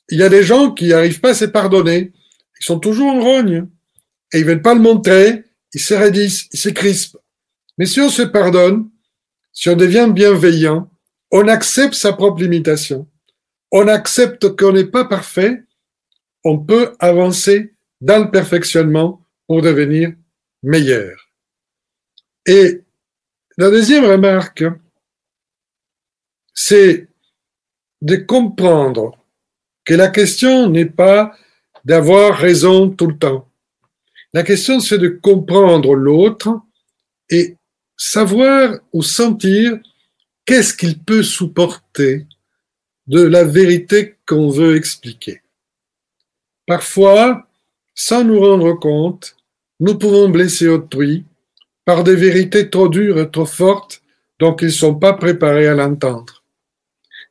Il 0.09 0.19
y 0.19 0.23
a 0.23 0.29
des 0.29 0.43
gens 0.43 0.71
qui 0.71 0.87
n'arrivent 0.87 1.19
pas 1.19 1.31
à 1.31 1.35
se 1.35 1.45
pardonner, 1.45 2.11
ils 2.59 2.65
sont 2.65 2.79
toujours 2.79 3.11
en 3.13 3.21
rogne, 3.21 3.67
et 4.33 4.39
ils 4.39 4.45
veulent 4.45 4.61
pas 4.61 4.73
le 4.73 4.81
montrer, 4.81 5.43
ils 5.73 5.81
se 5.81 5.93
raidissent, 5.93 6.47
ils 6.53 6.59
se 6.59 6.69
crispent. 6.69 7.17
Mais 7.77 7.85
si 7.85 7.99
on 7.99 8.09
se 8.09 8.21
pardonne, 8.21 8.89
si 9.51 9.69
on 9.69 9.75
devient 9.75 10.09
bienveillant, 10.11 10.89
on 11.31 11.47
accepte 11.47 11.95
sa 11.95 12.13
propre 12.13 12.41
limitation, 12.41 13.07
on 13.71 13.87
accepte 13.87 14.55
qu'on 14.55 14.73
n'est 14.73 14.85
pas 14.85 15.05
parfait, 15.05 15.63
on 16.43 16.59
peut 16.59 16.95
avancer 16.99 17.73
dans 18.01 18.23
le 18.23 18.31
perfectionnement 18.31 19.25
pour 19.47 19.61
devenir 19.61 20.13
meilleur. 20.63 21.29
Et 22.45 22.81
la 23.57 23.69
deuxième 23.69 24.05
remarque, 24.05 24.63
c'est 26.53 27.07
de 28.01 28.15
comprendre 28.15 29.24
que 29.86 29.93
la 29.93 30.09
question 30.09 30.69
n'est 30.69 30.86
pas 30.86 31.38
d'avoir 31.86 32.38
raison 32.38 32.89
tout 32.89 33.07
le 33.07 33.17
temps. 33.17 33.47
La 34.33 34.43
question, 34.43 34.79
c'est 34.79 34.97
de 34.97 35.07
comprendre 35.07 35.93
l'autre 35.93 36.59
et 37.29 37.55
savoir 37.95 38.79
ou 38.91 39.01
sentir 39.01 39.79
qu'est-ce 40.45 40.73
qu'il 40.73 40.99
peut 40.99 41.23
supporter 41.23 42.25
de 43.07 43.21
la 43.21 43.43
vérité 43.43 44.15
qu'on 44.27 44.49
veut 44.49 44.75
expliquer. 44.75 45.41
Parfois, 46.65 47.47
sans 47.93 48.23
nous 48.23 48.39
rendre 48.39 48.73
compte, 48.73 49.38
nous 49.79 49.97
pouvons 49.97 50.29
blesser 50.29 50.67
autrui 50.67 51.23
par 51.86 52.03
des 52.03 52.15
vérités 52.15 52.69
trop 52.69 52.89
dures 52.89 53.19
et 53.19 53.29
trop 53.29 53.45
fortes 53.45 54.01
dont 54.39 54.55
ils 54.55 54.65
ne 54.65 54.71
sont 54.71 54.95
pas 54.95 55.13
préparés 55.13 55.67
à 55.67 55.75
l'entendre. 55.75 56.34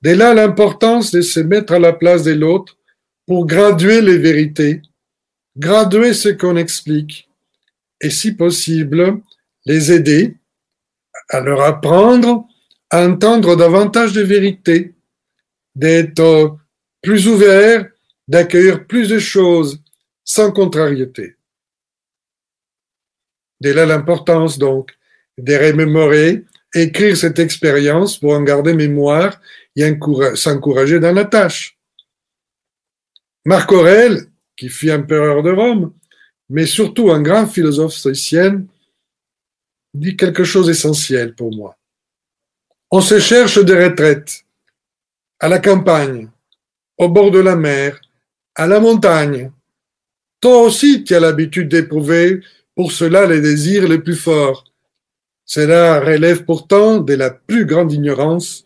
Dès 0.04 0.14
là 0.14 0.34
l'importance 0.34 1.12
de 1.12 1.22
se 1.22 1.40
mettre 1.40 1.72
à 1.72 1.78
la 1.78 1.94
place 1.94 2.24
de 2.24 2.32
l'autre 2.32 2.76
pour 3.26 3.46
graduer 3.46 4.02
les 4.02 4.18
vérités, 4.18 4.82
graduer 5.56 6.12
ce 6.12 6.28
qu'on 6.28 6.58
explique 6.58 7.26
et 8.02 8.10
si 8.10 8.32
possible 8.32 9.22
les 9.64 9.92
aider 9.92 10.36
à 11.30 11.40
leur 11.40 11.62
apprendre 11.62 12.46
à 12.90 13.08
entendre 13.08 13.56
davantage 13.56 14.12
de 14.12 14.20
vérités, 14.20 14.92
d'être 15.74 16.58
plus 17.00 17.26
ouverts, 17.26 17.88
d'accueillir 18.28 18.86
plus 18.86 19.08
de 19.08 19.18
choses 19.18 19.82
sans 20.22 20.52
contrariété. 20.52 21.36
Dès 23.58 23.72
là 23.72 23.86
l'importance 23.86 24.58
donc 24.58 24.94
de 25.38 25.54
remémorer, 25.54 26.44
écrire 26.74 27.16
cette 27.16 27.38
expérience 27.38 28.18
pour 28.18 28.34
en 28.34 28.42
garder 28.42 28.74
mémoire 28.74 29.40
et 29.76 29.98
s'encourager 30.34 31.00
dans 31.00 31.12
la 31.12 31.24
tâche. 31.24 31.78
Marc 33.44 33.72
Aurèle, 33.72 34.26
qui 34.56 34.68
fut 34.68 34.90
empereur 34.90 35.42
de 35.42 35.50
Rome, 35.50 35.92
mais 36.48 36.66
surtout 36.66 37.10
un 37.10 37.20
grand 37.20 37.46
philosophe 37.46 37.94
stoïcien, 37.94 38.64
dit 39.94 40.16
quelque 40.16 40.44
chose 40.44 40.66
d'essentiel 40.66 41.34
pour 41.34 41.54
moi. 41.54 41.76
On 42.90 43.00
se 43.00 43.18
cherche 43.18 43.58
des 43.58 43.84
retraites, 43.84 44.44
à 45.40 45.48
la 45.48 45.58
campagne, 45.58 46.30
au 46.96 47.08
bord 47.08 47.30
de 47.30 47.40
la 47.40 47.56
mer, 47.56 48.00
à 48.54 48.66
la 48.66 48.80
montagne. 48.80 49.50
Toi 50.40 50.62
aussi, 50.62 51.04
tu 51.04 51.14
as 51.14 51.20
l'habitude 51.20 51.68
d'éprouver 51.68 52.40
pour 52.74 52.92
cela 52.92 53.26
les 53.26 53.40
désirs 53.40 53.88
les 53.88 53.98
plus 53.98 54.16
forts. 54.16 54.64
Cela 55.44 56.00
relève 56.00 56.44
pourtant 56.44 56.98
de 56.98 57.14
la 57.14 57.30
plus 57.30 57.66
grande 57.66 57.92
ignorance, 57.92 58.64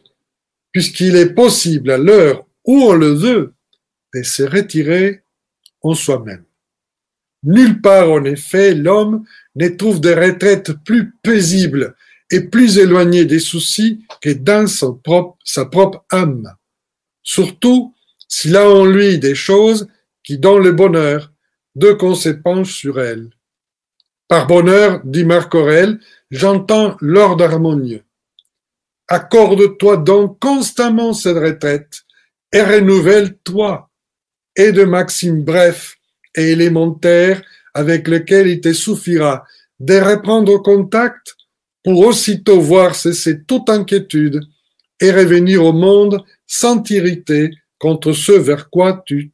puisqu'il 0.79 1.17
est 1.17 1.35
possible 1.35 1.91
à 1.91 1.99
l'heure 1.99 2.47
où 2.65 2.85
on 2.85 2.93
le 2.93 3.09
veut 3.09 3.53
de 4.15 4.23
se 4.23 4.45
retirer 4.45 5.25
en 5.83 5.93
soi-même. 5.95 6.45
Nulle 7.43 7.81
part, 7.81 8.13
en 8.13 8.23
effet, 8.23 8.77
l'homme 8.77 9.25
ne 9.57 9.71
trouve 9.71 10.01
des 10.01 10.15
retraites 10.15 10.71
plus 10.85 11.15
paisibles 11.21 11.97
et 12.31 12.43
plus 12.43 12.79
éloignées 12.79 13.25
des 13.25 13.41
soucis 13.41 14.05
que 14.21 14.31
dans 14.31 14.69
sa 14.69 15.65
propre 15.65 16.05
âme. 16.11 16.55
Surtout 17.25 17.93
s'il 18.29 18.57
a 18.57 18.71
en 18.71 18.85
lui 18.85 19.19
des 19.19 19.35
choses 19.35 19.89
qui 20.23 20.39
donnent 20.39 20.63
le 20.63 20.71
bonheur, 20.71 21.33
de 21.75 21.91
qu'on 21.91 22.15
sur 22.65 23.01
elles. 23.01 23.31
Par 24.29 24.47
bonheur, 24.47 25.01
dit 25.03 25.25
Marc 25.25 25.57
Aurèle, 25.57 25.99
j'entends 26.31 26.97
l'ordre 27.01 27.43
harmonieux. 27.43 28.05
Accorde-toi 29.09 29.97
donc 29.97 30.39
constamment 30.39 31.13
cette 31.13 31.37
retraite 31.37 32.03
et 32.53 32.63
renouvelle-toi. 32.63 33.91
Et 34.57 34.73
de 34.73 34.85
maximes 34.85 35.45
brefs 35.45 35.97
et 36.35 36.51
élémentaires 36.51 37.43
avec 37.75 38.09
lesquels 38.09 38.49
il 38.49 38.61
te 38.61 38.73
suffira 38.73 39.45
de 39.79 39.95
reprendre 39.95 40.61
contact 40.63 41.37
pour 41.85 42.01
aussitôt 42.01 42.61
voir 42.61 42.95
cesser 42.95 43.45
toute 43.45 43.71
inquiétude 43.71 44.41
et 45.01 45.13
revenir 45.13 45.65
au 45.65 45.73
monde 45.73 46.25
sans 46.47 46.83
t'irriter 46.83 47.51
contre 47.79 48.13
ce 48.13 48.33
vers 48.33 48.69
quoi 48.69 49.03
tu 49.07 49.31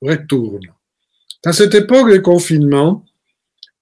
retournes. 0.00 0.72
Dans 1.44 1.52
cette 1.52 1.74
époque 1.74 2.10
de 2.10 2.18
confinement, 2.18 3.04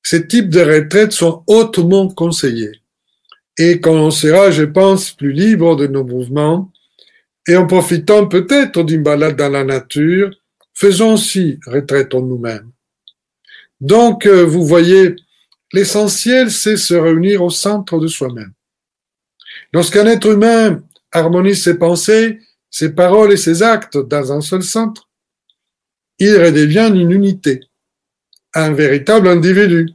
ces 0.03 0.27
types 0.27 0.49
de 0.49 0.61
retraites 0.61 1.13
sont 1.13 1.43
hautement 1.47 2.09
conseillés. 2.09 2.81
Et 3.59 3.81
quand 3.81 3.95
on 3.95 4.11
sera, 4.11 4.51
je 4.51 4.65
pense, 4.65 5.13
plus 5.13 5.33
libre 5.33 5.77
de 5.77 5.87
nos 5.87 6.05
mouvements, 6.05 6.71
et 7.49 7.57
en 7.57 7.67
profitant 7.67 8.27
peut-être 8.27 8.83
d'une 8.83 9.03
balade 9.03 9.37
dans 9.37 9.49
la 9.49 9.65
nature, 9.65 10.31
faisons 10.75 11.15
aussi 11.15 11.59
retraite 11.67 12.13
nous-mêmes. 12.15 12.71
Donc, 13.81 14.27
euh, 14.27 14.45
vous 14.45 14.67
voyez, 14.67 15.15
l'essentiel, 15.73 16.51
c'est 16.51 16.77
se 16.77 16.95
réunir 16.95 17.43
au 17.43 17.51
centre 17.51 17.99
de 17.99 18.07
soi-même. 18.07 18.53
Lorsqu'un 19.73 20.07
être 20.07 20.27
humain 20.27 20.83
harmonise 21.13 21.63
ses 21.63 21.79
pensées, 21.79 22.41
ses 22.71 22.93
paroles 22.95 23.33
et 23.33 23.37
ses 23.37 23.63
actes 23.63 23.97
dans 23.97 24.33
un 24.33 24.41
seul 24.41 24.63
centre, 24.63 25.09
il 26.19 26.37
redevient 26.37 26.91
une 26.95 27.11
unité, 27.11 27.61
un 28.55 28.73
véritable 28.73 29.29
individu, 29.29 29.91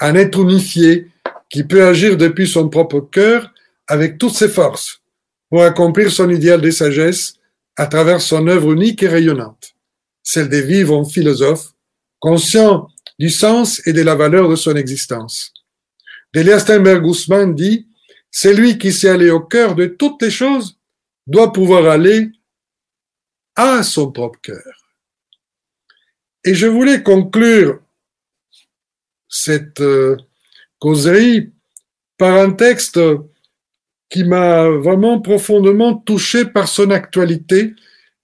un 0.00 0.14
être 0.14 0.38
unifié 0.40 1.08
qui 1.50 1.64
peut 1.64 1.86
agir 1.86 2.16
depuis 2.16 2.48
son 2.48 2.68
propre 2.68 3.00
cœur 3.00 3.52
avec 3.86 4.18
toutes 4.18 4.34
ses 4.34 4.48
forces 4.48 5.00
pour 5.48 5.62
accomplir 5.62 6.10
son 6.10 6.28
idéal 6.30 6.60
de 6.60 6.70
sagesse 6.70 7.34
à 7.76 7.86
travers 7.86 8.20
son 8.20 8.46
œuvre 8.48 8.72
unique 8.72 9.02
et 9.02 9.08
rayonnante, 9.08 9.74
celle 10.22 10.48
des 10.48 10.62
vivants 10.62 11.04
philosophes, 11.04 11.72
conscients 12.18 12.88
du 13.18 13.30
sens 13.30 13.86
et 13.86 13.92
de 13.92 14.02
la 14.02 14.14
valeur 14.14 14.48
de 14.48 14.56
son 14.56 14.76
existence. 14.76 15.52
Delia 16.34 16.58
Steinberg-Guzman 16.58 17.54
dit, 17.54 17.86
c'est 18.30 18.54
lui 18.54 18.76
qui 18.78 18.92
sait 18.92 19.08
aller 19.08 19.30
au 19.30 19.40
cœur 19.40 19.74
de 19.74 19.86
toutes 19.86 20.20
les 20.22 20.30
choses, 20.30 20.78
doit 21.26 21.52
pouvoir 21.52 21.86
aller 21.86 22.30
à 23.54 23.82
son 23.82 24.12
propre 24.12 24.40
cœur. 24.42 24.86
Et 26.44 26.54
je 26.54 26.66
voulais 26.66 27.02
conclure 27.02 27.80
cette 29.28 29.80
euh, 29.80 30.16
causerie 30.78 31.52
par 32.18 32.36
un 32.38 32.52
texte 32.52 32.98
qui 34.08 34.24
m'a 34.24 34.68
vraiment 34.68 35.20
profondément 35.20 35.94
touché 35.94 36.44
par 36.44 36.68
son 36.68 36.90
actualité 36.90 37.74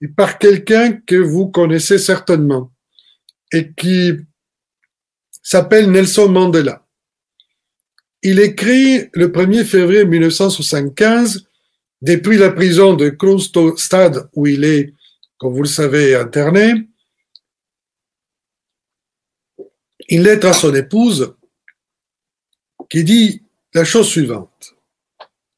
et 0.01 0.07
par 0.07 0.37
quelqu'un 0.37 0.93
que 0.93 1.15
vous 1.15 1.47
connaissez 1.47 1.97
certainement 1.97 2.71
et 3.51 3.73
qui 3.73 4.13
s'appelle 5.41 5.91
Nelson 5.91 6.29
Mandela. 6.29 6.85
Il 8.21 8.39
écrit 8.39 9.09
le 9.13 9.27
1er 9.27 9.65
février 9.65 10.05
1975, 10.05 11.45
depuis 12.01 12.37
la 12.37 12.51
prison 12.51 12.93
de 12.93 13.09
Kronstad 13.09 14.29
où 14.33 14.47
il 14.47 14.63
est, 14.63 14.93
comme 15.37 15.53
vous 15.53 15.63
le 15.63 15.67
savez, 15.67 16.15
interné, 16.15 16.87
une 20.09 20.23
lettre 20.23 20.47
à 20.47 20.53
son 20.53 20.73
épouse 20.73 21.35
qui 22.93 23.03
dit 23.03 23.41
la 23.73 23.85
chose 23.85 24.07
suivante. 24.07 24.75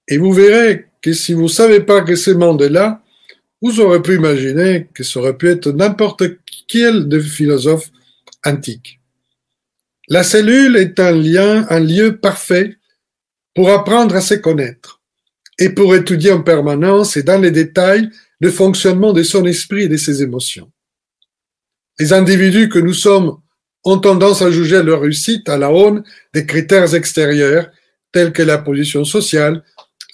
Et 0.08 0.18
vous 0.18 0.32
verrez 0.32 0.86
que 1.02 1.12
si 1.12 1.34
vous 1.34 1.44
ne 1.44 1.48
savez 1.50 1.82
pas 1.82 2.00
que 2.00 2.16
c'est 2.16 2.34
Mandela, 2.34 3.04
vous 3.62 3.82
aurez 3.82 4.02
pu 4.02 4.16
imaginer 4.16 4.88
que 4.94 5.04
ça 5.04 5.20
aurait 5.20 5.36
pu 5.36 5.50
être 5.50 5.74
n'importe 5.74 6.24
quel 6.70 7.10
de 7.10 7.20
philosophe 7.20 7.90
antique. 8.46 9.02
La 10.08 10.24
cellule 10.24 10.78
est 10.78 10.98
un 10.98 11.12
lien, 11.12 11.68
un 11.70 11.82
lieu 11.82 12.16
parfait 12.16 12.78
pour 13.54 13.70
apprendre 13.70 14.16
à 14.16 14.22
se 14.22 14.36
connaître 14.36 15.02
et 15.60 15.72
pour 15.72 15.94
étudier 15.94 16.32
en 16.32 16.42
permanence 16.42 17.18
et 17.18 17.24
dans 17.24 17.42
les 17.42 17.52
détails 17.52 18.10
le 18.40 18.50
fonctionnement 18.50 19.12
de 19.12 19.24
son 19.24 19.44
esprit 19.44 19.84
et 19.84 19.90
de 19.90 19.98
ses 19.98 20.24
émotions. 20.24 20.72
Les 22.00 22.14
individus 22.14 22.70
que 22.70 22.80
nous 22.80 22.94
sommes 22.94 23.42
ont 23.86 24.00
tendance 24.00 24.42
à 24.42 24.52
juger 24.52 24.82
leur 24.82 25.02
réussite 25.02 25.48
à 25.48 25.58
la 25.58 25.72
aune 25.72 26.04
des 26.34 26.46
critères 26.46 26.96
extérieurs 26.96 27.70
tels 28.12 28.34
que 28.34 28.42
la 28.42 28.58
position 28.58 29.06
sociale, 29.06 29.64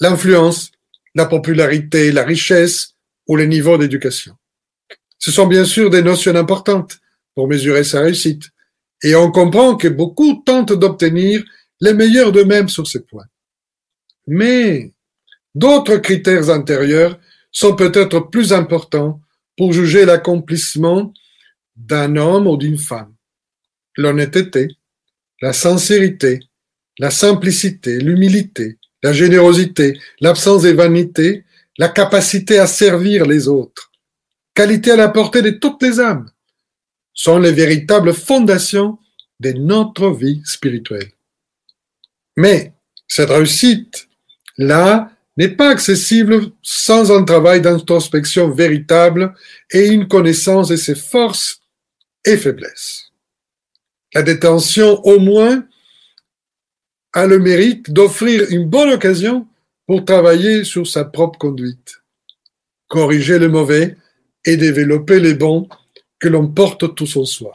l'influence, 0.01 0.71
la 1.15 1.25
popularité, 1.25 2.11
la 2.11 2.23
richesse 2.23 2.95
ou 3.27 3.37
les 3.37 3.47
niveaux 3.47 3.77
d'éducation. 3.77 4.35
Ce 5.17 5.31
sont 5.31 5.47
bien 5.47 5.65
sûr 5.65 5.89
des 5.89 6.01
notions 6.01 6.35
importantes 6.35 6.99
pour 7.33 7.47
mesurer 7.47 7.83
sa 7.83 8.01
réussite, 8.01 8.49
et 9.03 9.15
on 9.15 9.31
comprend 9.31 9.75
que 9.77 9.87
beaucoup 9.87 10.43
tentent 10.45 10.73
d'obtenir 10.73 11.43
les 11.79 11.93
meilleurs 11.93 12.31
d'eux-mêmes 12.31 12.69
sur 12.69 12.87
ces 12.87 13.01
points. 13.01 13.25
Mais 14.27 14.93
d'autres 15.55 15.97
critères 15.97 16.49
intérieurs 16.49 17.17
sont 17.51 17.75
peut-être 17.75 18.19
plus 18.31 18.51
importants 18.53 19.21
pour 19.57 19.73
juger 19.73 20.05
l'accomplissement 20.05 21.13
d'un 21.75 22.15
homme 22.15 22.47
ou 22.47 22.57
d'une 22.57 22.77
femme. 22.77 23.13
L'honnêteté, 23.97 24.69
la 25.41 25.53
sincérité, 25.53 26.39
la 26.99 27.11
simplicité, 27.11 27.99
l'humilité, 27.99 28.77
la 29.03 29.13
générosité, 29.13 29.99
l'absence 30.19 30.63
de 30.63 30.69
vanité, 30.69 31.45
la 31.77 31.89
capacité 31.89 32.59
à 32.59 32.67
servir 32.67 33.25
les 33.25 33.47
autres, 33.47 33.91
qualité 34.53 34.91
à 34.91 34.95
la 34.95 35.09
portée 35.09 35.41
de 35.41 35.51
toutes 35.51 35.81
les 35.81 35.99
âmes, 35.99 36.29
sont 37.13 37.39
les 37.39 37.51
véritables 37.51 38.13
fondations 38.13 38.99
de 39.39 39.51
notre 39.53 40.11
vie 40.11 40.41
spirituelle. 40.45 41.11
Mais 42.37 42.73
cette 43.07 43.29
réussite-là 43.29 45.11
n'est 45.37 45.55
pas 45.55 45.69
accessible 45.69 46.51
sans 46.61 47.11
un 47.11 47.23
travail 47.23 47.61
d'introspection 47.61 48.51
véritable 48.51 49.33
et 49.71 49.87
une 49.87 50.07
connaissance 50.07 50.69
de 50.69 50.75
ses 50.75 50.95
forces 50.95 51.61
et 52.23 52.37
faiblesses. 52.37 53.10
La 54.13 54.23
détention, 54.23 54.99
au 55.05 55.19
moins, 55.19 55.65
a 57.13 57.25
le 57.25 57.39
mérite 57.39 57.91
d'offrir 57.91 58.45
une 58.49 58.67
bonne 58.67 58.91
occasion 58.91 59.47
pour 59.87 60.05
travailler 60.05 60.63
sur 60.63 60.87
sa 60.87 61.05
propre 61.05 61.39
conduite, 61.39 62.01
corriger 62.87 63.39
le 63.39 63.49
mauvais 63.49 63.97
et 64.45 64.57
développer 64.57 65.19
les 65.19 65.33
bons 65.33 65.67
que 66.19 66.27
l'on 66.27 66.47
porte 66.47 66.95
tout 66.95 67.07
son 67.07 67.25
soi. 67.25 67.51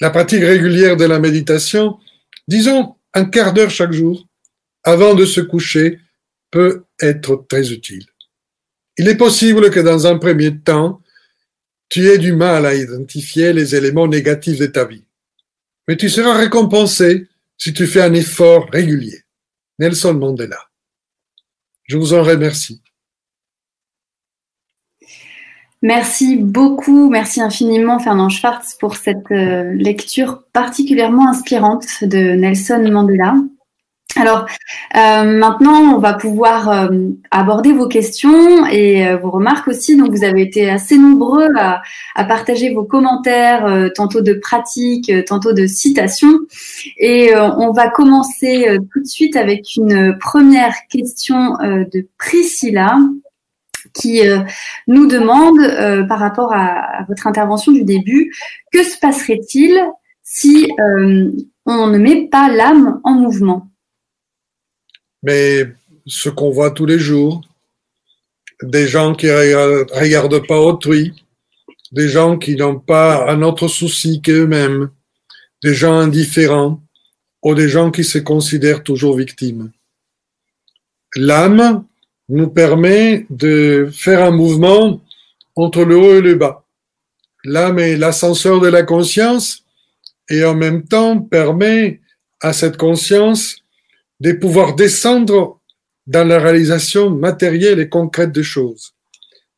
La 0.00 0.10
pratique 0.10 0.42
régulière 0.42 0.96
de 0.96 1.04
la 1.04 1.18
méditation, 1.18 1.98
disons 2.48 2.96
un 3.14 3.24
quart 3.24 3.52
d'heure 3.52 3.70
chaque 3.70 3.92
jour, 3.92 4.26
avant 4.84 5.14
de 5.14 5.24
se 5.24 5.40
coucher, 5.40 6.00
peut 6.50 6.84
être 7.00 7.46
très 7.48 7.72
utile. 7.72 8.04
Il 8.98 9.08
est 9.08 9.16
possible 9.16 9.70
que 9.70 9.80
dans 9.80 10.06
un 10.06 10.18
premier 10.18 10.58
temps, 10.58 11.00
tu 11.88 12.08
aies 12.08 12.18
du 12.18 12.32
mal 12.32 12.66
à 12.66 12.74
identifier 12.74 13.52
les 13.52 13.74
éléments 13.74 14.08
négatifs 14.08 14.58
de 14.58 14.66
ta 14.66 14.84
vie. 14.84 15.04
Mais 15.88 15.96
tu 15.96 16.08
seras 16.08 16.34
récompensé 16.34 17.28
si 17.56 17.72
tu 17.72 17.86
fais 17.86 18.02
un 18.02 18.14
effort 18.14 18.68
régulier. 18.70 19.22
Nelson 19.78 20.14
Mandela. 20.14 20.58
Je 21.84 21.96
vous 21.96 22.14
en 22.14 22.22
remercie. 22.22 22.82
Merci 25.82 26.36
beaucoup, 26.36 27.10
merci 27.10 27.40
infiniment 27.40 27.98
Fernand 27.98 28.28
Schwartz 28.28 28.76
pour 28.78 28.94
cette 28.94 29.32
euh, 29.32 29.72
lecture 29.74 30.44
particulièrement 30.52 31.28
inspirante 31.28 32.04
de 32.04 32.34
Nelson 32.36 32.88
Mandela. 32.88 33.34
Alors 34.16 34.46
euh, 34.96 35.24
maintenant, 35.24 35.94
on 35.94 35.98
va 35.98 36.14
pouvoir 36.14 36.68
euh, 36.68 36.88
aborder 37.30 37.72
vos 37.72 37.88
questions 37.88 38.66
et 38.66 39.16
vos 39.16 39.30
remarques 39.30 39.68
aussi. 39.68 39.96
Donc 39.96 40.10
vous 40.10 40.24
avez 40.24 40.42
été 40.42 40.68
assez 40.70 40.98
nombreux 40.98 41.48
à, 41.58 41.82
partager 42.24 42.74
vos 42.74 42.84
commentaires, 42.84 43.90
tantôt 43.94 44.20
de 44.20 44.34
pratiques, 44.34 45.10
tantôt 45.26 45.52
de 45.52 45.66
citations. 45.66 46.40
Et 46.98 47.32
on 47.36 47.72
va 47.72 47.88
commencer 47.88 48.78
tout 48.92 49.00
de 49.00 49.06
suite 49.06 49.36
avec 49.36 49.76
une 49.76 50.16
première 50.18 50.74
question 50.88 51.56
de 51.60 52.06
Priscilla 52.18 52.98
qui 53.92 54.26
euh, 54.26 54.40
nous 54.86 55.06
demande, 55.06 55.60
euh, 55.60 56.04
par 56.04 56.18
rapport 56.18 56.52
à, 56.52 57.04
votre 57.08 57.26
intervention 57.26 57.72
du 57.72 57.84
début, 57.84 58.32
que 58.72 58.82
se 58.82 58.98
passerait-il 58.98 59.80
si 60.22 60.70
euh, 60.78 61.30
on 61.66 61.86
ne 61.88 61.98
met 61.98 62.28
pas 62.28 62.48
l'âme 62.48 63.00
en 63.04 63.12
mouvement? 63.12 63.68
Mais 65.22 65.66
ce 66.06 66.28
qu'on 66.28 66.50
voit 66.50 66.70
tous 66.70 66.86
les 66.86 66.98
jours, 66.98 67.42
des 68.62 68.86
gens 68.86 69.14
qui 69.14 69.26
ne 69.26 69.98
regardent 69.98 70.46
pas 70.46 70.58
autrui, 70.58 71.12
des 71.92 72.08
gens 72.08 72.38
qui 72.38 72.56
n'ont 72.56 72.78
pas 72.78 73.30
un 73.30 73.42
autre 73.42 73.68
souci 73.68 74.20
qu'eux-mêmes, 74.22 74.90
des 75.62 75.74
gens 75.74 75.94
indifférents 75.94 76.80
ou 77.42 77.54
des 77.54 77.68
gens 77.68 77.90
qui 77.90 78.04
se 78.04 78.18
considèrent 78.18 78.82
toujours 78.82 79.16
victimes. 79.16 79.70
L'âme, 81.16 81.84
nous 82.28 82.48
permet 82.48 83.26
de 83.30 83.90
faire 83.92 84.24
un 84.24 84.30
mouvement 84.30 85.00
entre 85.54 85.84
le 85.84 85.96
haut 85.96 86.16
et 86.16 86.20
le 86.22 86.34
bas. 86.34 86.64
L'âme 87.44 87.78
est 87.78 87.96
l'ascenseur 87.96 88.60
de 88.60 88.68
la 88.68 88.84
conscience 88.84 89.64
et 90.30 90.44
en 90.44 90.54
même 90.54 90.84
temps 90.84 91.20
permet 91.20 92.00
à 92.40 92.52
cette 92.52 92.76
conscience 92.76 93.61
de 94.22 94.30
pouvoir 94.30 94.76
descendre 94.76 95.60
dans 96.06 96.26
la 96.26 96.38
réalisation 96.38 97.10
matérielle 97.10 97.80
et 97.80 97.88
concrète 97.88 98.30
des 98.30 98.44
choses. 98.44 98.94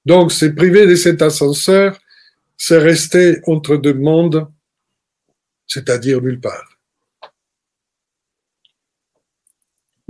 Donc, 0.06 0.32
c'est 0.32 0.54
privé 0.54 0.86
de 0.86 0.94
cet 0.94 1.20
ascenseur, 1.20 1.98
c'est 2.56 2.78
rester 2.78 3.40
entre 3.46 3.76
deux 3.76 3.92
mondes, 3.92 4.48
c'est-à-dire 5.66 6.22
nulle 6.22 6.40
part. 6.40 6.78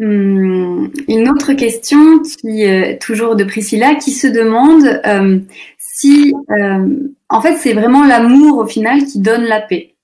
Hum, 0.01 0.93
une 1.09 1.29
autre 1.29 1.53
question 1.55 2.21
qui 2.23 2.65
euh, 2.65 2.97
toujours 3.01 3.37
de 3.37 3.45
Priscilla 3.45 3.95
qui 3.95 4.11
se 4.11 4.27
demande 4.27 4.85
euh, 5.07 5.39
si 5.79 6.35
euh, 6.51 6.99
en 7.29 7.41
fait 7.41 7.59
c'est 7.59 7.75
vraiment 7.75 8.05
l'amour 8.05 8.59
au 8.59 8.67
final 8.67 9.05
qui 9.05 9.21
donne 9.21 9.45
la 9.45 9.61
paix 9.61 9.95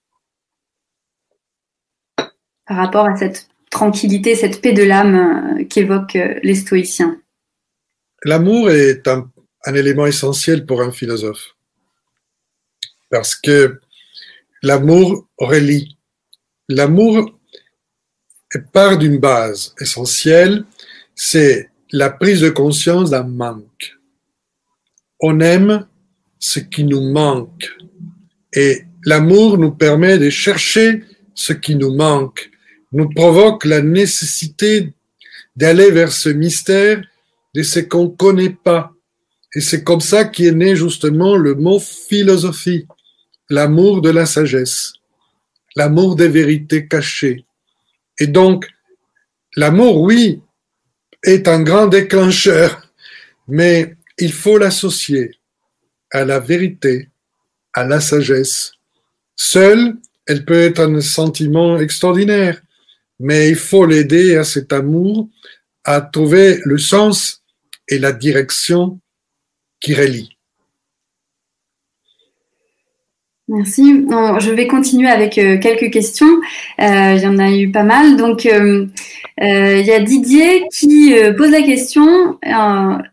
par 2.69 2.77
rapport 2.77 3.09
à 3.09 3.17
cette 3.17 3.50
tranquillité, 3.71 4.35
cette 4.35 4.61
paix 4.61 4.73
de 4.73 4.83
l'âme 4.83 5.67
qu'évoquent 5.69 6.19
les 6.43 6.55
stoïciens. 6.55 7.21
L'amour 8.25 8.71
est 8.71 9.07
un, 9.09 9.31
un 9.65 9.75
élément 9.75 10.07
essentiel 10.07 10.67
pour 10.67 10.83
un 10.83 10.93
philosophe. 10.93 11.55
parce 13.11 13.35
que 13.35 13.81
l'amour 14.63 15.27
relie. 15.39 15.97
L'amour 16.69 17.39
part 18.73 18.99
d'une 18.99 19.19
base 19.19 19.75
essentielle, 19.81 20.65
c'est 21.15 21.71
la 21.93 22.11
prise 22.11 22.41
de 22.41 22.51
conscience 22.51 23.11
d'un 23.11 23.25
manque. 23.25 23.99
On 25.21 25.41
aime 25.41 25.87
ce 26.39 26.61
qui 26.61 26.85
nous 26.85 27.01
manque. 27.13 27.69
Et 28.53 28.85
l'amour 29.05 29.59
nous 29.59 29.73
permet 29.73 30.19
de 30.19 30.31
chercher 30.31 31.05
ce 31.35 31.53
qui 31.53 31.75
nous 31.75 31.95
manque, 31.95 32.50
nous 32.93 33.09
provoque 33.09 33.65
la 33.65 33.83
nécessité 33.83 34.93
d'aller 35.57 35.91
vers 35.91 36.13
ce 36.13 36.29
mystère 36.29 37.03
de 37.55 37.63
ce 37.63 37.81
qu'on 37.81 38.05
ne 38.05 38.17
connaît 38.17 38.57
pas. 38.65 38.93
Et 39.55 39.61
c'est 39.61 39.83
comme 39.83 40.01
ça 40.01 40.25
qu'est 40.25 40.53
né 40.53 40.77
justement 40.77 41.37
le 41.37 41.55
mot 41.55 41.81
philosophie, 41.81 42.87
l'amour 43.49 44.01
de 44.01 44.11
la 44.11 44.27
sagesse, 44.27 44.93
l'amour 45.75 46.17
des 46.17 46.29
vérités 46.29 46.87
cachées. 46.87 47.45
Et 48.19 48.27
donc, 48.27 48.69
l'amour, 49.57 50.01
oui, 50.03 50.41
est 51.23 51.49
un 51.49 51.63
grand 51.63 51.87
déclencheur, 51.87 52.83
mais 53.49 53.97
il 54.19 54.33
faut 54.33 54.59
l'associer 54.59 55.33
à 56.13 56.25
la 56.25 56.39
vérité, 56.39 57.09
à 57.73 57.85
la 57.85 58.01
sagesse. 58.01 58.73
Seule, 59.37 59.97
elle 60.27 60.45
peut 60.45 60.61
être 60.61 60.81
un 60.81 61.01
sentiment 61.01 61.79
extraordinaire, 61.79 62.61
mais 63.21 63.51
il 63.51 63.57
faut 63.57 63.87
l'aider 63.87 64.37
à 64.37 64.45
cet 64.45 64.73
amour 64.73 65.29
à 65.85 66.01
trouver 66.01 66.61
le 66.65 66.79
sens 66.79 67.43
et 67.87 67.99
la 67.99 68.13
direction 68.13 68.99
qui 69.81 69.95
relie. 69.95 70.37
Merci. 73.49 74.07
Je 74.39 74.51
vais 74.53 74.69
continuer 74.69 75.09
avec 75.09 75.37
euh, 75.37 75.59
quelques 75.59 75.93
questions. 75.93 76.41
Euh, 76.81 77.15
il 77.17 77.21
y 77.21 77.27
en 77.27 77.39
a 77.39 77.51
eu 77.51 77.69
pas 77.73 77.83
mal. 77.83 78.17
Donc, 78.17 78.47
euh, 78.47 78.87
il 79.41 79.85
y 79.85 79.91
a 79.91 79.99
Didier 79.99 80.69
qui 80.73 81.13
pose 81.37 81.51
la 81.51 81.63
question 81.63 82.39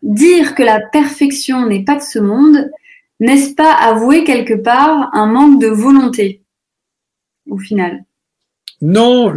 dire 0.02 0.54
que 0.54 0.62
la 0.62 0.80
perfection 0.80 1.66
n'est 1.66 1.82
pas 1.82 1.96
de 1.96 2.02
ce 2.02 2.20
monde, 2.20 2.70
n'est-ce 3.18 3.54
pas 3.54 3.72
avouer 3.72 4.22
quelque 4.24 4.54
part 4.54 5.10
un 5.12 5.26
manque 5.26 5.60
de 5.60 5.68
volonté 5.68 6.42
au 7.50 7.58
final? 7.58 8.04
Non, 8.80 9.32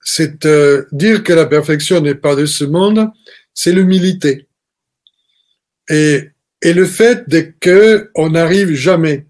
c'est 0.00 0.46
dire 0.92 1.22
que 1.22 1.32
la 1.32 1.46
perfection 1.46 2.00
n'est 2.00 2.14
pas 2.14 2.34
de 2.34 2.46
ce 2.46 2.64
monde, 2.64 3.10
c'est 3.54 3.72
l'humilité. 3.72 4.48
Et, 5.88 6.30
et 6.62 6.72
le 6.72 6.86
fait 6.86 7.28
de 7.28 7.52
que 7.60 8.10
on 8.14 8.30
n'arrive 8.30 8.74
jamais 8.74 9.26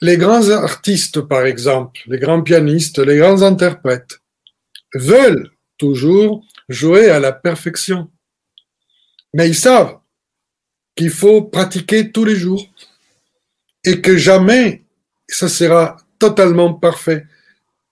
les 0.00 0.16
grands 0.16 0.48
artistes, 0.50 1.20
par 1.20 1.44
exemple, 1.44 2.00
les 2.06 2.18
grands 2.18 2.42
pianistes, 2.42 2.98
les 2.98 3.18
grands 3.18 3.42
interprètes, 3.42 4.20
veulent 4.94 5.50
toujours 5.76 6.44
jouer 6.68 7.10
à 7.10 7.18
la 7.18 7.32
perfection. 7.32 8.10
Mais 9.34 9.48
ils 9.48 9.56
savent 9.56 9.98
qu'il 10.96 11.10
faut 11.10 11.42
pratiquer 11.42 12.10
tous 12.10 12.24
les 12.24 12.36
jours 12.36 12.64
et 13.84 14.00
que 14.00 14.16
jamais 14.16 14.84
ça 15.28 15.48
sera 15.48 15.96
totalement 16.18 16.74
parfait. 16.74 17.26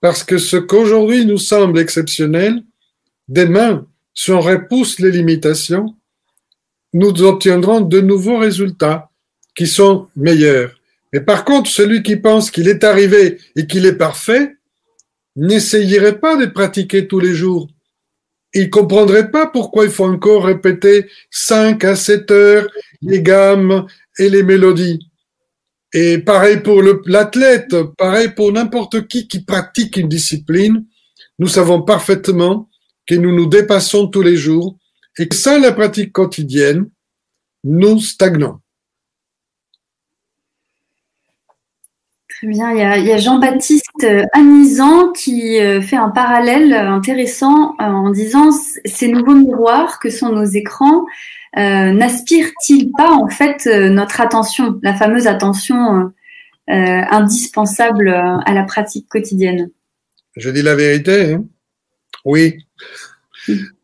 Parce 0.01 0.23
que 0.23 0.37
ce 0.37 0.57
qu'aujourd'hui 0.57 1.25
nous 1.25 1.37
semble 1.37 1.79
exceptionnel, 1.79 2.63
demain, 3.27 3.87
si 4.13 4.31
on 4.31 4.41
repousse 4.41 4.99
les 4.99 5.11
limitations, 5.11 5.95
nous 6.93 7.21
obtiendrons 7.23 7.81
de 7.81 8.01
nouveaux 8.01 8.37
résultats 8.37 9.09
qui 9.55 9.67
sont 9.67 10.07
meilleurs. 10.15 10.71
Mais 11.13 11.21
par 11.21 11.45
contre, 11.45 11.69
celui 11.69 12.03
qui 12.03 12.15
pense 12.15 12.51
qu'il 12.51 12.67
est 12.67 12.83
arrivé 12.83 13.37
et 13.55 13.67
qu'il 13.67 13.85
est 13.85 13.97
parfait, 13.97 14.55
n'essayerait 15.35 16.19
pas 16.19 16.35
de 16.35 16.47
pratiquer 16.47 17.07
tous 17.07 17.19
les 17.19 17.33
jours. 17.33 17.67
Il 18.53 18.69
comprendrait 18.69 19.29
pas 19.29 19.47
pourquoi 19.47 19.85
il 19.85 19.91
faut 19.91 20.05
encore 20.05 20.45
répéter 20.45 21.07
5 21.29 21.83
à 21.83 21.95
7 21.95 22.31
heures 22.31 22.67
les 23.01 23.21
gammes 23.21 23.85
et 24.17 24.29
les 24.29 24.43
mélodies. 24.43 25.06
Et 25.93 26.17
pareil 26.17 26.61
pour 26.61 26.81
l'athlète, 27.05 27.75
pareil 27.97 28.29
pour 28.35 28.51
n'importe 28.51 29.07
qui 29.07 29.27
qui 29.27 29.43
pratique 29.43 29.97
une 29.97 30.09
discipline, 30.09 30.85
nous 31.39 31.47
savons 31.47 31.81
parfaitement 31.81 32.69
que 33.05 33.15
nous 33.15 33.33
nous 33.33 33.47
dépassons 33.47 34.07
tous 34.07 34.21
les 34.21 34.35
jours 34.35 34.77
et 35.17 35.27
que 35.27 35.35
sans 35.35 35.59
la 35.59 35.71
pratique 35.71 36.11
quotidienne, 36.11 36.89
nous 37.63 37.99
stagnons. 37.99 38.59
Très 42.37 42.47
bien. 42.47 42.71
Il 42.71 43.07
y 43.07 43.11
a, 43.11 43.17
Jean-Baptiste 43.17 44.03
euh, 44.03 44.23
Anisant 44.33 45.11
qui 45.11 45.59
euh, 45.59 45.81
fait 45.81 45.95
un 45.95 46.09
parallèle 46.09 46.71
intéressant 46.71 47.71
euh, 47.81 47.85
en 47.85 48.11
disant 48.11 48.51
ces 48.85 49.07
nouveaux 49.07 49.33
miroirs 49.33 49.97
que 49.97 50.11
sont 50.11 50.31
nos 50.31 50.45
écrans 50.45 51.05
n'aspirent-ils 51.55 52.91
pas 52.91 53.11
en 53.11 53.27
fait 53.27 53.65
notre 53.65 54.21
attention, 54.21 54.79
la 54.83 54.93
fameuse 54.93 55.27
attention 55.27 56.11
indispensable 56.67 58.09
à 58.09 58.53
la 58.53 58.63
pratique 58.63 59.07
quotidienne? 59.07 59.69
Je 60.35 60.49
dis 60.49 60.61
la 60.61 60.75
vérité. 60.75 61.33
Hein. 61.33 61.45
oui. 62.25 62.57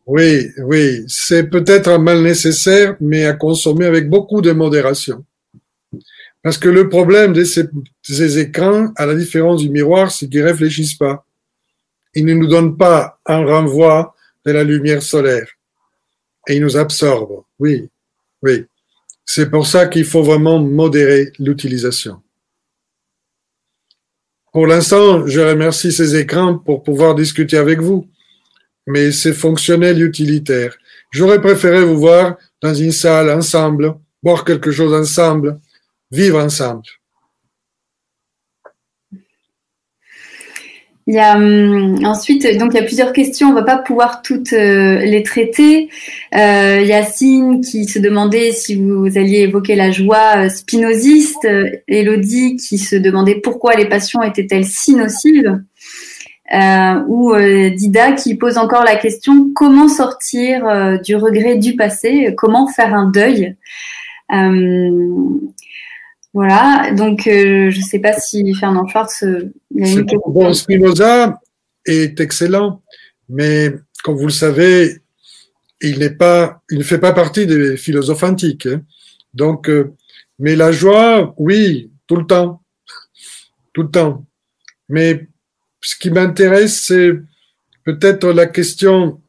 Oui, 0.06 0.50
oui. 0.58 1.04
C'est 1.08 1.44
peut-être 1.44 1.88
un 1.88 1.98
mal 1.98 2.22
nécessaire, 2.22 2.96
mais 3.00 3.24
à 3.24 3.32
consommer 3.32 3.86
avec 3.86 4.08
beaucoup 4.08 4.42
de 4.42 4.52
modération. 4.52 5.24
Parce 6.42 6.58
que 6.58 6.68
le 6.68 6.90
problème 6.90 7.32
de 7.32 7.42
ces, 7.42 8.38
écrans, 8.38 8.92
à 8.96 9.06
la 9.06 9.14
différence 9.14 9.62
du 9.62 9.70
miroir, 9.70 10.10
c'est 10.10 10.28
qu'ils 10.28 10.42
réfléchissent 10.42 10.96
pas. 10.96 11.24
Ils 12.14 12.26
ne 12.26 12.34
nous 12.34 12.46
donnent 12.46 12.76
pas 12.76 13.18
un 13.24 13.44
renvoi 13.46 14.14
de 14.44 14.52
la 14.52 14.62
lumière 14.62 15.02
solaire. 15.02 15.48
Et 16.48 16.56
ils 16.56 16.62
nous 16.62 16.76
absorbent. 16.76 17.44
Oui, 17.58 17.88
oui. 18.42 18.64
C'est 19.24 19.50
pour 19.50 19.66
ça 19.66 19.86
qu'il 19.86 20.04
faut 20.04 20.22
vraiment 20.22 20.58
modérer 20.58 21.32
l'utilisation. 21.38 22.20
Pour 24.52 24.66
l'instant, 24.66 25.26
je 25.26 25.40
remercie 25.40 25.90
ces 25.90 26.14
écrans 26.16 26.58
pour 26.58 26.82
pouvoir 26.82 27.14
discuter 27.14 27.56
avec 27.56 27.80
vous, 27.80 28.08
mais 28.86 29.10
c'est 29.10 29.32
fonctionnel 29.32 30.00
utilitaire. 30.02 30.76
J'aurais 31.10 31.40
préféré 31.40 31.84
vous 31.84 31.98
voir 31.98 32.36
dans 32.60 32.74
une 32.74 32.92
salle 32.92 33.30
ensemble, 33.30 33.94
boire 34.22 34.44
quelque 34.44 34.70
chose 34.70 34.94
ensemble, 34.94 35.58
vivre 36.10 36.38
ensemble. 36.38 36.84
Il 41.06 41.14
y 41.14 41.18
a 41.18 41.36
hum, 41.36 42.02
ensuite 42.04 42.46
donc 42.58 42.72
il 42.72 42.76
y 42.76 42.80
a 42.80 42.84
plusieurs 42.84 43.12
questions, 43.12 43.50
on 43.50 43.54
va 43.54 43.62
pas 43.62 43.76
pouvoir 43.76 44.22
toutes 44.22 44.54
euh, 44.54 45.00
les 45.00 45.22
traiter. 45.22 45.90
Euh, 46.34 46.80
Yacine 46.80 47.60
qui 47.60 47.84
se 47.84 47.98
demandait 47.98 48.52
si 48.52 48.76
vous 48.76 49.06
alliez 49.18 49.40
évoquer 49.40 49.74
la 49.74 49.90
joie 49.90 50.44
euh, 50.46 50.48
spinoziste, 50.48 51.46
Elodie 51.88 52.56
qui 52.56 52.78
se 52.78 52.96
demandait 52.96 53.34
pourquoi 53.34 53.74
les 53.74 53.86
passions 53.86 54.22
étaient-elles 54.22 54.64
si 54.64 54.94
nocives, 54.94 55.60
ou 57.08 57.34
Dida 57.34 58.12
qui 58.12 58.36
pose 58.36 58.56
encore 58.56 58.84
la 58.84 58.96
question 58.96 59.50
comment 59.54 59.88
sortir 59.88 61.00
du 61.02 61.16
regret 61.16 61.56
du 61.56 61.74
passé, 61.74 62.34
comment 62.36 62.66
faire 62.66 62.94
un 62.94 63.10
deuil. 63.10 63.56
Voilà, 66.34 66.90
donc 66.90 67.28
euh, 67.28 67.70
je 67.70 67.78
ne 67.78 67.84
sais 67.84 68.00
pas 68.00 68.12
si 68.12 68.52
Fernand 68.54 68.88
Schwartz. 68.88 69.22
Euh, 69.22 69.52
bon, 70.26 70.52
Spinoza 70.52 71.40
est 71.86 72.18
excellent, 72.18 72.82
mais 73.28 73.72
comme 74.02 74.16
vous 74.16 74.26
le 74.26 74.32
savez, 74.32 75.00
il 75.80 76.00
n'est 76.00 76.10
pas, 76.10 76.60
il 76.70 76.78
ne 76.78 76.82
fait 76.82 76.98
pas 76.98 77.12
partie 77.12 77.46
des 77.46 77.76
philosophes 77.76 78.24
antiques. 78.24 78.66
Hein. 78.66 78.82
Donc, 79.32 79.68
euh, 79.68 79.94
mais 80.40 80.56
la 80.56 80.72
joie, 80.72 81.34
oui, 81.38 81.92
tout 82.08 82.16
le 82.16 82.26
temps, 82.26 82.60
tout 83.72 83.84
le 83.84 83.90
temps. 83.90 84.26
Mais 84.88 85.28
ce 85.80 85.96
qui 85.96 86.10
m'intéresse, 86.10 86.82
c'est 86.82 87.12
peut-être 87.84 88.26
la 88.30 88.46
question 88.46 89.20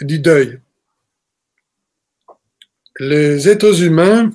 du 0.00 0.18
deuil. 0.18 0.58
Les 2.98 3.48
êtres 3.48 3.84
humains 3.84 4.32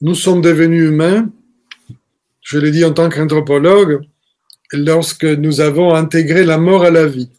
nous 0.00 0.14
sommes 0.14 0.40
devenus 0.40 0.88
humains, 0.88 1.30
je 2.40 2.58
l'ai 2.58 2.70
dit 2.70 2.84
en 2.84 2.92
tant 2.92 3.08
qu'anthropologue, 3.08 4.00
lorsque 4.72 5.24
nous 5.24 5.60
avons 5.60 5.94
intégré 5.94 6.44
la 6.44 6.58
mort 6.58 6.84
à 6.84 6.90
la 6.90 7.06
vie 7.06 7.30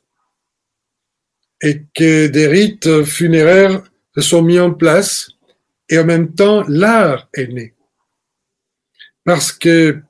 et 1.62 1.84
que 1.93 2.28
des 2.28 2.47
rites 2.47 3.03
funéraires 3.03 3.84
se 4.16 4.22
sont 4.22 4.41
mis 4.41 4.59
en 4.59 4.74
place 4.74 5.30
et 5.89 5.97
en 5.99 6.05
même 6.05 6.34
temps 6.34 6.64
l'art 6.68 7.30
est 7.34 7.47
né. 7.47 7.74
Parce 9.24 9.51
que 9.51 10.01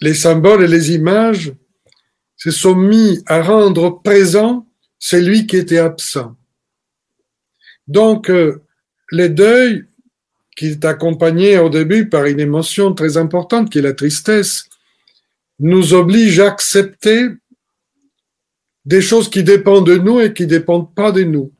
les 0.00 0.14
symboles 0.14 0.64
et 0.64 0.68
les 0.68 0.92
images 0.92 1.52
se 2.36 2.50
sont 2.50 2.74
mis 2.74 3.22
à 3.26 3.42
rendre 3.42 4.02
présent 4.02 4.66
celui 4.98 5.46
qui 5.46 5.56
était 5.56 5.78
absent. 5.78 6.36
Donc, 7.86 8.30
euh, 8.30 8.62
les 9.12 9.28
deuils 9.28 9.86
qui 10.56 10.66
est 10.66 10.84
accompagné 10.84 11.58
au 11.58 11.68
début 11.68 12.08
par 12.08 12.26
une 12.26 12.40
émotion 12.40 12.94
très 12.94 13.16
importante 13.16 13.70
qui 13.70 13.78
est 13.78 13.82
la 13.82 13.92
tristesse, 13.92 14.68
nous 15.58 15.94
oblige 15.94 16.40
à 16.40 16.48
accepter 16.48 17.28
des 18.84 19.00
choses 19.00 19.30
qui 19.30 19.42
dépendent 19.42 19.86
de 19.86 19.96
nous 19.96 20.20
et 20.20 20.32
qui 20.32 20.44
ne 20.44 20.48
dépendent 20.48 20.94
pas 20.94 21.12
de 21.12 21.24
nous. 21.24 21.52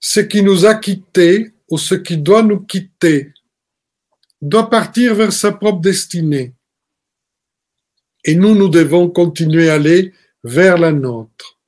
Ce 0.00 0.20
qui 0.20 0.42
nous 0.42 0.66
a 0.66 0.74
quittés 0.74 1.52
ou 1.70 1.78
ce 1.78 1.94
qui 1.94 2.18
doit 2.18 2.42
nous 2.42 2.60
quitter 2.60 3.32
doit 4.42 4.68
partir 4.68 5.14
vers 5.14 5.32
sa 5.32 5.52
propre 5.52 5.80
destinée. 5.80 6.52
Et 8.24 8.34
nous, 8.34 8.54
nous 8.54 8.68
devons 8.68 9.08
continuer 9.08 9.70
à 9.70 9.74
aller 9.74 10.12
vers 10.42 10.78
la 10.78 10.92
nôtre. 10.92 11.58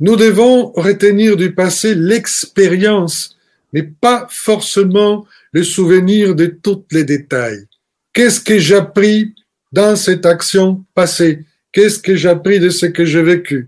Nous 0.00 0.16
devons 0.16 0.72
retenir 0.72 1.36
du 1.36 1.54
passé 1.54 1.94
l'expérience, 1.94 3.36
mais 3.72 3.82
pas 3.82 4.26
forcément 4.30 5.26
le 5.52 5.64
souvenir 5.64 6.34
de 6.34 6.46
tous 6.46 6.84
les 6.90 7.04
détails. 7.04 7.66
Qu'est-ce 8.12 8.40
que 8.40 8.58
j'ai 8.58 8.76
appris 8.76 9.34
dans 9.72 9.96
cette 9.96 10.26
action 10.26 10.84
passée? 10.94 11.44
Qu'est-ce 11.72 11.98
que 11.98 12.16
j'ai 12.16 12.28
appris 12.28 12.58
de 12.58 12.70
ce 12.70 12.86
que 12.86 13.04
j'ai 13.04 13.22
vécu? 13.22 13.66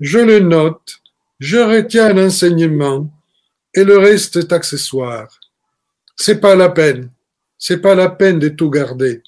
Je 0.00 0.18
le 0.18 0.40
note, 0.40 1.00
je 1.38 1.56
retiens 1.56 2.16
un 2.16 2.26
enseignement 2.26 3.10
et 3.74 3.84
le 3.84 3.98
reste 3.98 4.36
est 4.36 4.52
accessoire. 4.52 5.40
C'est 6.16 6.40
pas 6.40 6.54
la 6.54 6.68
peine. 6.68 7.10
C'est 7.58 7.78
pas 7.78 7.94
la 7.94 8.10
peine 8.10 8.38
de 8.38 8.48
tout 8.48 8.70
garder. 8.70 9.22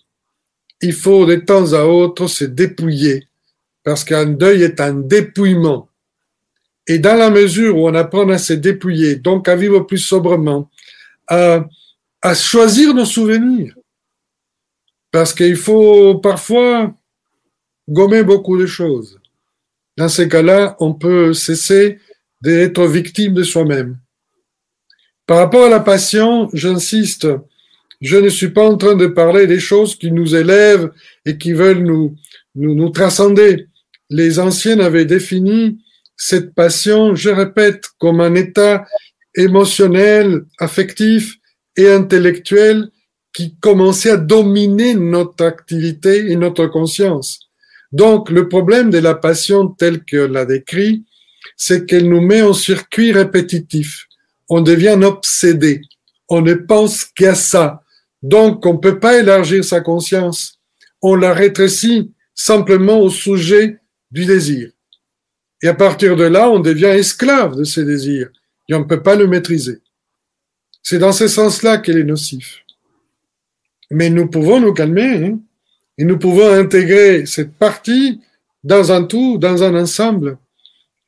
Il 0.80 0.92
faut 0.92 1.26
de 1.26 1.36
temps 1.36 1.72
à 1.72 1.84
autre 1.84 2.26
se 2.26 2.44
dépouiller 2.44 3.26
parce 3.82 4.04
qu'un 4.04 4.26
deuil 4.26 4.62
est 4.62 4.80
un 4.80 4.94
dépouillement. 4.94 5.88
Et 6.88 6.98
dans 6.98 7.16
la 7.16 7.28
mesure 7.28 7.76
où 7.76 7.86
on 7.86 7.94
apprend 7.94 8.26
à 8.30 8.38
se 8.38 8.54
dépouiller, 8.54 9.16
donc 9.16 9.46
à 9.46 9.54
vivre 9.54 9.80
plus 9.80 9.98
sobrement, 9.98 10.70
à, 11.26 11.68
choisir 12.34 12.94
nos 12.94 13.04
souvenirs, 13.04 13.74
parce 15.10 15.34
qu'il 15.34 15.56
faut 15.56 16.16
parfois 16.18 16.94
gommer 17.86 18.22
beaucoup 18.22 18.56
de 18.56 18.66
choses. 18.66 19.20
Dans 19.98 20.08
ces 20.08 20.28
cas-là, 20.28 20.76
on 20.80 20.94
peut 20.94 21.34
cesser 21.34 21.98
d'être 22.40 22.86
victime 22.86 23.34
de 23.34 23.42
soi-même. 23.42 23.98
Par 25.26 25.38
rapport 25.38 25.66
à 25.66 25.70
la 25.70 25.80
passion, 25.80 26.48
j'insiste, 26.54 27.28
je 28.00 28.16
ne 28.16 28.30
suis 28.30 28.48
pas 28.48 28.66
en 28.66 28.78
train 28.78 28.94
de 28.94 29.06
parler 29.06 29.46
des 29.46 29.60
choses 29.60 29.94
qui 29.94 30.10
nous 30.10 30.34
élèvent 30.34 30.90
et 31.26 31.36
qui 31.36 31.52
veulent 31.52 31.82
nous, 31.82 32.16
nous, 32.54 32.74
nous 32.74 32.88
transcender. 32.88 33.66
Les 34.08 34.38
anciens 34.38 34.80
avaient 34.80 35.04
défini 35.04 35.78
cette 36.18 36.52
passion, 36.52 37.14
je 37.14 37.30
répète, 37.30 37.84
comme 37.98 38.20
un 38.20 38.34
état 38.34 38.84
émotionnel, 39.34 40.42
affectif 40.58 41.36
et 41.76 41.88
intellectuel 41.88 42.90
qui 43.32 43.56
commençait 43.60 44.10
à 44.10 44.16
dominer 44.16 44.94
notre 44.94 45.44
activité 45.44 46.30
et 46.30 46.36
notre 46.36 46.66
conscience. 46.66 47.38
Donc, 47.92 48.30
le 48.30 48.48
problème 48.48 48.90
de 48.90 48.98
la 48.98 49.14
passion 49.14 49.68
telle 49.68 50.04
que 50.04 50.16
l'a 50.16 50.44
décrit, 50.44 51.04
c'est 51.56 51.86
qu'elle 51.86 52.08
nous 52.08 52.20
met 52.20 52.42
en 52.42 52.52
circuit 52.52 53.12
répétitif. 53.12 54.06
On 54.48 54.60
devient 54.60 54.98
obsédé. 55.02 55.82
On 56.28 56.42
ne 56.42 56.54
pense 56.54 57.04
qu'à 57.04 57.36
ça. 57.36 57.82
Donc, 58.22 58.66
on 58.66 58.74
ne 58.74 58.78
peut 58.78 58.98
pas 58.98 59.18
élargir 59.18 59.64
sa 59.64 59.80
conscience. 59.80 60.58
On 61.00 61.14
la 61.14 61.32
rétrécit 61.32 62.12
simplement 62.34 62.98
au 63.00 63.08
sujet 63.08 63.78
du 64.10 64.24
désir. 64.24 64.70
Et 65.62 65.68
à 65.68 65.74
partir 65.74 66.16
de 66.16 66.24
là, 66.24 66.50
on 66.50 66.60
devient 66.60 66.86
esclave 66.86 67.56
de 67.56 67.64
ses 67.64 67.84
désirs 67.84 68.30
et 68.68 68.74
on 68.74 68.80
ne 68.80 68.84
peut 68.84 69.02
pas 69.02 69.16
le 69.16 69.26
maîtriser. 69.26 69.80
C'est 70.82 70.98
dans 70.98 71.12
ce 71.12 71.28
sens-là 71.28 71.78
qu'il 71.78 71.98
est 71.98 72.04
nocif. 72.04 72.64
Mais 73.90 74.10
nous 74.10 74.28
pouvons 74.28 74.60
nous 74.60 74.72
calmer 74.72 75.24
hein, 75.24 75.40
et 75.96 76.04
nous 76.04 76.18
pouvons 76.18 76.50
intégrer 76.50 77.26
cette 77.26 77.52
partie 77.54 78.20
dans 78.62 78.92
un 78.92 79.04
tout, 79.04 79.38
dans 79.38 79.62
un 79.62 79.74
ensemble. 79.74 80.38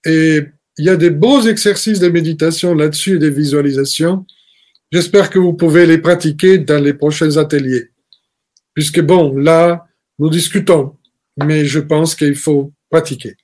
Et 0.05 0.41
il 0.79 0.85
y 0.85 0.89
a 0.89 0.97
des 0.97 1.11
beaux 1.11 1.43
exercices 1.43 2.01
de 2.01 2.09
méditation 2.09 2.75
là-dessus 2.75 3.17
et 3.17 3.19
des 3.19 3.31
visualisations. 3.31 4.27
J'espère 4.91 5.31
que 5.31 5.39
vous 5.39 5.53
pouvez 5.53 5.87
les 5.87 5.99
pratiquer 5.99 6.59
dans 6.59 6.83
les 6.83 6.95
prochains 6.95 7.37
ateliers. 7.37 7.91
Puisque 8.75 9.01
bon, 9.01 9.37
là, 9.37 9.87
nous 10.19 10.31
discutons, 10.31 10.97
mais 11.37 11.65
je 11.65 11.81
pense 11.81 12.15
qu'il 12.15 12.35
faut 12.35 12.73
pratiquer. 12.91 13.37